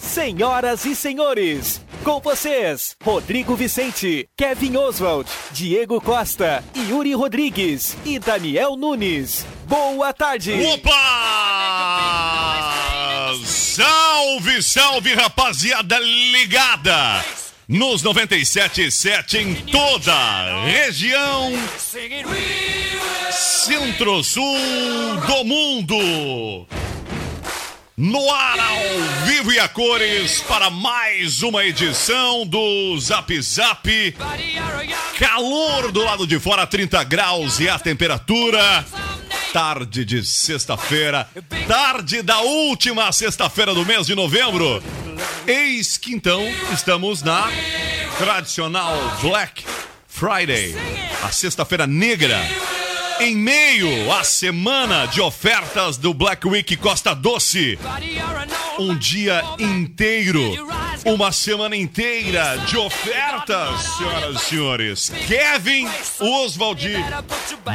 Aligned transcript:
Senhoras 0.00 0.86
e 0.86 0.96
senhores, 0.96 1.80
com 2.02 2.18
vocês, 2.20 2.96
Rodrigo 3.04 3.54
Vicente, 3.54 4.26
Kevin 4.36 4.78
Oswald, 4.78 5.30
Diego 5.52 6.00
Costa, 6.00 6.64
Yuri 6.74 7.12
Rodrigues 7.14 7.96
e 8.04 8.18
Daniel 8.18 8.76
Nunes. 8.76 9.44
Boa 9.68 10.12
tarde! 10.12 10.54
Opa! 10.74 10.90
Salve, 13.44 14.62
salve, 14.62 15.14
rapaziada 15.14 15.98
ligada! 15.98 17.22
Nos 17.68 18.02
97.7 18.02 19.34
em 19.34 19.54
toda 19.66 20.12
a 20.12 20.64
região 20.64 21.52
centro-sul 23.30 24.56
do 25.26 25.44
mundo. 25.44 26.66
No 28.02 28.32
ar, 28.32 28.58
ao 28.58 29.26
vivo 29.26 29.52
e 29.52 29.58
a 29.58 29.68
cores, 29.68 30.40
para 30.48 30.70
mais 30.70 31.42
uma 31.42 31.66
edição 31.66 32.46
do 32.46 32.98
Zap 32.98 33.42
Zap. 33.42 34.16
Calor 35.18 35.92
do 35.92 36.02
lado 36.02 36.26
de 36.26 36.40
fora, 36.40 36.66
30 36.66 37.04
graus 37.04 37.60
e 37.60 37.68
a 37.68 37.78
temperatura. 37.78 38.86
Tarde 39.52 40.06
de 40.06 40.24
sexta-feira, 40.24 41.28
tarde 41.68 42.22
da 42.22 42.40
última 42.40 43.12
sexta-feira 43.12 43.74
do 43.74 43.84
mês 43.84 44.06
de 44.06 44.14
novembro. 44.14 44.82
Eis 45.46 45.98
que 45.98 46.14
então 46.14 46.42
estamos 46.72 47.22
na 47.22 47.50
tradicional 48.16 48.96
Black 49.20 49.62
Friday, 50.08 50.74
a 51.22 51.30
sexta-feira 51.30 51.86
negra 51.86 52.40
em 53.20 53.36
meio 53.36 54.10
à 54.10 54.24
semana 54.24 55.04
de 55.04 55.20
ofertas 55.20 55.98
do 55.98 56.14
Black 56.14 56.48
Week 56.48 56.74
Costa 56.78 57.14
Doce. 57.14 57.78
Um 58.78 58.96
dia 58.96 59.44
inteiro, 59.58 60.40
uma 61.04 61.30
semana 61.30 61.76
inteira 61.76 62.56
de 62.66 62.78
ofertas, 62.78 63.82
senhoras 63.98 64.36
e 64.36 64.44
senhores. 64.46 65.12
Kevin 65.28 65.86
Oswald, 66.18 66.88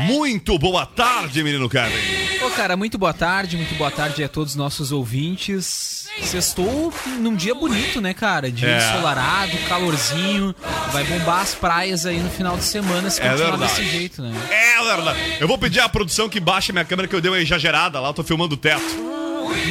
muito 0.07 0.57
boa 0.57 0.83
tarde, 0.83 1.43
menino 1.43 1.69
Kevin. 1.69 2.43
Ô, 2.43 2.49
cara, 2.49 2.75
muito 2.75 2.97
boa 2.97 3.13
tarde, 3.13 3.55
muito 3.55 3.75
boa 3.75 3.91
tarde 3.91 4.23
a 4.23 4.27
todos 4.27 4.53
os 4.53 4.57
nossos 4.57 4.91
ouvintes. 4.91 6.04
Sextou 6.23 6.93
num 7.19 7.35
dia 7.35 7.53
bonito, 7.53 7.99
né, 8.01 8.13
cara? 8.13 8.51
Dia 8.51 8.69
É. 8.69 8.77
ensolarado, 8.77 9.57
calorzinho. 9.69 10.55
Vai 10.91 11.03
bombar 11.03 11.41
as 11.41 11.53
praias 11.53 12.05
aí 12.05 12.17
no 12.19 12.29
final 12.29 12.57
de 12.57 12.63
semana 12.63 13.09
se 13.09 13.21
É 13.21 13.29
continuar 13.29 13.51
verdade. 13.57 13.73
desse 13.75 13.89
jeito, 13.89 14.21
né? 14.21 14.33
É 14.49 14.83
verdade. 14.95 15.19
Eu 15.39 15.47
vou 15.47 15.57
pedir 15.57 15.79
à 15.81 15.89
produção 15.89 16.27
que 16.29 16.39
baixe 16.39 16.71
minha 16.71 16.85
câmera 16.85 17.07
que 17.07 17.15
eu 17.15 17.21
dei 17.21 17.29
uma 17.29 17.39
exagerada 17.39 17.99
lá, 17.99 18.09
eu 18.09 18.13
tô 18.13 18.23
filmando 18.23 18.55
o 18.55 18.57
teto. 18.57 19.15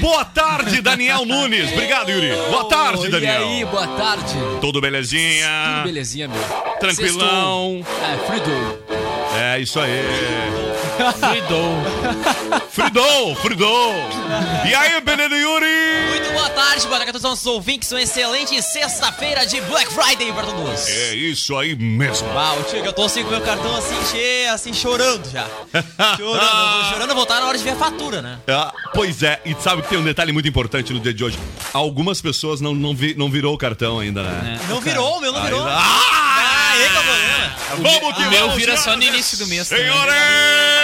Boa 0.01 0.25
tarde, 0.25 0.81
Daniel 0.81 1.25
Nunes. 1.25 1.73
Obrigado, 1.73 2.11
Yuri. 2.11 2.31
Boa 2.51 2.65
tarde, 2.69 3.07
E 3.07 3.11
Daniel. 3.11 3.43
aí, 3.49 3.65
boa 3.65 3.87
tarde. 3.89 4.35
Tudo 4.61 4.81
belezinha? 4.81 5.47
Tudo 5.77 5.85
belezinha, 5.85 6.29
meu. 6.29 6.41
Tranquilão. 6.79 7.85
Sextou. 7.85 8.09
É, 8.09 8.27
Frido. 8.27 8.79
É 9.37 9.59
isso 9.61 9.81
aí. 9.81 9.91
Fridou. 10.95 11.75
Fridou, 12.71 13.35
Fridou. 13.37 13.95
E 14.69 14.75
aí, 14.75 15.01
Benedito 15.01 15.35
Yuri? 15.35 15.67
Muito 16.11 16.33
boa 16.33 16.49
tarde, 16.51 16.87
boa 16.87 16.97
tarde 16.99 17.11
a 17.11 17.13
todos 17.13 17.25
os 17.25 17.31
nossos 17.31 17.47
ouvintes. 17.47 17.91
Uma 17.93 18.03
excelente 18.03 18.61
sexta-feira 18.63 19.45
de 19.47 19.61
Black 19.63 19.93
Friday 19.93 20.33
para 20.33 20.47
todos. 20.47 20.87
É 20.89 21.15
isso 21.15 21.57
aí 21.57 21.75
mesmo. 21.75 22.29
Uau, 22.33 22.63
Tiga, 22.65 22.87
eu 22.87 22.93
tô 22.93 23.05
assim 23.05 23.23
com 23.25 23.31
meu 23.31 23.41
cartão 23.41 23.77
assim, 23.77 23.97
che... 24.11 24.47
assim 24.49 24.73
chorando 24.73 25.29
já. 25.31 25.47
Chorando, 26.17 26.91
chorando, 26.93 27.23
estar 27.23 27.41
na 27.41 27.47
hora 27.49 27.59
de 27.59 27.65
ver 27.65 27.71
a 27.71 27.77
fatura, 27.77 28.23
né? 28.23 28.39
Ah, 28.49 28.73
pois 28.95 29.23
é, 29.23 29.41
e 29.45 29.55
sabe 29.61 29.83
que 29.83 29.89
tem 29.89 29.99
um 29.99 30.05
detalhe 30.05 30.33
muito 30.33 30.49
importante 30.49 30.93
no 30.93 31.01
dia 31.01 31.13
de 31.13 31.25
hoje. 31.25 31.39
Algumas 31.73 32.21
pessoas 32.21 32.61
não, 32.61 32.75
não, 32.75 32.95
vi- 32.95 33.15
não 33.17 33.31
virou 33.31 33.55
o 33.55 33.59
cartão 33.59 33.99
ainda, 33.99 34.23
né? 34.23 34.61
Não 34.69 34.81
virou, 34.81 35.21
meu 35.21 35.33
não 35.33 35.43
virou. 35.43 35.61
Ainda- 35.61 35.75
Ah, 35.77 36.71
aí 36.73 36.89
que 36.89 36.97
é. 36.97 37.51
Vamos 37.77 38.17
que 38.17 38.23
O 38.23 38.31
meu 38.31 38.51
vira 38.53 38.77
só 38.77 38.97
no 38.97 39.03
início 39.03 39.39
do 39.39 39.47
mês 39.47 39.69
também. 39.69 39.85
Senhores! 39.85 40.15
Mais 40.15 40.84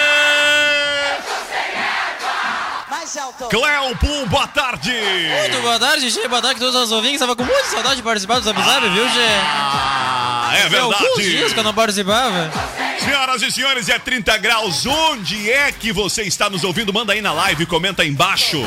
Cleo 3.39 3.97
Pum, 3.99 4.27
boa 4.27 4.47
tarde! 4.49 4.91
Muito 4.91 5.63
boa 5.63 5.79
tarde, 5.79 6.11
Che. 6.11 6.27
Boa 6.29 6.43
tarde 6.43 6.57
a 6.57 6.67
todos 6.67 6.83
os 6.83 6.93
ouvintes. 6.93 7.21
Tava 7.21 7.37
com 7.37 7.45
muita 7.45 7.65
saudade 7.65 7.97
de 7.97 8.03
participar 8.03 8.39
do 8.41 8.45
Zap 8.45 8.61
Zap, 8.61 8.89
viu, 8.89 9.09
Che? 9.09 9.19
Ah, 9.43 10.53
é 10.55 10.69
Tem 10.69 10.79
alguns 10.81 10.99
dias 10.99 11.17
verdade! 11.17 11.55
que 11.55 11.61
eu 11.61 11.65
não 11.65 11.75
participava. 11.75 12.51
Senhoras 12.99 13.43
e 13.43 13.51
senhores, 13.51 13.89
é 13.89 13.99
30 13.99 14.37
graus. 14.39 14.85
Onde 14.85 15.51
é 15.51 15.71
que 15.73 15.93
você 15.93 16.23
está 16.23 16.51
nos 16.51 16.65
ouvindo? 16.65 16.93
Manda 16.93 17.13
aí 17.13 17.23
na 17.23 17.33
live, 17.33 17.67
comenta 17.67 18.03
aí 18.03 18.09
embaixo. 18.09 18.63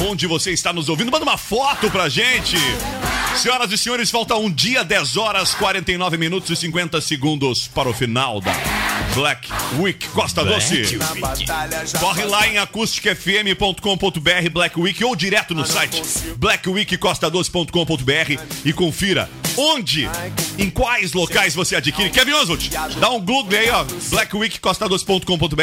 Onde 0.00 0.26
você 0.26 0.50
está 0.50 0.72
nos 0.72 0.88
ouvindo? 0.88 1.10
Manda 1.10 1.24
uma 1.24 1.38
foto 1.38 1.90
pra 1.90 2.08
gente. 2.08 2.56
Senhoras 3.36 3.70
e 3.72 3.78
senhores, 3.78 4.10
falta 4.10 4.34
um 4.36 4.50
dia, 4.50 4.84
10 4.84 5.16
horas, 5.16 5.54
49 5.54 6.16
minutos 6.16 6.50
e 6.50 6.56
50 6.56 7.00
segundos 7.00 7.68
para 7.68 7.88
o 7.88 7.94
final 7.94 8.40
da 8.40 8.52
Black 9.14 9.48
Week. 9.78 10.08
Costa 10.08 10.44
Doce. 10.44 10.98
Corre 12.00 12.24
lá 12.24 12.48
em 12.48 12.58
acusticfm.com.br 12.58 14.50
Black 14.52 14.80
Week 14.80 15.04
ou 15.04 15.14
direto 15.14 15.54
no 15.54 15.64
site 15.64 16.02
blackweekcostadoce.com.br 16.36 18.42
e 18.64 18.72
confira 18.72 19.30
onde, 19.56 20.08
em 20.58 20.68
quais 20.70 21.12
locais 21.12 21.54
você 21.54 21.76
adquire. 21.76 22.10
Kevin 22.10 22.32
Oswald, 22.32 22.70
dá 22.98 23.10
um 23.10 23.20
Google 23.20 23.58
aí, 23.58 23.70
ó, 23.70 23.84
blackweekcostadoce.com.br 24.10 25.62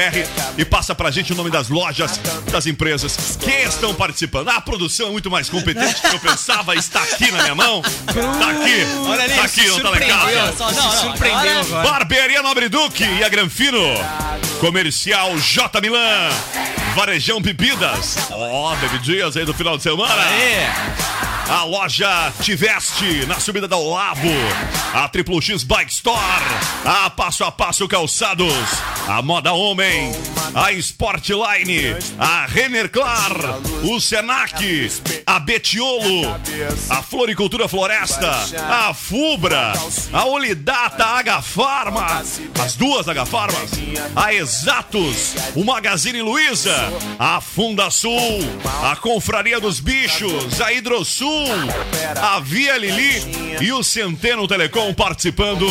e 0.58 0.66
passa 0.66 0.94
pra 0.96 1.12
gente 1.12 1.34
o 1.34 1.36
nome 1.36 1.50
das 1.50 1.70
lojas, 1.70 2.20
das 2.52 2.66
empresas 2.68 3.38
que 3.40 3.52
estão 3.52 3.94
participando. 3.94 4.50
Ah, 4.50 4.56
a 4.58 4.62
produção 4.62 5.08
é 5.08 5.12
muito 5.12 5.30
mais 5.30 5.50
competente 5.50 6.02
do 6.02 6.10
que 6.10 6.16
eu 6.16 6.20
pensava, 6.20 6.76
está 6.76 7.02
aqui 7.04 7.32
na 7.32 7.42
minha 7.44 7.56
mão. 7.56 7.82
Tá 7.82 8.50
aqui, 8.50 8.86
Olha 9.08 9.24
ali, 9.24 9.34
tá 9.34 9.44
aqui, 9.44 9.68
não 9.68 9.80
tá 9.80 10.00
casa. 10.00 10.54
só- 10.58 10.72
não, 10.72 10.84
não, 10.84 10.92
Surpreendeu 11.02 11.40
agora- 11.40 11.60
agora. 11.62 11.90
Barbearia 11.90 12.42
Nobre 12.42 12.70
Duque 12.70 13.04
e 13.04 13.24
a 13.24 13.30
Granfino. 13.30 13.80
Comercial 14.60 15.38
J 15.40 15.82
Milan. 15.82 16.30
Varejão 16.96 17.42
Bebidas. 17.42 18.18
Ó, 18.32 18.76
bebidinhas 18.76 19.38
aí 19.38 19.46
do 19.46 19.54
final 19.54 19.78
de 19.78 19.84
semana. 19.84 20.14
A 21.50 21.64
loja 21.64 22.32
Tiveste, 22.42 23.26
na 23.28 23.40
subida 23.40 23.68
da 23.68 23.76
Olavo. 23.82 24.30
A 24.94 25.08
Triplo 25.10 25.42
X 25.42 25.64
Bike 25.64 25.92
Store. 25.92 26.20
A 26.86 27.10
Passo 27.10 27.44
a 27.44 27.52
Passo 27.52 27.88
Calçados. 27.88 28.54
A 29.08 29.22
Moda 29.22 29.54
Homem. 29.54 30.12
A 30.54 30.72
Sportline. 30.74 31.96
A 32.20 32.46
Renner 32.46 32.90
Clar. 32.90 33.34
O 33.84 34.00
Senac. 34.00 34.92
A 35.26 35.40
Betiolo. 35.40 36.38
A 36.90 37.02
Floricultura 37.02 37.68
Floresta. 37.68 38.32
A 38.70 38.94
Fubra. 38.94 39.74
A 40.14 40.26
Olidata 40.26 41.06
H. 41.06 41.44
As 42.64 42.76
duas 42.76 43.08
H. 43.08 43.24
A 44.16 44.34
Exatos. 44.34 45.36
O 45.56 45.64
Magazine 45.64 46.22
Luiza. 46.22 46.76
A 47.18 47.42
Funda 47.42 47.90
Sul. 47.90 48.42
A 48.84 48.96
Confraria 48.96 49.60
dos 49.60 49.80
Bichos. 49.80 50.62
A 50.62 50.72
Hidrosul. 50.72 51.48
A 52.22 52.40
Via 52.42 52.78
Lili. 52.78 53.58
E 53.60 53.71
o 53.72 53.84
Centeno 53.84 54.48
Telecom 54.48 54.94
participando 54.94 55.66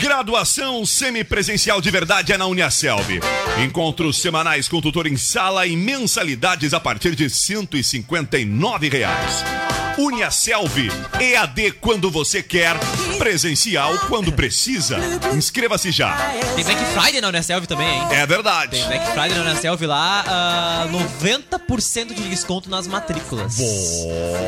Graduação 0.00 0.86
semipresencial 0.86 1.78
de 1.78 1.90
verdade 1.90 2.32
é 2.32 2.38
na 2.38 2.46
Uniaselv. 2.46 3.20
Encontros 3.62 4.22
semanais 4.22 4.66
com 4.66 4.80
tutor 4.80 5.06
em 5.06 5.18
sala 5.18 5.66
e 5.66 5.76
mensalidades 5.76 6.72
a 6.72 6.80
partir 6.80 7.14
de 7.14 7.28
159 7.28 8.88
reais. 8.88 9.65
Uniaselv, 9.98 10.90
EAD 11.20 11.72
quando 11.80 12.10
você 12.10 12.42
quer, 12.42 12.76
presencial 13.18 13.96
quando 14.08 14.30
precisa. 14.32 14.98
Inscreva-se 15.34 15.90
já. 15.90 16.14
Tem 16.54 16.64
Black 16.64 16.80
Friday 16.92 17.20
na 17.20 17.28
Unicef 17.28 17.66
também, 17.66 17.88
hein? 17.88 18.02
É 18.10 18.26
verdade. 18.26 18.72
Tem 18.78 18.84
Black 18.86 19.06
Friday 19.12 19.38
na 19.38 19.50
Unicef 19.50 19.86
lá, 19.86 20.24
ah, 20.26 20.86
90% 20.90 22.14
de 22.14 22.28
desconto 22.28 22.68
nas 22.68 22.86
matrículas. 22.86 23.58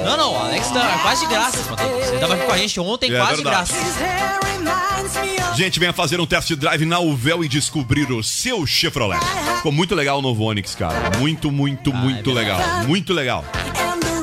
Não, 0.04 0.16
não, 0.16 0.32
o 0.34 0.36
Alex 0.38 0.68
tá 0.68 0.98
quase 1.02 1.26
de 1.26 1.32
graça 1.32 1.58
as 1.58 1.68
matrículas. 1.68 2.08
Ele 2.08 2.18
tava 2.18 2.34
aqui 2.34 2.44
com 2.46 2.52
a 2.52 2.58
gente 2.58 2.80
ontem, 2.80 3.12
É 3.12 3.18
quase 3.18 3.36
de 3.36 3.42
verdade. 3.44 3.72
graça. 3.72 5.54
Gente, 5.56 5.80
venha 5.80 5.92
fazer 5.92 6.20
um 6.20 6.26
test 6.26 6.52
drive 6.54 6.84
na 6.84 6.98
Uvel 7.00 7.42
e 7.42 7.48
descobrir 7.48 8.10
o 8.12 8.22
seu 8.22 8.66
Chevrolet. 8.66 9.18
Ficou 9.56 9.72
muito 9.72 9.94
legal 9.94 10.18
o 10.18 10.22
novo 10.22 10.44
Onix, 10.44 10.74
cara. 10.74 11.18
Muito, 11.18 11.50
muito, 11.50 11.92
muito 11.92 12.32
legal. 12.32 12.60
Muito 12.86 13.12
legal. 13.12 13.44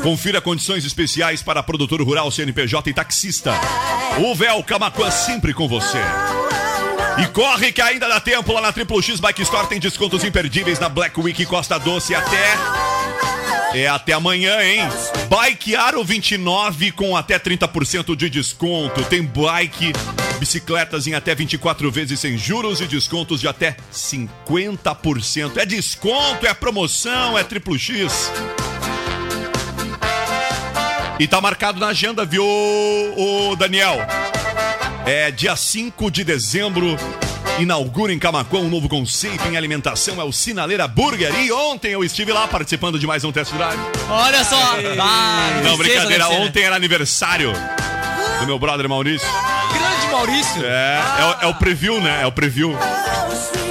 Confira 0.05 0.39
condições 0.39 0.85
especiais 0.85 1.41
para 1.41 1.63
produtor 1.63 1.99
rural, 2.03 2.29
CNPJ 2.29 2.91
e 2.91 2.93
taxista. 2.93 3.51
Uvel 4.19 4.63
Camacuã 4.63 5.09
sempre 5.09 5.51
com 5.51 5.67
você. 5.67 5.97
E 7.23 7.25
corre 7.29 7.71
que 7.71 7.81
ainda 7.81 8.07
dá 8.07 8.19
tempo 8.19 8.53
lá 8.53 8.61
na 8.61 8.71
Triple 8.71 9.01
X 9.01 9.19
Bike 9.19 9.41
Store 9.41 9.65
tem 9.65 9.79
descontos 9.79 10.23
imperdíveis 10.23 10.79
na 10.79 10.89
Black 10.89 11.19
Week 11.19 11.43
Costa 11.47 11.79
Doce 11.79 12.13
até 12.13 12.53
é 13.73 13.87
até 13.87 14.13
amanhã, 14.13 14.61
hein? 14.61 14.81
Bike 15.27 15.75
Aro 15.75 16.03
29 16.03 16.91
com 16.91 17.17
até 17.17 17.39
30% 17.39 18.15
de 18.15 18.29
desconto. 18.29 19.03
Tem 19.05 19.23
bike, 19.23 19.91
bicicletas 20.37 21.07
em 21.07 21.15
até 21.15 21.33
24 21.33 21.91
vezes 21.91 22.19
sem 22.19 22.37
juros 22.37 22.79
e 22.79 22.85
descontos 22.85 23.41
de 23.41 23.47
até 23.47 23.75
50%. 23.91 25.57
É 25.57 25.65
desconto, 25.65 26.45
é 26.45 26.53
promoção, 26.53 27.35
é 27.35 27.43
triplo 27.43 27.77
X. 27.79 28.31
E 31.19 31.27
tá 31.27 31.39
marcado 31.39 31.79
na 31.79 31.87
agenda, 31.87 32.25
viu, 32.25 32.43
o 32.45 33.55
Daniel? 33.55 33.97
É 35.05 35.31
dia 35.31 35.55
5 35.55 36.11
de 36.11 36.23
dezembro. 36.23 36.97
Inaugura 37.57 38.11
em 38.11 38.19
Camacuã 38.19 38.59
um 38.59 38.67
novo 38.69 38.89
conceito 38.89 39.47
em 39.47 39.55
alimentação, 39.55 40.19
é 40.19 40.23
o 40.25 40.31
Sinaleira 40.33 40.87
Burger. 40.89 41.33
E 41.39 41.49
ontem 41.53 41.91
eu 41.93 42.03
estive 42.03 42.33
lá 42.33 42.45
participando 42.49 42.99
de 42.99 43.07
mais 43.07 43.23
um 43.23 43.31
test 43.31 43.53
drive. 43.53 43.79
Olha 44.09 44.43
só! 44.43 44.57
Ah, 44.99 45.61
Não, 45.63 45.77
brincadeira, 45.77 46.27
né? 46.27 46.35
ontem 46.39 46.63
era 46.63 46.75
aniversário 46.75 47.53
do 48.41 48.45
meu 48.45 48.59
brother 48.59 48.89
Maurício. 48.89 49.27
Grande 49.71 50.11
Maurício! 50.11 50.65
É, 50.65 51.01
é, 51.19 51.23
o- 51.23 51.43
é 51.43 51.47
o 51.47 51.53
preview, 51.55 52.01
né? 52.01 52.23
É 52.23 52.27
o 52.27 52.31
preview. 52.33 52.77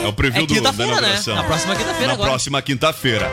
É 0.02 0.06
o 0.06 0.12
preview 0.14 0.44
É 0.44 0.46
do, 0.46 0.60
da 0.62 0.72
né? 0.72 0.84
inauguração. 0.84 1.34
Na 1.36 1.44
próxima 1.44 1.76
quinta-feira 1.76 2.06
Na 2.06 2.12
agora. 2.14 2.30
próxima 2.30 2.62
quinta-feira. 2.62 3.30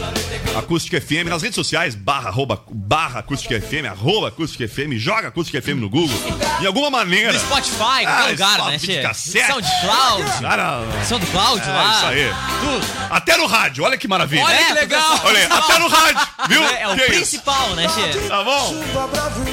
Acústica 0.56 1.01
FM, 1.01 1.27
nas 1.27 1.41
redes 1.41 1.56
sociais, 1.56 1.94
barra, 1.96 2.29
arroba, 2.29 2.63
barra 2.72 3.20
Acústica 3.20 3.60
FM, 3.60 3.88
arroba 3.89 4.29
Acústica 4.29 4.65
FM, 4.67 4.94
joga 4.96 5.27
Acústica 5.27 5.62
FM 5.62 5.79
no 5.82 5.89
Google. 5.89 6.15
De 6.62 6.67
alguma 6.67 6.89
maneira. 6.89 7.34
No 7.34 7.39
Spotify, 7.39 7.75
qualquer 7.77 8.08
Ah, 8.08 8.27
lugar, 8.29 8.65
né, 8.72 8.79
Che? 8.79 9.01
cassete. 9.01 9.48
SoundCloud. 9.48 10.41
Cara, 10.41 10.79
SoundCloud 11.06 11.62
É, 11.62 11.65
lá. 11.72 11.94
isso 11.98 12.06
aí. 12.06 12.32
Tudo. 12.62 12.88
até 13.10 13.36
no 13.38 13.48
rádio, 13.48 13.84
olha 13.84 13.98
que 13.98 14.08
maravilha. 14.08 14.44
Olha 14.46 14.65
que 14.65 14.74
legal. 14.79 15.22
Olha 15.24 15.39
aí, 15.39 15.46
até 15.46 15.79
no 15.79 15.88
rádio, 15.88 16.27
viu? 16.50 16.63
É, 16.63 16.81
é 16.84 16.88
o 16.88 16.96
Que 16.96 17.01
isso? 17.03 17.12
principal, 17.13 17.69
né, 17.75 17.88
Tchê? 17.88 18.19
Tá 18.27 18.43
bom? 18.43 18.84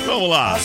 Vamos 0.07 0.31
lá. 0.31 0.59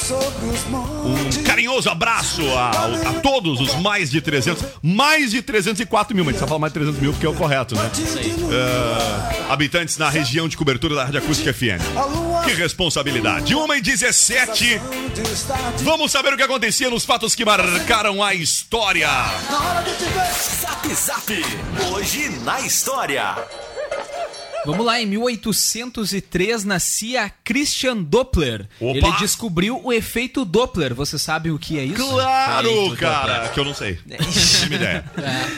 Um 1.06 1.44
carinhoso 1.44 1.90
abraço 1.90 2.42
a, 2.58 2.70
a 3.10 3.14
todos 3.22 3.60
os 3.62 3.76
mais 3.76 4.10
de 4.12 4.22
300, 4.22 4.64
mais 4.84 5.32
de 5.32 5.42
304 5.42 6.16
mil, 6.16 6.26
mas 6.26 6.34
a 6.34 6.38
gente 6.38 6.40
só 6.42 6.48
fala 6.48 6.60
mais 6.60 6.74
de 6.74 6.80
300 6.80 7.02
mil 7.02 7.12
porque 7.14 7.26
é 7.26 7.30
o 7.30 7.34
correto, 7.34 7.76
né? 7.76 7.90
Isso 7.94 8.18
aí. 8.18 8.36
Ah, 8.52 9.54
habitantes 9.54 9.98
na 9.98 10.10
região 10.10 10.48
de 10.48 10.58
cobertura 10.58 10.96
da 10.96 11.06
Rádio 11.06 11.20
Acústica 11.20 11.54
FM. 11.54 11.80
Que 12.46 12.54
responsabilidade. 12.54 13.56
1 13.56 13.74
e 13.76 13.82
17. 13.82 14.82
Vamos 15.80 16.12
saber 16.12 16.34
o 16.34 16.38
que 16.38 16.44
acontecia 16.44 16.90
nos 16.90 17.06
fatos 17.06 17.34
que 17.36 17.46
marcaram 17.46 18.24
a 18.24 18.34
história. 18.34 19.10
Zap 20.62 20.94
Zap. 20.94 21.46
Hoje 21.92 22.30
na 22.44 22.60
história. 22.62 23.36
Vamos 24.72 24.86
lá, 24.86 25.00
em 25.02 25.06
1803 25.06 26.64
nascia 26.64 27.32
Christian 27.44 27.98
Doppler. 27.98 28.68
Opa! 28.80 28.98
Ele 28.98 29.12
descobriu 29.18 29.80
o 29.84 29.92
efeito 29.92 30.44
Doppler. 30.46 30.94
Você 30.94 31.18
sabe 31.18 31.52
o 31.52 31.58
que 31.60 31.80
é 31.80 31.84
isso? 31.84 31.96
Claro, 32.08 32.68
Feito, 32.70 32.96
cara, 32.98 33.50
que 33.50 33.60
eu 33.60 33.66
não 33.66 33.74
sei. 33.74 34.00
Me 34.70 34.76
ideia. 34.76 35.04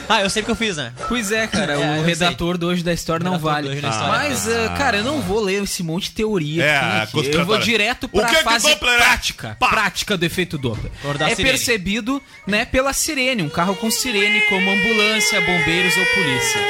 Ah, 0.08 0.22
eu 0.22 0.30
sei 0.30 0.44
que 0.44 0.50
eu 0.52 0.56
fiz, 0.56 0.78
né? 0.78 0.94
Pois 1.08 1.32
é, 1.32 1.48
cara, 1.48 1.74
É, 1.82 2.00
o 2.00 2.04
redator 2.04 2.58
do 2.58 2.68
Hoje 2.68 2.84
da 2.84 2.94
História 2.94 3.24
não 3.24 3.38
vale. 3.40 3.68
da 3.82 3.90
História. 3.90 4.08
Mas, 4.08 4.48
ah, 4.48 4.76
cara, 4.78 4.98
eu 4.98 5.04
não 5.04 5.22
vou 5.22 5.42
ler 5.42 5.64
esse 5.64 5.84
monte 5.84 6.04
de 6.06 6.12
teoria 6.12 6.64
É, 6.64 6.80
que 7.08 7.20
aqui. 7.20 7.32
Eu 7.36 7.46
vou 7.46 7.58
direto 7.58 8.08
pra 8.08 8.26
que 8.28 8.36
que 8.38 8.44
fase 8.44 8.70
Doppler 8.70 8.94
é? 8.94 8.98
prática. 8.98 9.58
Pá. 9.60 9.70
Prática 9.70 10.18
do 10.18 10.26
efeito 10.26 10.58
Doppler. 10.58 10.92
Acordar 11.00 11.30
É 11.32 11.36
sirene. 11.36 11.50
percebido, 11.58 12.22
né, 12.48 12.66
pela 12.66 12.94
sirene, 12.94 13.44
um 13.44 13.50
carro 13.50 13.76
com 13.76 13.90
sirene 13.92 14.42
como 14.42 14.70
ambulância, 14.72 15.40
bombeiros 15.42 15.96
ou 15.98 16.06
polícia. 16.08 16.62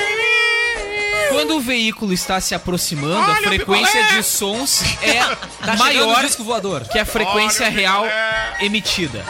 Quando 1.31 1.55
o 1.57 1.59
veículo 1.61 2.13
está 2.13 2.39
se 2.41 2.53
aproximando, 2.55 3.17
a 3.31 3.33
Olha 3.35 3.39
o 3.41 3.43
frequência 3.43 4.03
de 4.05 4.23
sons 4.23 4.81
é 5.01 5.19
Tá 5.65 5.75
maior 5.77 6.23
disco 6.23 6.43
voador. 6.43 6.87
que 6.87 6.97
a 6.99 7.05
frequência 7.05 7.65
Olha 7.65 7.75
real 7.75 8.01
picolé! 8.03 8.57
emitida. 8.61 9.25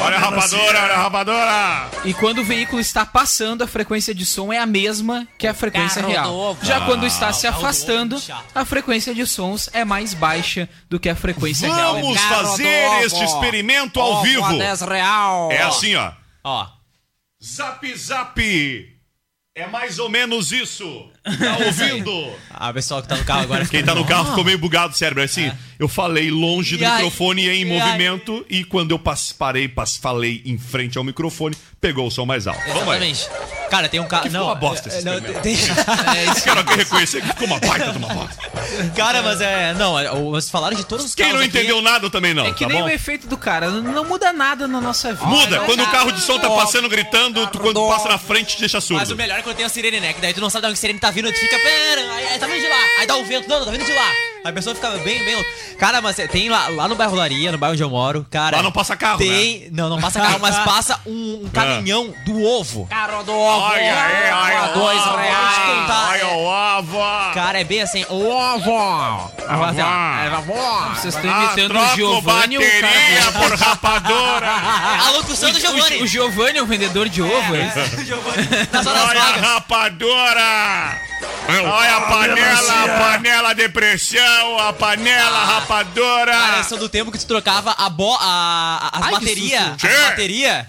Olha 0.00 0.16
a 0.16 0.18
rapadora, 0.20 0.82
olha 0.82 0.94
a 0.94 1.02
rapadora. 1.02 1.90
E 2.04 2.12
quando 2.14 2.38
o 2.40 2.44
veículo 2.44 2.80
está 2.80 3.04
passando, 3.06 3.62
a 3.62 3.66
frequência 3.66 4.14
de 4.14 4.24
som 4.26 4.52
é 4.52 4.58
a 4.58 4.66
mesma 4.66 5.26
que 5.38 5.46
a 5.46 5.54
frequência 5.54 6.00
Carro 6.02 6.12
real. 6.12 6.26
novo. 6.32 6.64
Já 6.64 6.80
quando 6.82 7.04
Ah, 7.04 7.06
está 7.08 7.32
se 7.32 7.46
novo, 7.46 7.58
afastando, 7.58 8.22
a 8.54 8.64
frequência 8.64 9.14
de 9.14 9.26
sons 9.26 9.68
é 9.72 9.84
mais 9.84 10.14
baixa 10.14 10.68
do 10.90 10.98
que 10.98 11.08
a 11.08 11.14
frequência 11.16 11.72
real. 11.72 11.94
Vamos 11.94 12.20
fazer 12.20 12.86
novo. 12.88 13.04
este 13.04 13.24
experimento 13.24 14.00
ao 14.00 14.12
Ovo 14.14 14.22
vivo. 14.22 14.44
a 14.44 14.52
10 14.52 14.80
real. 14.82 15.50
É 15.52 15.62
assim, 15.62 15.94
ó. 15.94 16.12
Ó. 16.44 16.66
Zap 17.44 17.96
Zap. 17.96 18.91
É 19.54 19.66
mais 19.66 19.98
ou 19.98 20.08
menos 20.08 20.50
isso. 20.50 21.10
Tá 21.24 21.56
ouvindo? 21.64 22.32
Ah, 22.50 22.72
pessoal 22.72 23.00
que 23.00 23.08
tá 23.08 23.16
no 23.16 23.24
carro 23.24 23.42
agora. 23.42 23.64
Quem 23.66 23.82
tá 23.84 23.94
no 23.94 24.04
carro 24.04 24.30
ficou 24.30 24.42
meio 24.44 24.58
bugado 24.58 24.92
o 24.92 24.96
cérebro. 24.96 25.22
É 25.22 25.26
assim, 25.26 25.50
eu 25.78 25.88
falei 25.88 26.30
longe 26.30 26.76
do 26.76 26.82
E 26.82 26.84
aí? 26.86 26.92
microfone 26.96 27.42
e 27.42 27.48
em 27.48 27.48
E 27.48 27.52
aí? 27.58 27.64
movimento. 27.64 28.44
E 28.50 28.64
quando 28.64 28.90
eu 28.90 28.98
pas- 28.98 29.32
parei, 29.32 29.68
pas- 29.68 29.96
falei 29.96 30.42
em 30.44 30.58
frente 30.58 30.98
ao 30.98 31.04
microfone, 31.04 31.56
pegou 31.80 32.06
o 32.06 32.10
som 32.10 32.26
mais 32.26 32.46
alto. 32.46 32.60
Vamos 32.66 32.88
aí. 32.88 33.10
Exatamente. 33.12 33.28
Cara, 33.70 33.88
tem 33.88 34.00
um 34.00 34.06
carro. 34.06 34.24
Que 34.24 34.28
Não, 34.30 34.44
uma 34.46 34.54
bosta 34.54 34.88
esse 34.88 34.98
é, 34.98 35.02
não, 35.02 35.20
tem... 35.40 35.56
Quero 36.44 36.60
aqui 36.60 36.74
reconhecer 36.76 37.20
que 37.22 37.28
ficou 37.28 37.46
uma 37.46 37.58
baita 37.58 37.90
de 37.92 37.98
uma 37.98 38.08
bosta. 38.12 38.42
Cara, 38.94 39.22
mas 39.22 39.40
é. 39.40 39.72
Não, 39.74 39.98
é, 39.98 40.10
vocês 40.10 40.50
falaram 40.50 40.76
de 40.76 40.84
todos 40.84 41.04
os 41.06 41.14
Quem 41.14 41.28
não 41.32 41.36
aqui. 41.38 41.46
entendeu 41.46 41.80
nada 41.80 42.10
também 42.10 42.34
não, 42.34 42.46
É 42.46 42.52
que 42.52 42.64
tá 42.64 42.68
nem 42.68 42.78
bom? 42.82 42.86
o 42.86 42.90
efeito 42.90 43.26
do 43.26 43.36
cara, 43.36 43.70
não- 43.70 43.80
não 43.92 44.04
muda 44.04 44.32
nada 44.32 44.66
na 44.68 44.80
nossa 44.80 45.12
vida. 45.14 45.24
Muda, 45.26 45.60
quando 45.60 45.82
o 45.82 45.86
carro 45.90 46.10
de 46.12 46.20
som 46.20 46.38
tá 46.38 46.50
passando 46.50 46.88
gritando, 46.88 47.46
tu, 47.46 47.58
quando 47.60 47.86
passa 47.88 48.08
na 48.08 48.18
frente 48.18 48.56
te 48.56 48.60
deixa 48.60 48.76
Mas 48.78 48.84
o 48.84 48.86
surdo. 48.88 49.16
melhor 49.16 49.38
é 49.38 49.42
quando 49.42 49.56
tem 49.56 49.64
a 49.64 49.68
sirene, 49.68 50.00
né? 50.00 50.12
Que 50.12 50.20
daí 50.20 50.34
tu 50.34 50.40
não 50.40 50.50
sabe 50.50 50.62
de 50.62 50.66
onde 50.68 50.74
a 50.78 50.80
sirene 50.80 50.98
tá 50.98 51.10
vindo, 51.12 51.32
tu 51.32 51.38
fica, 51.38 51.58
pera, 51.58 52.12
aí, 52.14 52.26
aí 52.26 52.38
tá 52.38 52.46
vindo 52.46 52.60
de 52.60 52.68
lá. 52.68 52.88
Aí 52.98 53.06
dá 53.06 53.16
o 53.16 53.24
vento, 53.24 53.48
não, 53.48 53.58
não, 53.58 53.66
tá 53.66 53.70
vindo 53.72 53.84
de 53.84 53.92
lá. 53.92 54.31
A 54.44 54.52
pessoa 54.52 54.74
fica 54.74 54.90
bem, 54.98 55.24
bem. 55.24 55.44
Cara, 55.78 56.00
mas 56.00 56.18
é, 56.18 56.26
tem 56.26 56.48
lá, 56.48 56.66
lá 56.68 56.88
no 56.88 56.96
bairro 56.96 57.14
Laria, 57.14 57.52
no 57.52 57.58
bairro 57.58 57.74
onde 57.74 57.82
eu 57.82 57.90
moro, 57.90 58.26
cara. 58.28 58.56
Lá 58.56 58.62
não 58.62 58.72
passa 58.72 58.96
carro, 58.96 59.20
né? 59.20 59.24
Tem. 59.24 59.68
Não, 59.70 59.88
não 59.88 60.00
passa 60.00 60.20
carro, 60.20 60.38
mas 60.40 60.58
passa 60.60 60.98
um, 61.06 61.42
um 61.44 61.50
caminhão 61.54 62.12
do 62.24 62.42
ovo. 62.42 62.86
Carro 62.86 63.22
do 63.22 63.32
ovo. 63.32 63.66
Olha 63.66 64.04
aí, 64.04 64.32
olha 64.32 64.58
a 64.58 64.70
o 64.70 64.74
dois 64.74 65.00
ovo, 65.00 65.18
te 65.18 65.60
contar, 65.60 66.18
é. 66.18 66.24
o 66.24 66.78
ovo. 66.78 66.98
Cara, 67.34 67.60
é 67.60 67.64
bem 67.64 67.82
assim, 67.82 68.04
o 68.08 68.28
ovo. 68.28 69.30
Vocês 70.94 71.14
estão 71.14 71.30
Ah, 71.32 71.44
imitando 71.44 71.78
o 71.78 71.94
Giovanni 71.94 72.58
ou 72.58 72.64
o 72.64 72.80
cara... 72.80 73.32
por 73.32 73.58
rapadora. 73.58 74.50
A 75.06 75.10
locução 75.12 75.52
do 75.52 75.60
Giovanni. 75.60 76.00
O, 76.00 76.04
o 76.04 76.06
Giovanni 76.06 76.58
é 76.58 76.62
o 76.62 76.66
vendedor 76.66 77.08
de 77.08 77.22
ovo, 77.22 77.54
é 77.54 77.66
isso? 77.66 77.78
Nas 78.72 78.86
horas 78.86 79.02
Olha 79.02 79.22
a 79.22 79.32
rapadora. 79.36 81.12
Olha 81.48 81.96
a 81.96 82.00
panela, 82.02 82.84
a 82.84 82.88
panela 82.98 83.54
de 83.54 83.68
pressão, 83.68 84.20
a 84.68 84.72
panela 84.72 85.44
rapadora. 85.44 86.32
Cara, 86.32 86.60
esse 86.60 86.74
é 86.74 86.76
do 86.76 86.88
tempo 86.88 87.10
que 87.12 87.18
tu 87.18 87.26
trocava 87.26 87.74
a 87.76 87.88
bo 87.88 88.14
a, 88.20 88.20
a- 88.20 88.98
as 88.98 89.02
Ai, 89.02 89.08
que 89.08 89.20
baterias. 89.20 89.64
susto. 89.72 89.86
As 89.86 90.08
baterias. 90.10 90.66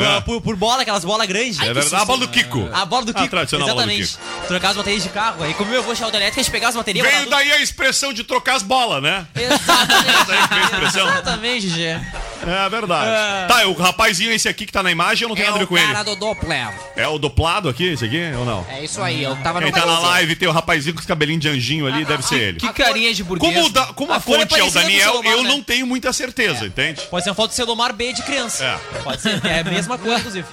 Ah. 0.00 0.20
Por, 0.20 0.40
por 0.40 0.56
bola, 0.56 0.82
aquelas 0.82 1.04
bolas 1.04 1.28
grandes. 1.28 1.60
É 1.60 1.72
verdade, 1.72 1.94
a 1.94 2.04
bola 2.04 2.18
do 2.18 2.28
Kiko. 2.28 2.68
A 2.72 2.84
bola 2.84 3.04
do 3.04 3.12
A 3.12 3.14
Kiko. 3.14 3.28
tradicional 3.28 3.68
bola 3.68 3.86
do 3.86 3.92
Exatamente. 3.92 4.46
Trocar 4.48 4.70
as 4.70 4.76
baterias 4.76 5.02
de 5.04 5.08
carro. 5.10 5.44
Aí, 5.44 5.54
como 5.54 5.70
meu 5.70 5.78
avô 5.80 5.94
tinha 5.94 6.06
autoelétrica, 6.06 6.40
a 6.40 6.42
gente 6.42 6.50
pegava 6.50 6.70
as 6.70 6.74
baterias. 6.76 7.06
Veio 7.06 7.30
daí 7.30 7.52
a 7.52 7.60
expressão 7.62 8.12
de 8.12 8.24
trocar 8.24 8.56
as 8.56 8.62
bolas, 8.64 9.00
né? 9.00 9.24
tudo- 9.32 9.44
Exatamente. 9.44 10.32
A. 10.82 10.86
Exatamente, 10.88 11.66
GG. 11.68 12.00
É 12.44 12.68
verdade. 12.68 13.48
Tá, 13.48 13.66
o 13.66 13.72
rapazinho 13.72 14.30
esse 14.32 14.48
aqui 14.48 14.66
que 14.66 14.72
tá 14.72 14.82
na 14.82 14.90
imagem, 14.90 15.24
eu 15.24 15.28
não 15.28 15.36
tenho 15.36 15.46
É 15.46 15.50
nada 15.50 15.56
a 15.56 15.58
ver 15.60 15.64
o 15.64 15.68
com 15.68 15.78
ele. 15.78 15.86
cara 15.86 16.02
do 16.02 16.16
Doppler. 16.16 16.68
É 16.96 17.08
o 17.08 17.18
duplado 17.18 17.68
aqui, 17.68 17.84
esse 17.92 18.04
aqui, 18.04 18.20
ou 18.38 18.44
não? 18.44 18.64
É 18.68 18.84
isso 18.84 19.00
aí, 19.02 19.22
eu 19.22 19.34
tava 19.36 19.60
no 19.60 19.66
Quem 19.66 19.74
tá 19.74 19.86
na 19.86 19.98
live 19.98 20.36
tem 20.36 20.46
o 20.48 20.52
rapazinho 20.52 20.94
com 20.94 21.00
os 21.00 21.06
cabelinhos 21.06 21.40
de 21.42 21.48
anjinho 21.48 21.86
ali, 21.86 22.04
deve 22.04 22.22
ser 22.22 22.40
ele. 22.40 22.58
Que 22.58 22.72
carinha 22.72 23.12
de 23.14 23.24
burguês. 23.24 23.52
Como, 23.54 23.66
o 23.66 23.70
da- 23.70 23.86
como 23.86 24.12
a, 24.12 24.16
A 24.16 24.18
é 24.18 24.20
fonte 24.20 24.54
é 24.58 24.62
o 24.62 24.68
o 24.68 24.70
Daniel, 24.70 25.10
Selomar, 25.12 25.32
eu 25.32 25.42
né? 25.42 25.48
não 25.48 25.62
tenho 25.62 25.86
muita 25.86 26.12
certeza, 26.12 26.66
entende? 26.66 27.00
Pode 27.10 27.24
ser 27.24 27.30
uma 27.30 27.36
foto 27.36 27.50
do 27.50 27.54
Selomar 27.54 27.92
B 27.92 28.12
de 28.12 28.22
criança. 28.22 28.64
É. 28.64 28.98
Pode 29.02 29.22
ser. 29.22 29.44
É 29.44 29.60
a 29.60 29.64
mesma 29.64 29.96
coisa, 29.98 30.18
inclusive. 30.18 30.46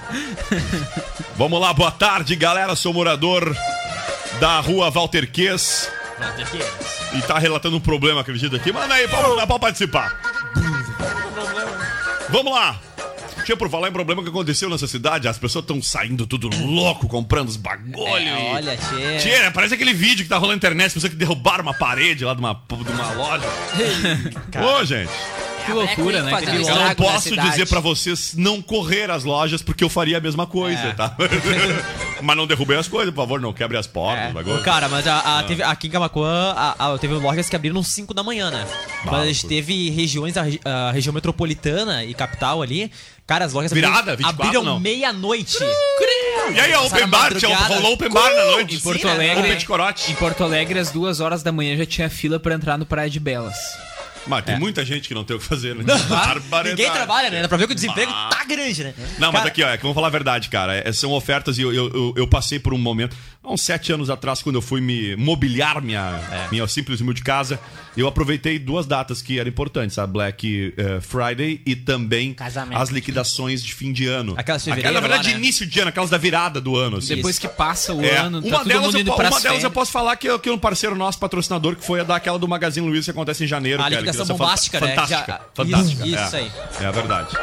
Vamos 1.36 1.60
lá, 1.60 1.74
boa 1.74 1.92
tarde, 1.92 2.36
galera. 2.36 2.75
Sou 2.75 2.94
morador 2.94 3.56
da 4.40 4.60
rua 4.60 4.90
Walter 4.90 5.30
Ques 5.30 5.90
e 7.13 7.22
tá 7.22 7.38
relatando 7.38 7.78
um 7.78 7.80
problema, 7.80 8.22
acredito 8.22 8.56
aqui. 8.56 8.72
Manda 8.72 8.94
aí, 8.94 9.08
dá 9.08 9.46
pra 9.48 9.60
participar. 9.60 10.33
Vamos 12.34 12.52
lá. 12.52 12.82
Tinha 13.46 13.56
por 13.56 13.70
falar 13.70 13.90
em 13.90 13.92
problema 13.92 14.24
que 14.24 14.30
aconteceu 14.30 14.68
nessa 14.68 14.88
cidade, 14.88 15.28
as 15.28 15.38
pessoas 15.38 15.63
estão 15.63 15.80
saindo 15.84 16.25
tudo 16.25 16.50
louco, 16.66 17.08
comprando 17.08 17.48
os 17.48 17.58
bagulho. 17.58 18.08
É, 18.08 18.54
olha, 18.56 18.75
tchê. 18.75 19.18
Tchê, 19.20 19.40
né? 19.40 19.52
parece 19.52 19.75
aquele 19.75 19.94
vídeo 19.94 20.24
que 20.24 20.30
tá 20.30 20.38
rolando 20.38 20.54
na 20.54 20.58
internet, 20.58 20.88
as 20.88 20.94
pessoas 20.96 21.13
que 21.13 21.20
derrubaram 21.20 21.62
uma 21.62 21.75
parede 21.75 22.25
lá 22.25 22.34
de 22.34 22.40
uma, 22.40 22.54
de 22.54 22.92
uma 22.92 23.12
loja. 23.12 23.46
Ô, 24.80 24.84
gente. 24.84 25.12
Que 25.65 25.72
loucura, 25.72 26.24
né? 26.24 26.41
Que 26.41 26.50
Eu 26.50 26.75
não 26.75 26.96
posso 26.96 27.36
dizer 27.36 27.67
pra 27.67 27.79
vocês 27.79 28.34
não 28.36 28.62
correr 28.62 29.10
às 29.10 29.24
lojas, 29.24 29.62
porque 29.62 29.84
eu 29.84 29.89
faria 29.89 30.17
a 30.17 30.22
mesma 30.22 30.46
coisa, 30.46 30.79
É. 30.79 30.93
tá? 30.93 31.15
Mas 32.22 32.38
não 32.38 32.48
derrubem 32.48 32.77
as 32.77 32.88
coisas, 32.88 33.13
por 33.13 33.22
favor, 33.22 33.41
não 33.41 33.51
quebre 33.51 33.77
as 33.77 33.86
portas, 33.86 34.27
É. 34.27 34.29
o 34.29 34.34
bagulho. 34.34 34.63
Cara, 34.63 34.88
mas 34.88 35.05
a, 35.05 35.39
a- 35.39 35.43
teve, 35.43 35.62
aqui 35.62 35.88
em 35.88 35.89
Camacuã 35.89 36.53
a, 36.55 36.93
a- 36.93 36.98
teve 36.98 37.13
lojas 37.15 37.50
que 37.50 37.55
abriram 37.55 37.84
5 37.84 38.13
da 38.13 38.24
manhã, 38.24 38.50
né? 38.50 38.65
Mas 39.03 39.22
a 39.22 39.25
gente 39.25 39.46
teve 39.46 39.89
regiões, 39.89 40.38
a, 40.38 40.43
regi- 40.43 40.62
a 40.63 40.91
região 40.91 41.13
metropolitana 41.13 42.03
e 42.05 42.13
capital 42.13 42.62
ali. 42.62 42.89
Cara, 43.27 43.43
as 43.46 43.51
lojas 43.53 43.72
Virada, 43.74 44.13
abriram, 44.13 44.15
24 44.29 44.46
abriram 44.48 44.63
não? 44.63 44.79
meia-noite. 44.79 45.58
E 46.53 46.60
aí, 46.60 46.74
a 46.74 46.82
Open 46.82 47.08
Bar, 47.08 47.34
tinha, 47.36 47.58
rolou 47.58 47.93
Open 47.93 48.10
Bar 48.10 48.29
na 48.34 48.46
noite. 48.51 48.75
Em 48.75 48.79
Porto 48.79 49.00
Sim, 49.01 49.05
né? 49.08 49.13
Alegre, 49.13 49.39
Open 49.43 49.58
de 49.58 49.65
corote. 49.65 50.12
em 50.12 50.15
Porto 50.15 50.43
Alegre, 50.43 50.79
às 50.79 50.91
duas 50.91 51.20
horas 51.20 51.41
da 51.43 51.51
manhã 51.51 51.75
já 51.77 51.86
tinha 51.86 52.10
fila 52.10 52.39
pra 52.39 52.53
entrar 52.55 52.77
no 52.77 52.86
Praia 52.86 53.10
de 53.10 53.20
Belas. 53.20 53.55
Mas 54.27 54.46
tem 54.46 54.58
muita 54.60 54.86
gente 54.86 55.08
que 55.08 55.13
não 55.13 55.24
tem 55.24 55.36
o 55.36 55.39
que 55.39 55.46
fazer, 55.46 55.75
né? 55.75 55.84
Ninguém 56.65 56.92
trabalha, 56.92 57.30
né? 57.30 57.42
Dá 57.42 57.48
pra 57.48 57.58
ver 57.58 57.68
que 57.68 57.74
o 57.74 57.75
desemprego 57.75 58.12
Mas- 58.12 58.36
tá 58.36 58.44
grande, 58.46 58.84
né? 58.84 58.94
Não, 59.20 59.32
mas 59.32 59.42
Cara, 59.42 59.48
aqui, 59.50 59.63
ó, 59.63 59.70
é 59.70 59.77
que 59.77 59.84
vamos 59.84 59.96
falar 59.96 60.08
a 60.08 60.12
verdade, 60.12 60.50
cara. 60.50 60.75
É, 60.75 60.92
são 60.92 61.12
ofertas 61.12 61.58
e 61.58 61.62
eu, 61.62 61.74
eu, 61.74 61.88
eu, 61.94 62.13
eu 62.18 62.27
passei 62.27 62.60
por 62.60 62.74
um 62.74 62.77
momento, 62.77 63.15
há 63.44 63.51
uns 63.51 63.62
sete 63.62 63.92
anos 63.92 64.10
atrás, 64.10 64.42
quando 64.42 64.56
eu 64.56 64.62
fui 64.62 64.82
me 64.82 65.15
mobiliar 65.15 65.82
minha, 65.82 66.20
É. 66.32 66.48
minha 66.51 66.68
simples 66.68 67.01
humilde 67.01 67.22
casa, 67.22 67.60
eu 67.96 68.08
aproveitei 68.08 68.58
duas 68.58 68.86
datas 68.86 69.22
que 69.22 69.39
eram 69.39 69.50
importantes, 69.50 69.98
a 70.00 70.08
Black 70.08 70.74
eh, 70.77 71.00
Friday 71.01 71.62
e 71.65 71.75
também 71.75 72.34
Casamento. 72.34 72.82
as 72.82 72.89
liquidações 72.89 73.63
de 73.63 73.74
fim 73.74 73.92
de 73.92 74.08
ano. 74.08 74.34
Aquelas 74.38 74.63
de 74.63 74.72
Aquela, 74.72 74.84
fevereiro 74.84 74.94
na 74.94 75.08
verdade, 75.08 75.27
lá, 75.30 75.34
né? 75.36 75.44
início 75.44 75.65
de 75.65 75.80
ano, 75.80 75.89
aquelas 75.89 76.10
da 76.10 76.18
virada 76.18 76.60
do 76.62 76.75
ano. 76.75 76.98
assim. 76.98 77.15
Depois 77.15 77.38
que 77.38 77.48
passa 77.48 77.94
o 77.94 78.03
É, 78.03 78.18
ano, 78.18 78.42
tá 78.42 78.48
uma 78.48 78.58
todo 78.60 78.68
delas, 78.68 78.86
mundo 78.86 78.96
eu, 78.98 79.01
indo 79.01 79.12
po- 79.12 79.18
pra 79.18 79.25
uma 79.25 79.39
delas 79.39 79.46
eu 79.46 79.51
férias. 79.56 79.74
posso 79.74 79.92
falar 79.92 80.15
que, 80.15 80.39
que 80.39 80.50
um 80.50 80.58
parceiro 80.58 80.96
nosso, 80.96 81.20
patrocinador, 81.20 81.75
que 81.75 81.86
foi 81.86 82.00
a 82.00 82.03
daquela 82.03 82.39
do 82.39 82.48
Magazine 82.48 82.88
Luiza 82.88 83.06
que 83.06 83.12
acontece 83.12 83.44
em 83.44 83.48
janeiro. 83.48 83.82
A 83.82 83.89
que 83.89 84.12
é 84.22 84.25
fan- 84.25 84.34
bombástica, 84.34 84.79
né? 84.79 84.88
Fantástica. 84.96 85.32
Já- 85.32 85.41
fantástica. 85.53 86.05
Isso, 86.08 86.17
é, 86.17 86.25
isso 86.25 86.36
aí. 86.36 86.51
É 86.82 86.86
a 86.86 86.91
verdade. 86.91 87.38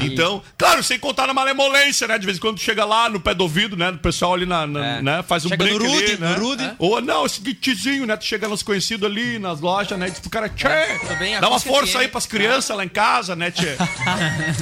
Então, 0.00 0.42
claro, 0.58 0.82
sem 0.82 0.98
contar 0.98 1.26
na 1.26 1.34
malemolência, 1.34 2.06
né? 2.06 2.18
De 2.18 2.26
vez 2.26 2.38
em 2.38 2.40
quando 2.40 2.56
tu 2.56 2.62
chega 2.62 2.84
lá 2.84 3.08
no 3.08 3.20
pé 3.20 3.34
do 3.34 3.42
ouvido, 3.42 3.76
né? 3.76 3.90
O 3.90 3.98
pessoal 3.98 4.34
ali 4.34 4.46
na, 4.46 4.66
na- 4.66 5.02
né? 5.02 5.22
faz 5.26 5.44
um 5.44 5.48
Chega 5.48 5.64
no 5.64 5.78
brinco 5.78 5.96
ali, 5.96 6.16
né? 6.18 6.36
no 6.36 6.44
Rude. 6.48 6.70
Ou 6.78 7.00
não, 7.00 7.24
esse 7.26 7.40
guitizinho, 7.40 8.06
né? 8.06 8.16
Tu 8.16 8.24
chega 8.24 8.48
nos 8.48 8.62
conhecidos 8.62 9.08
ali 9.08 9.38
nas 9.38 9.60
lojas, 9.60 9.98
né? 9.98 10.08
Diz 10.10 10.18
pro 10.20 10.30
cara, 10.30 10.48
tchê, 10.48 10.68
bem, 11.18 11.40
dá 11.40 11.48
uma 11.48 11.58
força 11.60 11.98
aí 11.98 12.08
pras 12.08 12.26
crianças 12.26 12.76
lá 12.76 12.84
em 12.84 12.88
casa, 12.88 13.34
né, 13.36 13.50
tchê? 13.50 13.76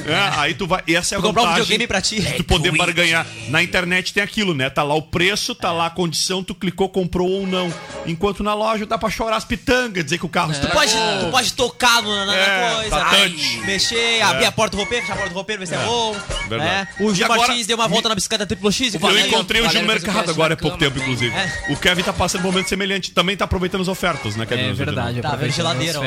É, 0.07 0.39
aí 0.39 0.53
tu 0.53 0.67
vai. 0.67 0.83
E 0.87 0.95
essa 0.95 1.15
é 1.15 1.17
a 1.17 1.21
comprar 1.21 1.41
um 1.41 1.45
vantagem 1.45 1.63
videogame 1.63 1.87
pra 1.87 2.01
ti. 2.01 2.21
tu 2.37 2.43
poder 2.43 2.71
barganhar. 2.71 3.25
Na 3.49 3.61
internet 3.63 4.13
tem 4.13 4.21
aquilo, 4.23 4.53
né? 4.53 4.69
Tá 4.69 4.83
lá 4.83 4.93
o 4.95 5.01
preço, 5.01 5.53
tá 5.55 5.71
lá 5.71 5.87
a 5.87 5.89
condição, 5.89 6.43
tu 6.43 6.53
clicou, 6.53 6.89
comprou 6.89 7.29
ou 7.29 7.47
não. 7.47 7.73
Enquanto 8.05 8.43
na 8.43 8.53
loja 8.53 8.85
dá 8.85 8.97
pra 8.97 9.09
chorar 9.09 9.37
as 9.37 9.45
pitangas, 9.45 10.03
dizer 10.03 10.17
que 10.17 10.25
o 10.25 10.29
carro 10.29 10.51
Tu 10.51 10.55
estragou. 10.55 10.79
pode, 10.79 10.91
tu 11.25 11.31
pode 11.31 11.53
tocar 11.53 12.01
na, 12.03 12.25
na 12.25 12.35
É, 12.35 12.75
coisa, 12.75 12.89
tá 12.89 13.09
touch. 13.09 13.57
mexer, 13.65 14.21
abrir 14.21 14.45
a 14.45 14.51
porta 14.51 14.75
do 14.75 14.79
roupeiro, 14.79 15.03
fechar 15.05 15.13
a 15.15 15.17
porta 15.17 15.24
do 15.29 15.35
roupeiro, 15.35 15.59
ver 15.61 15.67
se 15.67 15.75
é, 15.75 15.77
bom. 15.85 16.15
verdade. 16.47 16.63
né? 16.71 16.87
O 16.99 17.13
Gil 17.13 17.25
agora- 17.25 17.47
Martins 17.47 17.67
deu 17.67 17.77
uma 17.77 17.87
volta 17.87 18.09
na 18.09 18.15
bicicleta 18.15 18.45
triplo 18.45 18.71
X. 18.71 18.93
e 18.93 18.97
Eu 18.97 19.19
encontrei 19.19 19.61
o 19.61 19.69
Gil 19.69 19.81
no 19.81 19.87
mercado 19.87 20.29
agora 20.31 20.53
há 20.53 20.57
pouco 20.57 20.77
tempo, 20.77 20.97
inclusive. 20.99 21.35
É. 21.35 21.65
O 21.69 21.77
Kevin 21.77 22.03
tá 22.03 22.13
passando 22.13 22.41
um 22.41 22.45
momento 22.51 22.67
semelhante. 22.69 23.11
Também 23.11 23.35
tá 23.35 23.45
aproveitando 23.45 23.81
as 23.81 23.87
ofertas, 23.87 24.35
né, 24.35 24.45
Kevin? 24.45 24.69
É 24.69 24.73
verdade. 24.73 25.15
né? 25.17 25.21
Tá, 25.21 25.35
veio 25.35 25.51
aproveitando 25.51 25.55
geladeira, 25.55 25.99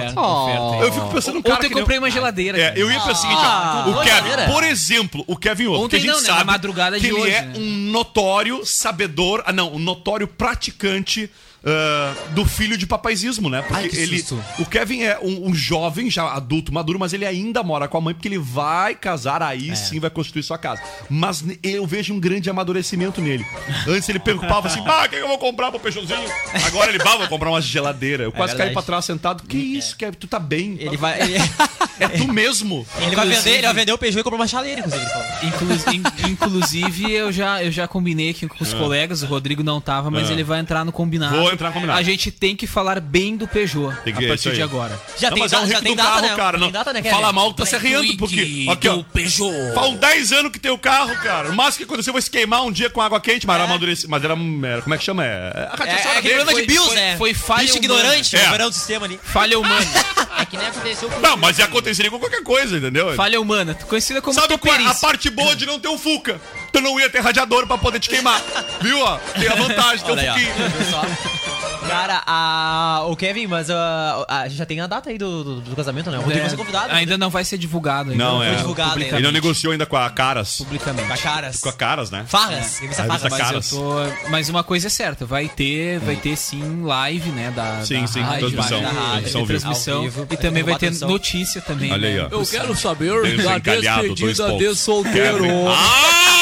Eu 0.83 0.93
fico 0.93 1.09
pensando 1.13 1.35
no 1.35 1.41
Ontem 1.41 1.51
cara 1.51 1.67
eu 1.67 1.71
comprei 1.71 1.99
uma 1.99 2.11
geladeira. 2.11 2.59
É, 2.59 2.73
eu 2.77 2.91
ia 2.91 2.99
pensar 3.01 3.13
o 3.13 3.17
seguinte, 3.17 3.99
o 3.99 4.03
Kevin, 4.03 4.53
por 4.53 4.65
exemplo, 4.65 5.25
o 5.27 5.37
Kevin 5.37 5.67
Ovo, 5.67 5.85
Ontem 5.85 6.01
que 6.01 6.09
a 6.09 6.13
gente 6.13 6.23
né, 6.23 6.27
sabe 6.29 6.45
madrugada 6.45 6.99
que 6.99 7.09
de 7.09 7.15
ele 7.15 7.31
é 7.31 7.43
né? 7.43 7.55
um 7.57 7.91
notório 7.91 8.65
sabedor, 8.65 9.43
ah 9.47 9.53
não, 9.53 9.73
um 9.75 9.79
notório 9.79 10.27
praticante 10.27 11.31
ah, 11.65 12.15
do 12.31 12.45
filho 12.45 12.77
de 12.79 12.87
papaizismo, 12.87 13.49
né? 13.51 13.63
Porque 13.63 13.75
Ai, 13.75 13.89
que 13.89 13.97
ele, 13.97 14.19
susto. 14.19 14.43
o 14.59 14.65
Kevin 14.67 15.03
é 15.03 15.19
um, 15.21 15.49
um 15.49 15.55
jovem, 15.55 16.11
já 16.11 16.33
adulto, 16.33 16.73
maduro, 16.73 16.99
mas 16.99 17.13
ele 17.13 17.27
ainda 17.27 17.63
mora 17.63 17.89
com 17.89 17.99
a 17.99 18.01
mãe 18.01 18.15
porque 18.15 18.29
ele 18.29 18.39
vai 18.39 18.95
casar, 18.95 19.43
É. 19.43 19.45
aí 19.47 19.77
sim 19.77 19.99
vai 20.01 20.11
constituir 20.11 20.43
sua 20.43 20.59
casa. 20.59 20.81
Mas 21.11 21.45
eu 21.63 21.87
vejo 21.87 22.15
um 22.15 22.21
grande 22.21 22.49
amadurecimento 22.49 23.21
nele. 23.21 23.45
Antes 23.87 24.09
ele 24.09 24.19
preocupava 24.19 24.69
assim, 24.69 24.83
ah, 24.87 25.05
o 25.05 25.09
que 25.09 25.17
eu 25.17 25.29
vou 25.29 25.39
comprar 25.39 25.71
pro 25.71 25.81
Peixãozinho? 25.81 26.19
Agora 26.67 26.91
ele 26.91 26.99
vai, 27.03 27.19
vou 27.19 27.29
comprar 27.29 27.51
uma 27.51 27.61
geladeira. 27.61 28.25
Eu 28.25 28.33
quase 28.33 28.53
caí 28.53 28.67
verdade. 28.67 28.75
pra 28.75 28.83
trás 28.83 29.05
sentado. 29.05 29.43
Que 29.45 29.57
isso, 29.59 29.97
Kevin? 29.97 30.17
Tu 30.19 30.27
tá 30.27 30.39
bem? 30.39 30.77
Ele 30.81 30.97
vai, 30.97 31.21
ele, 31.21 31.35
É 32.01 32.09
tu 32.09 32.29
mesmo? 32.33 32.87
ele 33.01 33.17
vai 33.17 33.27
vender, 33.27 33.51
ele 33.51 33.63
vai 33.67 33.75
vender 33.75 33.93
o 33.93 33.99
Peugeot 33.99 34.21
e 34.21 34.23
comprar 34.23 34.39
uma 34.39 34.47
chaleira, 34.47 34.81
inclusive. 34.81 35.03
ele 35.03 35.11
falou. 35.11 35.75
Inclu- 35.75 35.93
in- 35.95 36.31
inclusive, 36.33 37.13
eu 37.13 37.33
já, 37.33 37.63
eu 37.63 37.71
já 37.73 37.89
combinei 37.89 38.31
aqui 38.31 38.47
com 38.47 38.63
os 38.63 38.73
colegas, 38.73 39.23
o 39.23 39.27
Rodrigo 39.27 39.63
não 39.63 39.81
tava, 39.81 40.11
mas 40.11 40.29
Ah. 40.31 40.33
ele 40.33 40.45
vai 40.45 40.61
entrar 40.61 40.85
no 40.85 40.93
combinado. 40.93 41.37
Vou 41.37 41.48
entrar 41.53 41.69
no 41.69 41.75
combinado. 41.75 41.99
A 41.99 42.03
gente 42.03 42.31
tem 42.31 42.55
que 42.57 42.67
falar 42.67 43.01
bem 43.01 43.37
do 43.37 43.47
Peugeot 43.49 43.95
Tem 44.05 44.13
que- 44.15 44.19
a 44.21 44.35
isso 44.35 44.45
partir 44.45 44.55
de 44.57 44.63
agora. 44.63 45.01
Já 45.19 45.29
não, 45.31 45.35
tem, 45.35 45.43
mas 45.45 45.53
é 45.53 45.59
um 45.59 45.67
já 45.69 45.81
tem 45.81 45.93
do 45.93 45.97
data, 45.97 46.09
carro, 46.11 46.23
né? 46.23 46.37
cara. 46.37 46.59
Não, 46.59 46.71
data, 46.71 46.93
né, 46.93 47.03
fala 47.03 47.33
mal, 47.33 47.53
tá 47.55 47.65
se 47.67 47.75
arreando, 47.77 48.17
porque. 48.17 48.67
Aqui, 48.71 48.89
ó. 48.89 49.03
Peugeot. 49.03 49.75
Faz 49.75 49.87
uns 49.93 49.99
10 49.99 50.33
anos 50.33 50.53
que 50.53 50.59
tem 50.59 50.71
o 50.71 50.79
carro, 50.79 51.15
cara. 51.23 51.51
O 51.51 51.55
máximo 51.55 51.79
que 51.79 51.85
aconteceu 51.93 52.13
foi 52.13 52.23
se 52.23 52.31
queimar 52.31 52.63
um 52.65 52.73
dia 52.73 52.91
com 52.91 53.01
água 53.01 53.21
quente, 53.21 53.47
mas 53.47 53.57
era 53.57 53.65
amadurecido. 53.65 54.11
Mas 54.11 54.25
era, 54.25 54.35
era- 54.35 54.83
Como 54.83 54.95
é 54.95 54.99
que 54.99 55.05
chama? 55.05 55.25
É, 55.25 55.29
a 55.29 55.85
É, 55.87 55.93
é 56.19 56.21
problema 56.21 56.51
Foi- 56.53 56.67
de 56.67 56.75
foi- 56.77 56.95
né? 56.95 57.17
foi 57.17 57.35
falha 57.35 57.63
Bicho 57.65 57.77
ignorante, 57.79 58.37
É. 58.37 58.47
o 58.47 58.51
verão 58.51 58.69
do 58.69 58.75
sistema 58.75 59.07
ali. 59.07 59.19
Falha 59.23 59.59
humana. 59.59 59.87
É 60.39 60.45
que 60.45 60.57
nem 60.57 60.69
aconteceu 60.69 61.09
com 61.11 61.19
Não, 61.19 61.37
mas 61.37 61.59
ia 61.59 61.65
aconteceria 61.65 62.13
com 62.13 62.19
qualquer 62.21 62.45
coisa, 62.45 62.77
entendeu? 62.77 63.13
Falha 63.17 63.41
humana. 63.41 63.75
Conhecida 63.75 64.23
como 64.23 64.33
Sabe 64.39 64.57
qual 64.57 64.73
é 64.77 64.87
a 64.87 64.95
parte 64.95 65.29
boa 65.31 65.57
de 65.57 65.67
não 65.67 65.81
ter 65.81 65.89
um 65.89 65.99
Fuca? 65.99 66.41
Tu 66.73 66.81
não 66.81 66.99
ia 67.01 67.09
ter 67.11 67.21
radiador 67.21 67.67
pra 67.67 67.79
poder 67.79 67.99
te 67.99 68.09
queimar. 68.09 68.41
Viu, 68.81 69.01
ó? 69.01 69.19
Tem 69.39 69.49
a 69.49 69.55
vantagem 69.55 70.05
ter 70.05 70.13
um. 70.13 70.17
Fuquinho. 70.17 71.78
Cara, 71.89 72.23
a... 72.27 73.05
o 73.07 73.17
Kevin, 73.17 73.47
mas 73.47 73.69
ah, 73.71 74.25
a 74.29 74.49
gente 74.49 74.59
já 74.59 74.67
tem 74.67 74.81
a 74.81 74.87
data 74.87 75.11
aí 75.11 75.19
do, 75.19 75.43
do, 75.45 75.61
do 75.61 75.77
casamento, 75.77 76.11
né? 76.11 76.19
O 76.19 76.21
Rodrigo 76.23 76.41
vai 76.43 76.51
ser 76.51 76.57
convidado. 76.57 76.93
Ainda 76.93 77.19
não 77.19 77.31
vai 77.31 77.45
ser 77.45 77.59
divulgado. 77.59 78.11
Ainda 78.11 78.25
Não, 78.25 78.39
foi 78.39 78.47
é. 78.47 78.55
divulgado 78.57 79.01
ainda. 79.01 79.17
Ele 79.17 79.23
não 79.25 79.33
negociou 79.33 79.73
ainda 79.73 79.87
com 79.87 79.97
a 79.97 80.09
Caras. 80.11 80.59
Publicamente. 80.59 81.07
Com 81.09 81.15
a 81.15 81.17
caras. 81.19 81.61
Com 81.61 81.69
a 81.69 81.73
Caras, 81.73 82.11
né? 82.11 82.25
Farras. 82.29 82.79
Revista 82.79 83.03
É, 83.03 83.07
Farras. 83.07 83.23
revista 83.23 83.29
Mas, 83.31 83.39
Caras. 83.49 83.73
eu 83.73 83.79
tô... 83.79 84.29
mas 84.31 84.49
uma 84.49 84.63
coisa 84.65 84.87
é 84.87 84.91
certa, 84.91 85.25
vai 85.27 85.49
ter, 85.49 85.99
vai 86.01 86.17
ter 86.17 86.37
sim 86.37 86.83
live, 86.83 87.31
né? 87.31 87.51
Da, 87.55 87.85
Sim, 87.85 88.03
da 88.03 88.07
sim, 88.07 88.21
rádio, 88.21 88.51
transmissão. 88.51 88.83
da 88.83 88.91
rádio, 88.91 89.47
Transmissão 89.47 90.03
vivo. 90.03 90.27
E 90.31 90.37
também 90.37 90.63
vai 90.63 90.77
ter 90.77 90.87
Atenção. 90.89 91.09
notícia 91.09 91.61
também. 91.61 91.93
Olha 91.93 92.09
aí, 92.09 92.17
né? 92.17 92.29
ó. 92.31 92.35
Eu 92.35 92.47
quero 92.47 92.77
saber 92.77 93.13
da 93.43 93.59
despedida 93.59 94.53
de 94.57 94.75
solteiro. 94.75 95.39
Kevin. 95.39 95.67
Ah! 95.69 96.39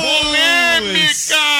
Polêmica! 0.00 1.51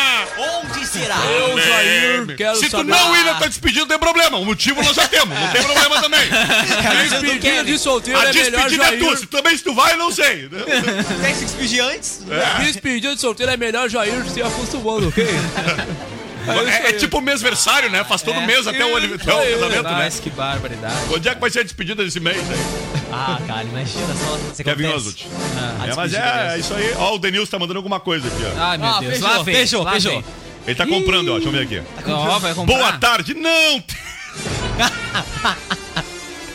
Será? 1.03 1.17
Eu, 1.27 1.59
Jair, 1.59 2.37
quero 2.37 2.57
Se 2.57 2.67
tu 2.67 2.71
saber. 2.79 2.91
não 2.91 3.17
ir 3.17 3.25
na 3.25 3.35
tua 3.35 3.49
despedida, 3.49 3.81
não 3.81 3.89
tem 3.89 3.99
problema. 3.99 4.39
O 4.39 4.45
motivo 4.45 4.83
nós 4.83 4.95
já 4.97 5.07
temos. 5.09 5.39
Não 5.39 5.49
tem 5.49 5.63
problema 5.63 6.01
também. 6.01 6.21
Despedida 7.11 7.65
de 7.65 7.79
solteiro 7.79 8.19
A 8.21 8.25
é 8.25 8.33
melhor 8.33 8.51
despedida 8.69 8.85
é 8.85 8.97
tua. 8.99 9.07
Jair. 9.09 9.19
Se 9.19 9.27
também 9.27 9.57
se 9.57 9.65
tu 9.65 9.75
vai, 9.75 9.93
eu 9.95 9.99
não 9.99 10.13
sei. 10.13 10.49
Tem 10.49 11.33
que 11.33 11.39
se 11.39 11.45
despedir 11.47 11.81
antes? 11.81 12.21
Despedida 12.61 13.15
de 13.15 13.21
solteiro 13.21 13.53
é 13.53 13.57
melhor 13.57 13.89
Jair 13.89 14.25
se 14.29 14.43
acostumando, 14.43 15.09
ok? 15.09 15.27
É, 16.45 16.89
é 16.89 16.93
tipo 16.95 17.21
mêsversário, 17.21 17.89
né? 17.89 18.03
Faz 18.03 18.21
todo 18.21 18.41
mês 18.43 18.67
até 18.67 18.85
o, 18.85 18.97
até 18.97 19.33
o 19.33 19.39
aí. 19.39 19.53
casamento, 19.53 19.83
né? 19.85 19.93
Mas 19.93 20.19
que 20.19 20.29
barbaridade. 20.29 20.97
Onde 21.15 21.29
é 21.29 21.35
que 21.37 21.41
vai 21.41 21.49
ser 21.51 21.61
a 21.61 21.63
despedida 21.63 22.03
desse 22.05 22.19
mês 22.19 22.37
aí? 22.37 22.93
Ah, 23.13 23.39
cara, 23.47 23.63
imagina 23.63 24.09
só. 24.09 24.37
Você 24.53 24.65
Kevin. 24.65 24.87
Oswald. 24.87 25.29
A 25.81 25.87
É, 25.87 25.95
mas 25.95 26.13
é, 26.13 26.55
é 26.55 26.59
isso 26.59 26.75
aí. 26.75 26.95
Ó, 26.97 27.15
o 27.15 27.19
Denilson 27.21 27.49
tá 27.49 27.59
mandando 27.61 27.79
alguma 27.79 28.01
coisa 28.01 28.27
aqui, 28.27 28.43
ó. 28.45 28.61
Ai, 28.61 28.77
meu 28.77 28.89
Ah, 28.89 28.99
Deus. 28.99 29.13
Peugeot, 29.13 29.23
lá 29.37 29.43
vem, 29.45 29.55
Peugeot, 29.55 29.85
lá 29.85 29.93
vem. 29.93 30.25
Ele 30.67 30.75
tá 30.75 30.87
comprando, 30.87 31.29
ó. 31.29 31.35
Deixa 31.35 31.49
eu 31.49 31.53
ver 31.53 31.63
aqui. 31.63 31.83
Ó, 32.07 32.39
vai 32.39 32.55
comprar. 32.55 32.77
Boa 32.77 32.93
tarde. 32.93 33.35
Não! 33.35 33.83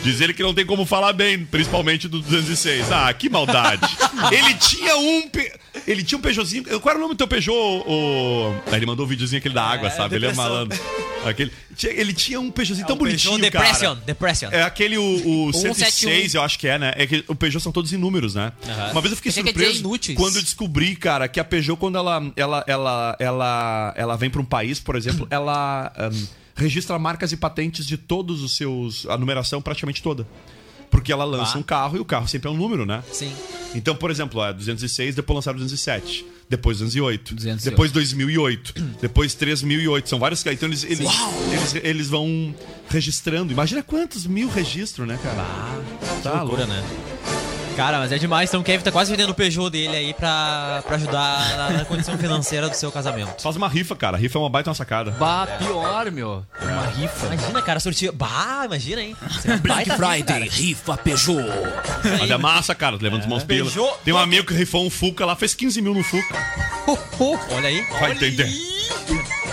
Diz 0.02 0.20
ele 0.20 0.32
que 0.32 0.42
não 0.42 0.54
tem 0.54 0.64
como 0.64 0.86
falar 0.86 1.12
bem, 1.12 1.44
principalmente 1.44 2.08
do 2.08 2.20
206. 2.20 2.92
Ah, 2.92 3.12
que 3.12 3.28
maldade. 3.28 3.86
ele 4.32 4.54
tinha 4.54 4.96
um. 4.96 5.28
Pe... 5.28 5.52
Ele 5.88 6.02
tinha 6.02 6.18
um 6.18 6.20
Peugeotzinho. 6.20 6.64
Qual 6.80 6.90
era 6.90 6.98
o 6.98 7.00
nome 7.00 7.14
do 7.14 7.16
teu 7.18 7.26
Peugeot? 7.26 7.54
O... 7.86 8.54
Ah, 8.70 8.76
ele 8.76 8.84
mandou 8.84 9.06
o 9.06 9.08
videozinho 9.08 9.38
aquele 9.38 9.54
da 9.54 9.64
água, 9.64 9.88
sabe? 9.90 10.16
Ele 10.16 10.26
é 10.26 10.28
depressão. 10.28 10.52
malandro. 10.52 10.78
Aquele... 11.24 11.50
Ele 11.82 12.12
tinha 12.12 12.38
um 12.38 12.50
Peugeotzinho 12.50 12.86
tão 12.86 12.94
É 12.94 12.98
o 12.98 13.02
Peugeot 13.02 13.28
bonitinho, 13.30 13.50
Depression, 13.50 13.94
cara. 13.94 14.06
Depression. 14.06 14.48
É 14.52 14.62
aquele, 14.62 14.98
o, 14.98 15.48
o 15.48 15.52
106, 15.56 15.94
171. 15.94 16.38
eu 16.38 16.42
acho 16.44 16.58
que 16.58 16.68
é, 16.68 16.78
né? 16.78 16.92
É 16.94 17.06
que 17.06 17.24
o 17.26 17.34
Peugeot 17.34 17.62
são 17.62 17.72
todos 17.72 17.90
em 17.92 17.96
números, 17.96 18.34
né? 18.34 18.52
Uma 18.92 19.00
vez 19.00 19.12
eu 19.12 19.16
fiquei 19.16 19.32
Pensei 19.32 19.42
dizer 19.42 19.54
surpreso 19.54 19.80
inúteis. 19.80 20.18
quando 20.18 20.36
eu 20.36 20.42
descobri, 20.42 20.94
cara, 20.94 21.26
que 21.26 21.40
a 21.40 21.44
Peugeot, 21.44 21.78
quando 21.78 21.96
ela, 21.96 22.22
ela, 22.36 22.64
ela, 22.66 23.16
ela, 23.18 23.94
ela 23.96 24.16
vem 24.16 24.28
para 24.28 24.42
um 24.42 24.44
país, 24.44 24.78
por 24.78 24.94
exemplo, 24.94 25.26
ela 25.32 25.90
ahn, 25.96 26.26
registra 26.54 26.98
marcas 26.98 27.32
e 27.32 27.36
patentes 27.38 27.86
de 27.86 27.96
todos 27.96 28.42
os 28.42 28.56
seus. 28.56 29.06
a 29.06 29.16
numeração 29.16 29.62
praticamente 29.62 30.02
toda. 30.02 30.26
Porque 30.90 31.12
ela 31.12 31.24
lança 31.24 31.58
um 31.58 31.62
carro 31.62 31.96
e 31.96 32.00
o 32.00 32.04
carro 32.04 32.26
sempre 32.26 32.48
é 32.48 32.50
um 32.50 32.56
número, 32.56 32.86
né? 32.86 33.02
Sim. 33.12 33.32
Então, 33.74 33.94
por 33.94 34.10
exemplo, 34.10 34.42
é 34.42 34.52
206, 34.52 35.14
depois 35.14 35.36
lançaram 35.36 35.58
207, 35.58 36.24
depois 36.48 36.78
208, 36.78 37.34
208. 37.34 37.70
depois 37.70 37.92
2008, 37.92 38.74
depois 39.00 39.34
3008. 39.34 40.08
São 40.08 40.18
vários. 40.18 40.44
Então 40.46 40.68
eles, 40.68 40.84
eles, 40.84 41.00
eles, 41.52 41.74
eles 41.84 42.08
vão 42.08 42.54
registrando. 42.88 43.52
Imagina 43.52 43.82
quantos 43.82 44.26
mil 44.26 44.48
registros, 44.48 45.06
né, 45.06 45.18
cara? 45.22 45.44
Tá 46.22 46.42
loucura, 46.42 46.66
né? 46.66 46.82
Cara, 47.78 48.00
mas 48.00 48.10
é 48.10 48.18
demais. 48.18 48.50
Então 48.50 48.60
o 48.60 48.64
Kevin 48.64 48.82
tá 48.82 48.90
quase 48.90 49.08
vendendo 49.08 49.30
o 49.30 49.34
Peugeot 49.34 49.70
dele 49.70 49.94
aí 49.94 50.12
pra, 50.12 50.82
pra 50.84 50.96
ajudar 50.96 51.56
na, 51.56 51.70
na 51.70 51.84
condição 51.84 52.18
financeira 52.18 52.68
do 52.68 52.74
seu 52.74 52.90
casamento. 52.90 53.40
Faz 53.40 53.54
uma 53.54 53.68
rifa, 53.68 53.94
cara. 53.94 54.16
Rifa 54.16 54.36
é 54.36 54.40
uma 54.40 54.50
baita 54.50 54.68
uma 54.68 54.74
sacada. 54.74 55.12
Bah, 55.12 55.46
pior, 55.46 56.10
meu. 56.10 56.44
Uma 56.60 56.86
rifa. 56.86 57.26
Imagina, 57.26 57.62
cara, 57.62 57.78
sortir. 57.78 58.10
Bah, 58.10 58.62
imagina, 58.64 59.00
hein? 59.00 59.16
Seria 59.40 59.58
Black 59.58 59.88
baita 59.88 59.96
Friday, 59.96 60.48
rifa 60.48 60.96
Peugeot. 60.96 61.52
Mas 62.18 62.28
é 62.28 62.36
massa, 62.36 62.74
cara. 62.74 62.98
Levanta 63.00 63.22
os 63.22 63.30
mãos. 63.30 63.44
Peugeot. 63.44 63.98
Tem 64.04 64.12
um 64.12 64.18
amigo 64.18 64.48
que 64.48 64.54
rifou 64.54 64.84
um 64.84 64.90
Fuca 64.90 65.24
lá, 65.24 65.36
fez 65.36 65.54
15 65.54 65.80
mil 65.80 65.94
no 65.94 66.02
Fuca. 66.02 66.36
Olha 67.54 67.68
aí. 67.68 67.86
Vai 68.00 68.10
entender. 68.10 68.50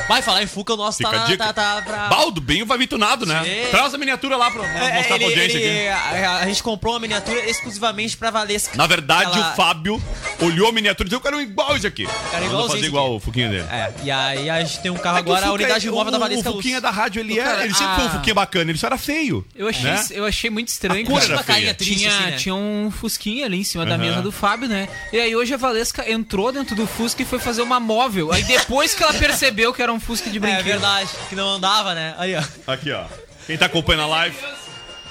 Vai 0.07 0.21
falar 0.21 0.43
em 0.43 0.47
Fuca, 0.47 0.73
o 0.73 0.77
nosso 0.77 0.97
Fica 0.99 1.09
tá, 1.09 1.17
na- 1.17 1.25
dica. 1.25 1.45
tá, 1.45 1.53
tá 1.53 1.81
pra. 1.81 2.07
Baldo, 2.09 2.39
bem 2.39 2.63
vai 2.63 2.77
vir 2.77 2.87
tunado, 2.87 3.25
né? 3.25 3.41
Sim. 3.43 3.71
Traz 3.71 3.93
a 3.93 3.97
miniatura 3.97 4.37
lá 4.37 4.51
pra 4.51 4.63
É, 4.65 4.67
mostrar 4.67 4.99
ele- 4.99 5.03
pra 5.03 5.25
audiência 5.27 5.57
ele- 5.57 5.89
aqui. 5.89 6.23
a, 6.25 6.37
a 6.37 6.45
gente 6.45 6.61
comprou 6.61 6.93
uma 6.93 6.99
miniatura 6.99 7.39
exclusivamente 7.49 8.15
pra 8.15 8.29
Valesca. 8.29 8.77
Na 8.77 8.85
verdade, 8.85 9.37
Ela- 9.37 9.51
o 9.51 9.55
Fábio 9.55 10.01
olhou 10.41 10.69
a 10.69 10.71
miniatura 10.71 11.07
e 11.07 11.09
disse: 11.09 11.15
Eu 11.15 11.21
quero 11.21 11.37
um 11.37 11.41
igual 11.41 11.75
esse 11.75 11.87
aqui. 11.87 12.05
Cara, 12.31 12.45
igualzinho 12.45 12.69
fazer 12.75 12.85
igual 12.87 13.05
aqui. 13.07 13.15
o 13.15 13.19
Fuquinha 13.19 13.49
dele. 13.49 13.65
É, 13.71 13.91
e 14.03 14.11
aí 14.11 14.49
a 14.49 14.63
gente 14.63 14.79
tem 14.79 14.91
um 14.91 14.97
carro 14.97 15.17
É 15.17 15.21
o 15.21 15.23
agora, 15.23 15.47
a 15.47 15.51
unidade 15.53 15.87
é- 15.87 15.91
móvel 15.91 16.11
da 16.11 16.17
o- 16.17 16.21
Valesca 16.21 16.49
O 16.49 16.53
Fuquinha 16.53 16.75
Luz. 16.75 16.83
da 16.83 16.91
rádio, 16.91 17.19
ele, 17.19 17.39
é, 17.39 17.63
ele 17.63 17.73
sempre 17.73 17.95
foi 17.95 18.03
um 18.03 18.07
a- 18.07 18.11
Fuquinha 18.11 18.33
bacana, 18.35 18.69
ele 18.71 18.77
só 18.77 18.87
era 18.87 18.97
feio. 18.97 19.45
Eu 19.55 19.67
achei, 19.67 19.83
né? 19.83 20.05
eu 20.11 20.25
achei 20.25 20.49
muito 20.49 20.67
estranho, 20.67 21.05
A 21.17 21.23
era 21.23 21.43
feia. 21.43 21.73
triste, 21.73 21.97
Tinha, 21.97 22.09
assim, 22.09 22.23
né? 22.25 22.31
tinha 22.37 22.55
um 22.55 22.91
fusquinha 22.91 23.45
ali 23.45 23.59
em 23.59 23.63
cima 23.63 23.85
da 23.85 23.95
Aham. 23.95 24.03
mesa 24.03 24.21
do 24.21 24.31
Fábio, 24.31 24.67
né? 24.69 24.87
E 25.11 25.19
aí 25.19 25.35
hoje 25.35 25.53
a 25.53 25.57
Valesca 25.57 26.09
entrou 26.09 26.51
dentro 26.51 26.75
do 26.75 26.85
Fusca 26.85 27.21
e 27.21 27.25
foi 27.25 27.39
fazer 27.39 27.61
uma 27.61 27.79
móvel. 27.79 28.31
Aí 28.31 28.43
depois 28.43 28.93
que 28.93 29.01
ela 29.03 29.13
percebeu 29.13 29.73
que 29.73 29.81
era 29.81 29.91
um 29.91 29.94
Fusca 29.99 30.29
de 30.29 30.37
É 30.37 30.39
brinquedo. 30.39 30.63
verdade, 30.65 31.09
que 31.29 31.35
não 31.35 31.49
andava, 31.49 31.93
né? 31.93 32.15
Aí, 32.17 32.35
ó. 32.35 32.43
Aqui, 32.71 32.91
ó. 32.91 33.05
Quem 33.47 33.57
tá 33.57 33.65
acompanhando 33.67 34.03
a 34.03 34.07
live, 34.07 34.35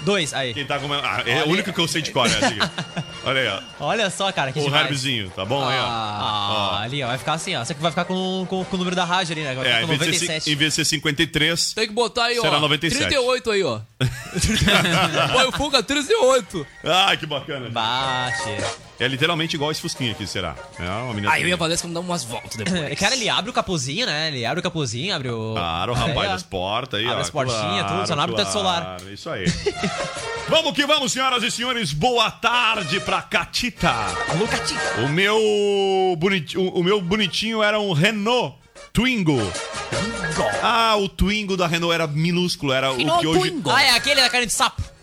Dois, 0.00 0.34
aí. 0.34 0.52
quem 0.52 0.66
tá 0.66 0.74
acompanhando. 0.74 1.04
Ah, 1.06 1.22
é 1.24 1.44
o 1.44 1.48
único 1.48 1.72
que 1.72 1.78
eu 1.80 1.88
sei 1.88 2.02
de 2.02 2.10
cor, 2.10 2.28
né? 2.28 2.36
aqui. 2.36 2.58
Olha 3.24 3.40
aí, 3.40 3.48
ó. 3.48 3.86
Olha 3.86 4.10
só, 4.10 4.30
cara, 4.32 4.52
que 4.52 4.58
O 4.58 4.64
demais. 4.64 4.84
Herbzinho, 4.84 5.30
tá 5.30 5.44
bom 5.46 5.66
aí, 5.66 5.78
ó? 5.78 5.82
Ah, 5.86 6.80
ali, 6.82 7.02
ó. 7.02 7.06
Vai 7.06 7.16
ficar 7.16 7.34
assim, 7.34 7.54
ó. 7.56 7.64
Só 7.64 7.72
que 7.72 7.80
vai 7.80 7.90
ficar 7.90 8.04
com, 8.04 8.44
com, 8.50 8.62
com 8.64 8.74
o 8.74 8.78
número 8.78 8.94
da 8.94 9.04
rádio 9.04 9.32
ali, 9.32 9.42
né? 9.42 9.54
Vai 9.54 9.64
É, 9.66 9.68
ficar 9.70 9.82
em 9.82 9.86
com 9.86 9.96
vez, 10.04 10.12
de 10.12 10.18
ser, 10.18 10.24
97. 10.26 10.50
em 10.52 10.56
vez 10.56 10.72
de 10.72 10.76
ser 10.76 10.84
53, 10.84 11.72
Tem 11.72 11.86
que 11.86 11.92
botar 11.94 12.24
aí, 12.24 12.38
ó. 12.38 12.42
Será 12.42 12.60
97. 12.60 13.00
38 13.08 13.50
aí, 13.52 13.62
ó. 13.62 13.80
Põe 15.32 15.44
o 15.46 15.52
Fuga 15.52 15.82
38. 15.82 16.66
Ai, 16.84 17.16
que 17.16 17.24
bacana. 17.26 17.70
Bate. 17.70 18.50
É 18.98 19.08
literalmente 19.08 19.56
igual 19.56 19.72
esse 19.72 19.80
Fusquinha 19.80 20.12
aqui, 20.12 20.24
será? 20.26 20.54
É 20.78 20.82
uma 20.88 21.14
menina. 21.14 21.32
Aí 21.32 21.42
eu 21.42 21.48
ia 21.48 21.56
fazer 21.58 21.74
isso 21.74 21.82
quando 21.84 21.94
dar 21.94 22.00
umas 22.00 22.22
voltas 22.22 22.54
depois. 22.56 22.94
Cara, 22.98 23.14
ele 23.14 23.28
abre 23.28 23.50
o 23.50 23.52
capuzinho, 23.52 24.06
né? 24.06 24.28
Ele 24.28 24.44
abre 24.46 24.60
o 24.60 24.62
capuzinho, 24.62 25.14
abre 25.14 25.30
o. 25.30 25.52
Claro, 25.54 25.92
o 25.92 25.94
rapaz 25.94 26.28
É. 26.28 26.32
das 26.32 26.42
portas 26.44 27.00
aí, 27.00 27.06
Abre 27.06 27.18
ó. 27.18 27.22
as 27.22 27.30
portinhas, 27.30 27.86
tudo, 27.90 28.06
só 28.06 28.14
não 28.14 28.22
abre 28.22 28.34
o 28.34 28.38
teto 28.38 28.52
solar. 28.52 28.98
Isso 29.12 29.28
aí. 29.28 29.46
vamos 30.48 30.72
que 30.72 30.86
vamos, 30.86 31.10
senhoras 31.12 31.42
e 31.42 31.50
senhores. 31.50 31.92
Boa 31.92 32.30
tarde 32.30 33.00
pra 33.00 33.20
Catita. 33.20 33.90
Alô, 34.28 34.46
Catinho. 34.46 34.80
O 35.04 35.08
meu, 35.08 36.14
boniti... 36.16 36.56
o 36.56 36.82
meu 36.82 37.00
bonitinho 37.00 37.62
era 37.62 37.80
um 37.80 37.92
Renault 37.92 38.56
Twingo. 38.92 39.40
Ah, 40.62 40.96
o 40.96 41.08
Twingo 41.08 41.56
da 41.56 41.66
Renault 41.66 41.92
era 41.94 42.06
minúsculo, 42.06 42.72
era 42.72 42.92
o 42.92 42.96
que 42.96 43.26
hoje. 43.26 43.60
Ah, 43.66 43.82
é 43.82 43.90
aquele 43.90 44.20
da 44.20 44.30
carne 44.30 44.46
de 44.46 44.52
sapo. 44.52 44.93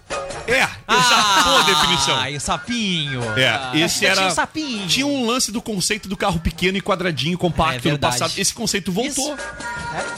É, 0.53 0.67
essa 0.87 1.43
boa 1.43 1.63
definição. 1.63 2.15
Ai, 2.17 2.35
o 2.35 2.41
sapinho. 2.41 3.21
É, 3.37 3.47
Ah, 3.49 3.71
esse 3.75 3.99
tinha 3.99 4.11
era. 4.11 4.27
um 4.27 4.31
sapinho. 4.31 4.87
Tinha 4.87 5.07
um 5.07 5.25
lance 5.25 5.51
do 5.51 5.61
conceito 5.61 6.07
do 6.09 6.17
carro 6.17 6.39
pequeno 6.39 6.77
e 6.77 6.81
quadradinho, 6.81 7.37
compacto 7.37 7.87
É 7.87 7.91
no 7.91 7.99
passado. 7.99 8.33
Esse 8.37 8.53
conceito 8.53 8.91
voltou. 8.91 9.35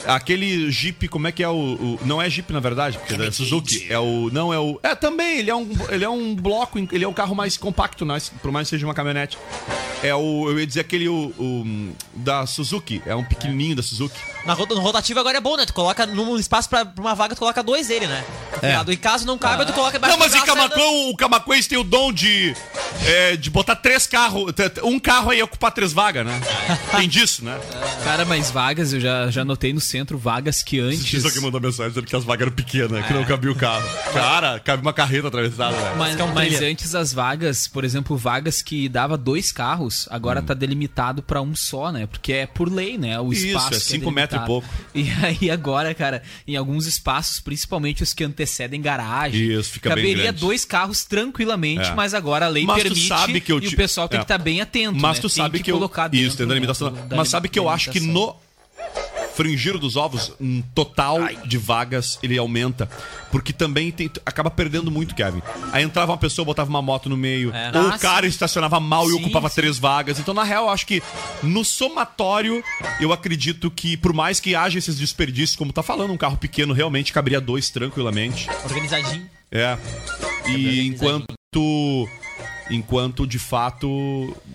Aquele 0.06 0.70
Jeep, 0.70 1.08
como 1.08 1.26
é 1.26 1.32
que 1.32 1.42
é 1.42 1.48
o, 1.48 1.52
o- 1.54 1.98
Não 2.04 2.20
é 2.20 2.28
Jeep, 2.28 2.52
na 2.52 2.60
verdade, 2.60 2.98
porque 2.98 3.14
é 3.14 3.16
da 3.16 3.32
Suzuki. 3.32 3.86
É 3.90 3.98
o. 3.98 4.28
Não, 4.32 4.52
é 4.52 4.58
o. 4.58 4.78
É 4.82 4.94
também, 4.94 5.38
ele 5.38 5.50
é 5.50 5.54
um, 5.54 5.68
ele 5.88 6.04
é 6.04 6.08
um 6.08 6.34
bloco, 6.34 6.78
ele 6.78 7.04
é 7.04 7.08
o 7.08 7.12
carro 7.12 7.34
mais 7.34 7.56
compacto, 7.56 8.04
né? 8.04 8.18
por 8.42 8.50
mais 8.52 8.66
que 8.68 8.70
seja 8.70 8.86
uma 8.86 8.94
caminhonete. 8.94 9.38
É 10.02 10.14
o. 10.14 10.48
Eu 10.50 10.58
ia 10.60 10.66
dizer 10.66 10.80
aquele 10.80 11.08
o, 11.08 11.32
o- 11.38 11.92
da 12.14 12.46
Suzuki. 12.46 13.02
É 13.06 13.14
um 13.16 13.24
pequenininho 13.24 13.74
da 13.76 13.82
Suzuki. 13.82 14.18
Na 14.44 14.52
rota- 14.52 14.74
no 14.74 14.80
rotativo 14.80 15.18
agora 15.20 15.38
é 15.38 15.40
bom, 15.40 15.56
né? 15.56 15.64
Tu 15.64 15.72
coloca 15.72 16.04
num 16.06 16.36
espaço 16.36 16.68
pra, 16.68 16.84
pra 16.84 17.02
uma 17.02 17.14
vaga, 17.14 17.34
tu 17.34 17.38
coloca 17.38 17.62
dois 17.62 17.88
dele, 17.88 18.06
né? 18.06 18.22
É. 18.62 18.74
E 18.92 18.96
caso 18.96 19.26
não 19.26 19.38
caiba, 19.38 19.64
tu 19.64 19.72
coloca 19.72 19.96
embaixo 19.96 20.16
Não, 20.16 20.23
mas 20.24 20.34
em 20.34 20.40
né? 20.40 20.46
Camacuã, 20.46 20.84
o 21.10 21.16
Camacuã 21.16 21.54
eles 21.54 21.66
têm 21.66 21.78
o 21.78 21.84
dom 21.84 22.12
de. 22.12 22.54
é, 23.06 23.36
de 23.36 23.50
botar 23.50 23.76
três 23.76 24.06
carros. 24.06 24.52
Um 24.82 24.98
carro 24.98 25.30
aí 25.30 25.42
ocupar 25.42 25.72
três 25.72 25.92
vagas, 25.92 26.26
né? 26.26 26.40
Tem 26.96 27.08
disso, 27.08 27.44
né? 27.44 27.58
Cara, 28.02 28.24
mas 28.24 28.50
vagas, 28.50 28.92
eu 28.92 29.00
já, 29.00 29.30
já 29.30 29.44
notei 29.44 29.72
no 29.72 29.80
centro 29.80 30.16
vagas 30.16 30.62
que 30.62 30.80
antes. 30.80 31.12
Isso 31.12 31.28
aqui 31.28 31.40
mandou 31.40 31.60
mensagem 31.60 31.90
dizendo 31.90 32.06
que 32.06 32.16
as 32.16 32.24
vagas 32.24 32.46
eram 32.46 32.52
pequenas, 32.52 33.06
que 33.06 33.12
não 33.12 33.24
cabia 33.24 33.50
o 33.50 33.54
carro. 33.54 33.84
Cara, 34.12 34.58
cabe 34.60 34.82
uma 34.82 34.92
carreta 34.92 35.28
atravessada, 35.28 35.76
velho. 35.76 35.96
Mas, 35.96 36.18
é 36.18 36.26
mas 36.26 36.62
antes 36.62 36.94
as 36.94 37.12
vagas, 37.12 37.68
por 37.68 37.84
exemplo, 37.84 38.16
vagas 38.16 38.62
que 38.62 38.88
dava 38.88 39.16
dois 39.16 39.52
carros, 39.52 40.08
agora 40.10 40.40
tá 40.42 40.54
delimitado 40.54 41.22
pra 41.22 41.40
um 41.42 41.54
só, 41.54 41.90
né? 41.92 42.06
Porque 42.06 42.32
é 42.32 42.46
por 42.46 42.72
lei, 42.72 42.96
né? 42.96 43.20
O 43.20 43.32
Isso, 43.32 43.46
espaço. 43.46 43.66
é 43.66 43.70
que 43.70 43.80
cinco 43.80 44.10
metros 44.10 44.42
e 44.42 44.46
pouco. 44.46 44.68
E 44.94 45.10
aí 45.22 45.50
agora, 45.50 45.94
cara, 45.94 46.22
em 46.46 46.56
alguns 46.56 46.86
espaços, 46.86 47.40
principalmente 47.40 48.02
os 48.02 48.14
que 48.14 48.24
antecedem 48.24 48.80
garagem, 48.80 49.40
Isso, 49.40 49.70
fica 49.72 49.94
bem 49.94 50.03
caberia 50.12 50.32
dois 50.32 50.64
carros 50.64 51.04
tranquilamente, 51.04 51.88
É. 51.90 51.94
mas 51.94 52.14
agora 52.14 52.46
a 52.46 52.48
lei 52.48 52.64
Mas 52.64 52.82
permite 52.82 53.06
sabe 53.08 53.40
que 53.40 53.50
eu 53.52 53.58
e 53.58 53.62
te- 53.68 53.74
o 53.74 53.76
pessoal 53.76 54.08
tem 54.08 54.18
é. 54.18 54.20
que 54.20 54.24
estar 54.24 54.38
bem 54.38 54.60
atento, 54.60 54.98
Mas 55.00 55.16
né? 55.16 55.22
tu 55.22 55.28
Tem 55.28 55.42
sabe 55.44 55.62
que, 55.62 55.70
eu. 55.70 55.90
Isso, 56.12 56.36
tem 56.36 56.46
da 56.46 56.54
limitação. 56.54 56.90
da 56.92 57.16
mas 57.16 57.28
sabe 57.28 57.48
que 57.48 57.58
eu 57.58 57.68
acho 57.68 57.90
que 57.90 58.00
no 58.00 58.36
fringir 59.34 59.78
dos 59.78 59.96
ovos, 59.96 60.32
um 60.40 60.62
total 60.74 61.18
de 61.46 61.58
vagas, 61.58 62.18
ele 62.22 62.38
aumenta. 62.38 62.88
Porque 63.30 63.52
também 63.52 63.90
tem, 63.90 64.10
acaba 64.24 64.50
perdendo 64.50 64.90
muito, 64.90 65.14
Kevin. 65.14 65.42
Aí 65.72 65.82
entrava 65.82 66.12
uma 66.12 66.18
pessoa, 66.18 66.44
botava 66.44 66.70
uma 66.70 66.80
moto 66.80 67.08
no 67.08 67.16
meio. 67.16 67.52
É. 67.52 67.70
Ou 67.76 67.90
Ah, 67.90 67.96
o 67.96 67.98
cara 67.98 68.26
estacionava 68.26 68.78
mal 68.78 69.06
e 69.06 69.10
Sim, 69.10 69.16
ocupava 69.20 69.48
sim. 69.48 69.56
três 69.56 69.78
vagas. 69.78 70.18
Então, 70.18 70.32
na 70.32 70.44
real, 70.44 70.64
eu 70.66 70.70
acho 70.70 70.86
que 70.86 71.02
no 71.42 71.64
somatório, 71.64 72.62
eu 73.00 73.12
acredito 73.12 73.70
que, 73.70 73.96
por 73.96 74.12
mais 74.12 74.38
que 74.40 74.54
haja 74.54 74.78
esses 74.78 74.96
desperdícios, 74.98 75.56
como 75.56 75.72
tá 75.72 75.82
falando, 75.82 76.12
um 76.12 76.16
carro 76.16 76.36
pequeno 76.36 76.72
realmente 76.72 77.12
caberia 77.12 77.40
dois 77.40 77.70
tranquilamente. 77.70 78.48
Organizadinho. 78.64 79.28
É. 79.50 79.76
E 80.46 80.86
enquanto. 80.86 81.26
Enquanto, 82.70 83.26
de 83.26 83.38
fato, 83.38 83.86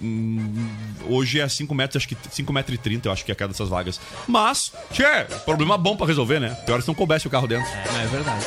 hum, 0.01 0.67
hoje 1.07 1.39
é 1.39 1.47
5 1.47 1.73
metros, 1.75 2.01
acho 2.01 2.07
que 2.07 2.17
5 2.31 2.51
metros 2.51 2.75
e 2.75 2.81
30, 2.81 3.07
eu 3.07 3.11
acho 3.11 3.23
que 3.23 3.31
é 3.31 3.35
cada 3.35 3.51
dessas 3.51 3.69
vagas. 3.69 3.99
Mas, 4.27 4.71
tchê, 4.91 5.25
problema 5.45 5.77
bom 5.77 5.95
pra 5.95 6.07
resolver, 6.07 6.39
né? 6.39 6.49
Pior 6.65 6.81
se 6.81 6.87
não 6.87 6.95
coubesse 6.95 7.27
o 7.27 7.29
carro 7.29 7.47
dentro. 7.47 7.69
É 7.71 8.07
verdade. 8.07 8.45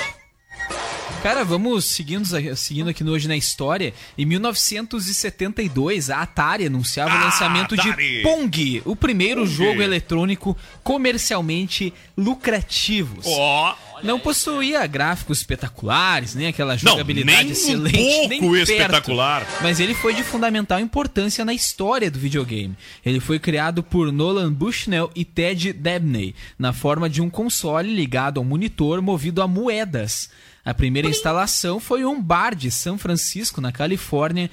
Cara, 1.23 1.45
vamos 1.45 1.85
seguindo, 1.85 2.27
seguindo 2.57 2.91
aqui 2.91 3.05
no 3.05 3.13
Hoje 3.13 3.29
na 3.29 3.37
História. 3.37 3.95
Em 4.19 4.25
1972, 4.27 6.11
a 6.11 6.21
Atari 6.23 6.67
anunciava 6.67 7.13
Ah, 7.15 7.21
o 7.21 7.25
lançamento 7.27 7.75
Atari! 7.77 8.17
de 8.17 8.23
Pong, 8.25 8.83
o 8.85 8.97
primeiro 8.97 9.43
Pong. 9.43 9.53
jogo 9.55 9.81
eletrônico 9.81 10.57
comercialmente 10.83 11.95
lucrativo. 12.17 13.21
Ó, 13.25 13.75
Não 14.03 14.19
possuía 14.19 14.87
gráficos 14.87 15.39
espetaculares, 15.39 16.35
nem 16.35 16.49
aquela 16.49 16.73
Não, 16.75 16.79
jogabilidade 16.79 17.39
nem 17.39 17.49
um 17.49 17.53
excelente. 17.53 18.29
pouco 18.39 18.53
perto. 18.55 18.71
espetacular. 18.71 19.47
Mas 19.63 19.79
ele 19.81 19.95
foi 19.95 20.15
de 20.15 20.23
fundamental 20.25 20.81
importância 20.81 21.45
na 21.45 21.55
história 21.55 22.11
do 22.11 22.19
videogame. 22.19 22.77
Ele 23.05 23.21
foi 23.21 23.39
criado 23.39 23.83
por 23.83 24.11
Nolan 24.13 24.53
Bushnell 24.53 25.11
e 25.15 25.25
Ted 25.25 25.73
Dabney, 25.73 26.35
na 26.59 26.73
forma 26.73 27.09
de 27.09 27.23
um 27.23 27.31
console 27.31 27.95
ligado 27.95 28.39
ao 28.39 28.45
monitor 28.45 29.01
movido 29.01 29.41
a 29.41 29.47
moedas. 29.47 30.31
A 30.65 30.73
primeira 30.73 31.09
instalação 31.09 31.81
foi 31.81 32.05
um 32.05 32.23
bar 32.23 32.55
de 32.55 32.71
São 32.71 32.97
Francisco, 32.97 33.61
na 33.61 33.73
Califórnia, 33.73 34.49